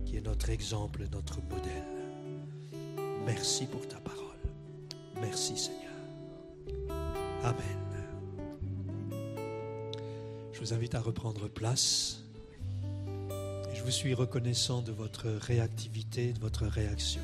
qui 0.05 0.19
est 0.19 0.21
notre 0.21 0.51
exemple, 0.51 1.07
notre 1.11 1.41
modèle. 1.41 2.93
Merci 3.25 3.65
pour 3.65 3.89
ta 3.89 3.97
parole. 4.01 4.21
Merci 5.19 5.57
Seigneur. 5.57 6.91
Amen. 7.43 7.57
Je 10.53 10.61
vous 10.61 10.75
invite 10.75 10.95
à 10.95 11.01
reprendre 11.01 11.49
place. 11.49 12.23
Je 13.73 13.83
vous 13.83 13.91
suis 13.91 14.13
reconnaissant 14.13 14.83
de 14.83 14.93
votre 14.93 15.27
réactivité, 15.31 16.35
de 16.35 16.39
votre 16.39 16.67
réaction. 16.67 17.23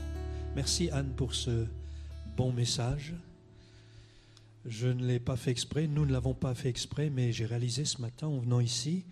Merci 0.58 0.90
Anne 0.90 1.14
pour 1.14 1.36
ce 1.36 1.66
bon 2.36 2.52
message. 2.52 3.14
Je 4.64 4.88
ne 4.88 5.06
l'ai 5.06 5.20
pas 5.20 5.36
fait 5.36 5.52
exprès, 5.52 5.86
nous 5.86 6.04
ne 6.04 6.10
l'avons 6.10 6.34
pas 6.34 6.52
fait 6.52 6.68
exprès, 6.68 7.10
mais 7.10 7.30
j'ai 7.30 7.46
réalisé 7.46 7.84
ce 7.84 8.00
matin 8.00 8.26
en 8.26 8.40
venant 8.40 8.58
ici 8.58 9.04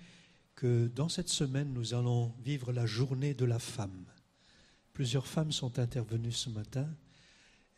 que 0.56 0.88
dans 0.88 1.08
cette 1.08 1.28
semaine, 1.28 1.72
nous 1.72 1.94
allons 1.94 2.34
vivre 2.44 2.72
la 2.72 2.84
journée 2.84 3.32
de 3.32 3.44
la 3.44 3.60
femme. 3.60 4.06
Plusieurs 4.92 5.28
femmes 5.28 5.52
sont 5.52 5.78
intervenues 5.78 6.32
ce 6.32 6.50
matin 6.50 6.88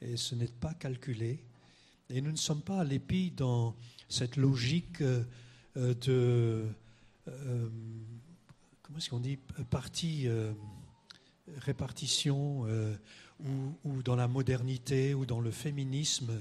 et 0.01 0.17
ce 0.17 0.35
n'est 0.35 0.47
pas 0.47 0.73
calculé. 0.73 1.45
Et 2.09 2.23
nous 2.23 2.33
ne 2.33 2.39
sommes 2.39 2.63
pas 2.63 2.81
à 2.81 2.85
l'épi 2.85 3.33
dans 3.33 3.77
cette 4.09 4.37
logique 4.37 5.03
euh, 5.03 5.25
de... 5.77 6.65
euh, 7.29 7.69
comment 8.81 8.99
est-ce 8.99 9.11
qu'on 9.11 9.21
dit 9.21 9.37
Partie, 9.69 10.27
euh, 10.27 10.55
répartition, 11.59 12.65
euh, 12.67 12.97
ou, 13.41 13.75
ou 13.85 14.03
dans 14.03 14.17
la 14.17 14.29
modernité, 14.29 15.15
ou 15.15 15.27
dans 15.27 15.41
le 15.41 15.51
féminisme. 15.51 16.33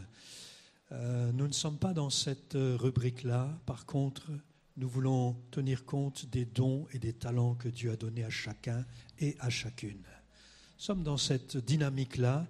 Euh, 0.91 1.31
nous 1.33 1.47
ne 1.47 1.53
sommes 1.53 1.77
pas 1.77 1.93
dans 1.93 2.09
cette 2.09 2.55
euh, 2.55 2.77
rubrique-là. 2.77 3.59
Par 3.65 3.85
contre, 3.85 4.31
nous 4.77 4.87
voulons 4.87 5.35
tenir 5.51 5.85
compte 5.85 6.25
des 6.27 6.45
dons 6.45 6.87
et 6.93 6.99
des 6.99 7.13
talents 7.13 7.55
que 7.55 7.67
Dieu 7.67 7.91
a 7.91 7.95
donnés 7.95 8.23
à 8.23 8.29
chacun 8.29 8.85
et 9.19 9.35
à 9.39 9.49
chacune. 9.49 9.97
Nous 9.97 10.83
sommes 10.83 11.03
dans 11.03 11.17
cette 11.17 11.57
dynamique-là 11.57 12.47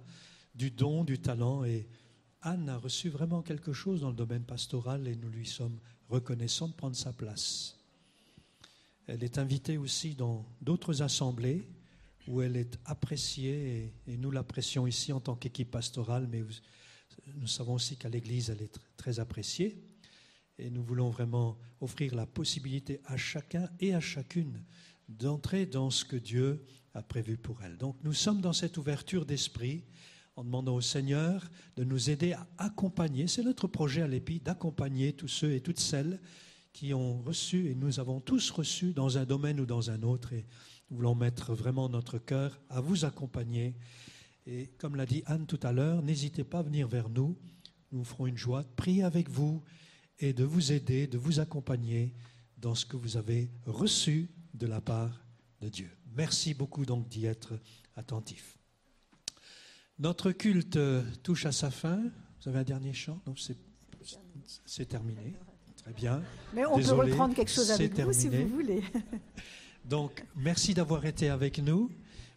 du 0.54 0.70
don, 0.70 1.04
du 1.04 1.18
talent. 1.18 1.64
Et 1.64 1.88
Anne 2.42 2.68
a 2.68 2.76
reçu 2.76 3.08
vraiment 3.08 3.42
quelque 3.42 3.72
chose 3.72 4.02
dans 4.02 4.10
le 4.10 4.16
domaine 4.16 4.44
pastoral 4.44 5.08
et 5.08 5.16
nous 5.16 5.30
lui 5.30 5.46
sommes 5.46 5.78
reconnaissants 6.08 6.68
de 6.68 6.74
prendre 6.74 6.96
sa 6.96 7.12
place. 7.12 7.76
Elle 9.06 9.24
est 9.24 9.38
invitée 9.38 9.78
aussi 9.78 10.14
dans 10.14 10.44
d'autres 10.60 11.02
assemblées 11.02 11.66
où 12.28 12.42
elle 12.42 12.56
est 12.56 12.78
appréciée 12.84 13.92
et, 14.06 14.16
nous 14.16 14.30
l'apprécions 14.30 14.86
ici 14.86 15.12
en 15.12 15.20
tant 15.20 15.34
qu'équipe 15.34 15.70
pastorale, 15.70 16.28
mais 16.30 16.44
nous 17.34 17.46
savons 17.46 17.74
aussi 17.74 17.96
qu'à 17.96 18.08
l'Église, 18.08 18.50
elle 18.50 18.62
est 18.62 18.74
tr- 18.74 18.80
très 18.96 19.18
appréciée. 19.18 19.82
Et 20.58 20.70
nous 20.70 20.82
voulons 20.82 21.08
vraiment 21.08 21.58
offrir 21.80 22.14
la 22.14 22.26
possibilité 22.26 23.00
à 23.06 23.16
chacun 23.16 23.68
et 23.80 23.94
à 23.94 24.00
chacune 24.00 24.62
d'entrer 25.08 25.66
dans 25.66 25.90
ce 25.90 26.04
que 26.04 26.16
Dieu 26.16 26.64
a 26.94 27.02
prévu 27.02 27.36
pour 27.36 27.62
elle. 27.62 27.76
Donc 27.78 27.96
nous 28.02 28.12
sommes 28.12 28.40
dans 28.40 28.52
cette 28.52 28.76
ouverture 28.76 29.24
d'esprit 29.24 29.84
en 30.36 30.44
demandant 30.44 30.74
au 30.74 30.80
Seigneur 30.80 31.48
de 31.76 31.84
nous 31.84 32.10
aider 32.10 32.32
à 32.32 32.46
accompagner, 32.58 33.26
c'est 33.26 33.42
notre 33.42 33.68
projet 33.68 34.02
à 34.02 34.08
l'EPI, 34.08 34.40
d'accompagner 34.40 35.12
tous 35.12 35.28
ceux 35.28 35.52
et 35.52 35.60
toutes 35.60 35.80
celles 35.80 36.20
qui 36.72 36.92
ont 36.94 37.22
reçu, 37.22 37.70
et 37.70 37.74
nous 37.74 37.98
avons 37.98 38.20
tous 38.20 38.50
reçu 38.50 38.92
dans 38.92 39.18
un 39.18 39.24
domaine 39.24 39.58
ou 39.58 39.66
dans 39.66 39.90
un 39.90 40.02
autre, 40.02 40.32
nous 40.90 40.96
voulons 40.96 41.14
mettre 41.14 41.54
vraiment 41.54 41.88
notre 41.88 42.18
cœur 42.18 42.60
à 42.70 42.80
vous 42.80 43.04
accompagner. 43.04 43.74
Et 44.46 44.68
comme 44.78 44.96
l'a 44.96 45.06
dit 45.06 45.22
Anne 45.26 45.46
tout 45.46 45.60
à 45.62 45.72
l'heure, 45.72 46.02
n'hésitez 46.02 46.44
pas 46.44 46.60
à 46.60 46.62
venir 46.62 46.88
vers 46.88 47.10
nous, 47.10 47.36
nous 47.92 48.04
ferons 48.04 48.26
une 48.26 48.38
joie 48.38 48.62
de 48.62 48.68
prier 48.76 49.02
avec 49.02 49.28
vous 49.28 49.62
et 50.18 50.32
de 50.32 50.44
vous 50.44 50.72
aider, 50.72 51.06
de 51.06 51.18
vous 51.18 51.40
accompagner 51.40 52.14
dans 52.56 52.74
ce 52.74 52.86
que 52.86 52.96
vous 52.96 53.16
avez 53.16 53.50
reçu 53.66 54.30
de 54.54 54.66
la 54.66 54.80
part 54.80 55.24
de 55.60 55.68
Dieu. 55.68 55.90
Merci 56.16 56.54
beaucoup 56.54 56.86
donc 56.86 57.08
d'y 57.08 57.26
être 57.26 57.58
attentif. 57.96 58.58
Notre 59.98 60.32
culte 60.32 60.78
touche 61.22 61.46
à 61.46 61.52
sa 61.52 61.70
fin. 61.70 62.00
Vous 62.40 62.48
avez 62.48 62.60
un 62.60 62.64
dernier 62.64 62.94
chant? 62.94 63.20
Non, 63.26 63.34
c'est, 64.64 64.86
terminé. 64.86 65.34
Très 65.76 65.92
bien. 65.92 66.22
Mais 66.54 66.64
on 66.66 66.76
Désolé, 66.76 67.02
peut 67.02 67.12
reprendre 67.12 67.34
quelque 67.34 67.50
chose 67.50 67.70
avec 67.70 67.98
vous 67.98 68.12
si 68.12 68.28
vous 68.28 68.48
voulez. 68.48 68.82
Donc, 69.88 70.22
merci 70.36 70.74
d'avoir 70.74 71.06
été 71.06 71.30
avec 71.30 71.60
nous. 71.60 71.90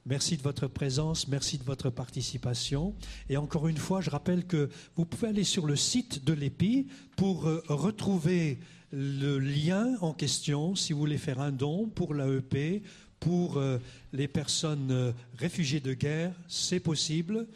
Merci 0.06 0.38
de 0.38 0.42
votre 0.42 0.68
présence, 0.68 1.28
merci 1.28 1.58
de 1.58 1.64
votre 1.64 1.90
participation. 1.90 2.96
Et 3.30 3.36
encore 3.36 3.68
une 3.68 3.78
fois, 3.78 4.00
je 4.00 4.10
rappelle 4.10 4.48
que 4.48 4.70
vous 4.96 5.06
pouvez 5.06 5.28
aller 5.28 5.44
sur 5.44 5.68
le 5.68 5.76
site 5.76 6.24
de 6.24 6.32
l'EPI 6.32 6.88
pour 7.18 7.48
euh, 7.48 7.62
retrouver 7.68 8.58
le 8.94 9.38
lien 9.38 9.98
en 10.00 10.14
question 10.14 10.76
si 10.76 10.94
vous 10.94 11.00
voulez 11.00 11.18
faire 11.18 11.42
un 11.42 11.52
don 11.52 11.88
pour 11.88 12.14
l'AEP, 12.14 12.84
pour 13.20 13.58
euh, 13.58 13.80
les 14.14 14.30
personnes 14.30 14.92
euh, 14.92 15.12
réfugiées 15.38 15.82
de 15.82 15.94
guerre, 15.94 16.34
c'est 16.48 16.80
possible. 16.80 17.48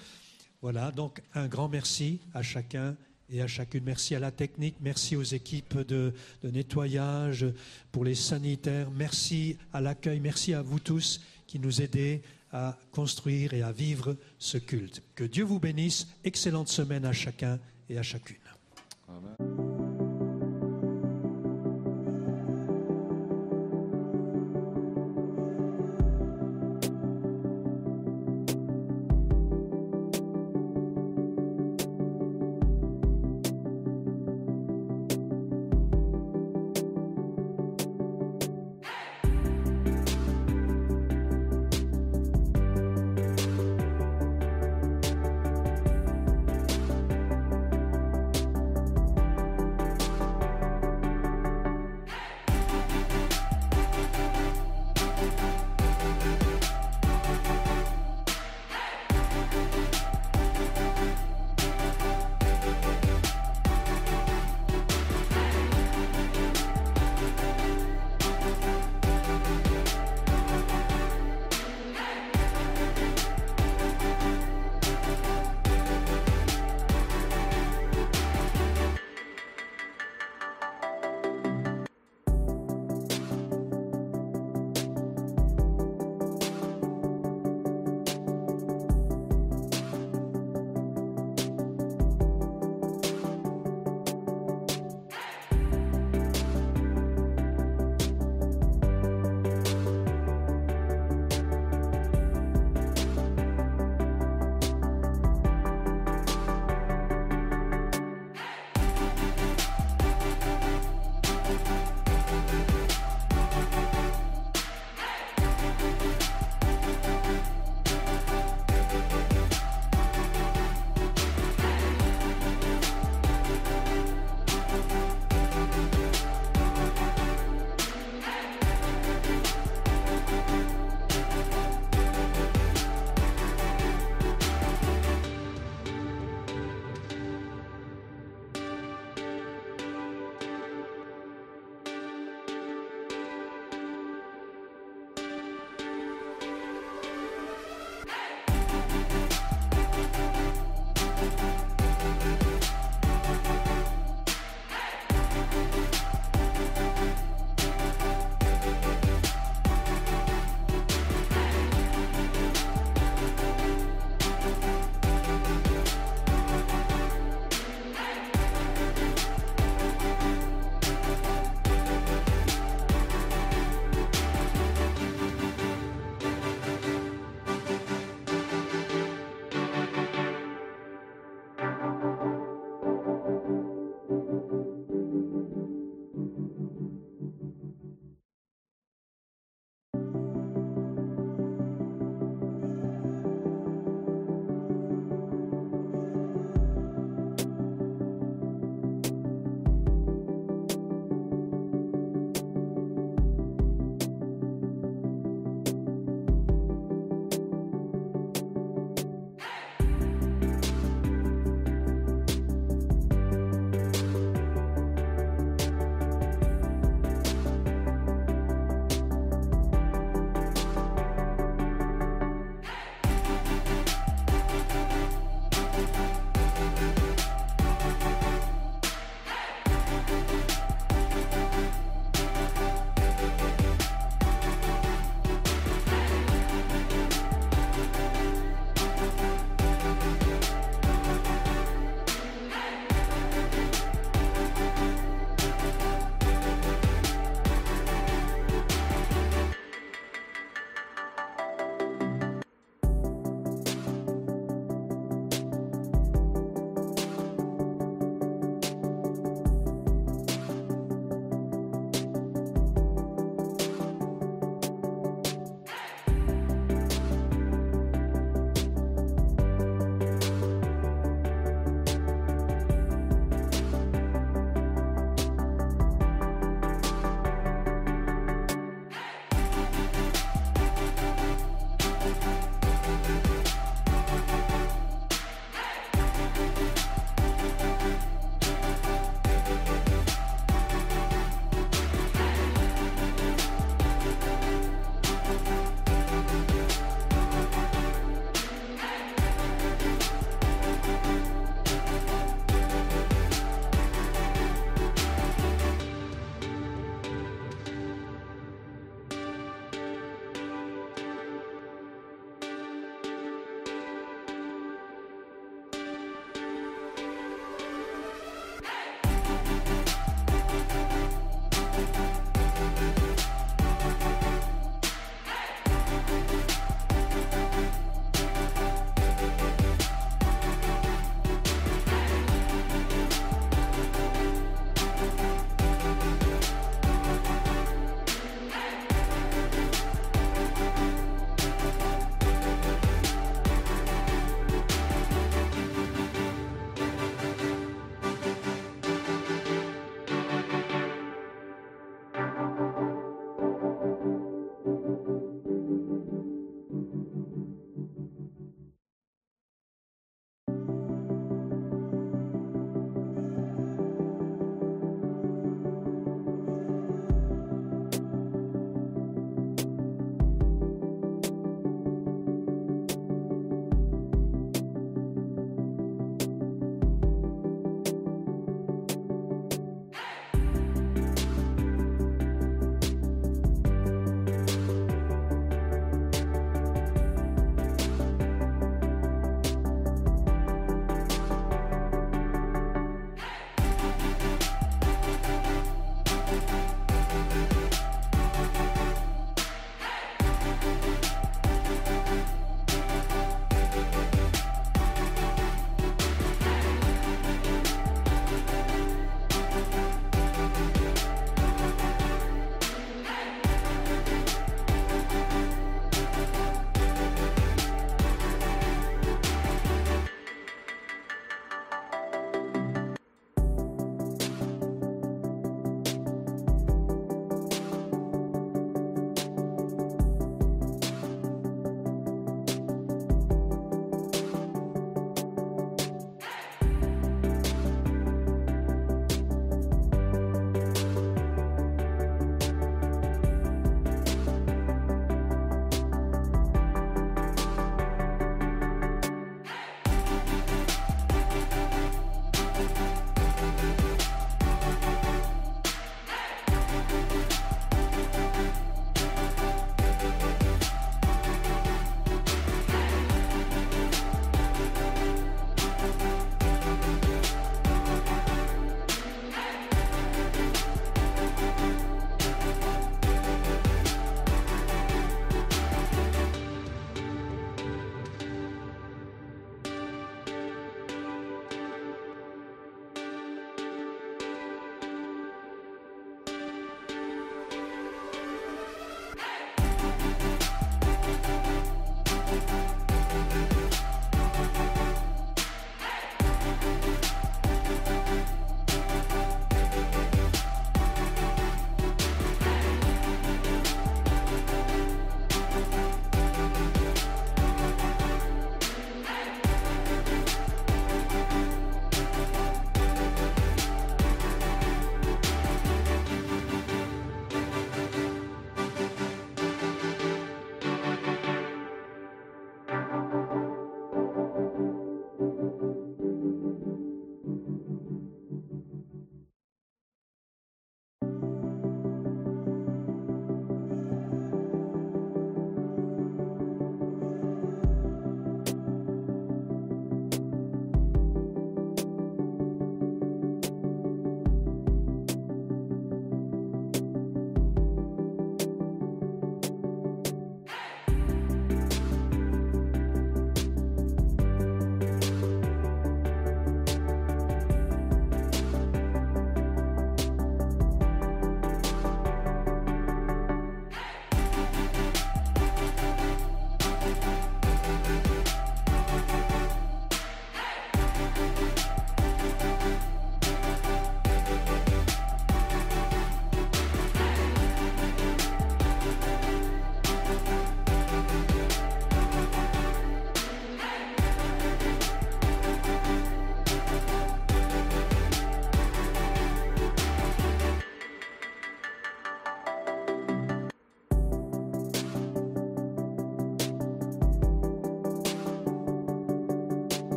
Voilà, 0.62 0.92
donc 0.92 1.22
un 1.34 1.48
grand 1.48 1.70
merci 1.70 2.20
à 2.34 2.42
chacun 2.42 2.98
et 3.30 3.42
à 3.42 3.48
chacune. 3.48 3.84
Merci 3.84 4.16
à 4.16 4.20
la 4.20 4.32
technique, 4.32 4.76
merci 4.82 5.16
aux 5.16 5.24
équipes 5.24 5.80
de, 5.80 6.14
nettoyage, 6.44 7.46
pour 7.92 8.06
les 8.06 8.16
sanitaires, 8.16 8.90
merci 8.92 9.58
à 9.74 9.82
l'accueil, 9.82 10.20
merci 10.20 10.54
à 10.54 10.62
vous 10.62 10.80
tous 10.80 11.22
qui 11.48 11.60
nous 11.60 11.82
aidez 11.82 12.22
à 12.52 12.78
construire 12.92 13.54
et 13.54 13.62
à 13.62 13.72
vivre 13.72 14.16
ce 14.40 14.58
culte. 14.58 15.04
Que 15.16 15.24
Dieu 15.24 15.44
vous 15.44 15.60
bénisse, 15.60 16.08
excellente 16.24 16.70
semaine 16.70 17.06
à 17.06 17.12
chacun 17.12 17.60
et 17.90 17.98
à 17.98 18.04
chacune. 18.04 18.38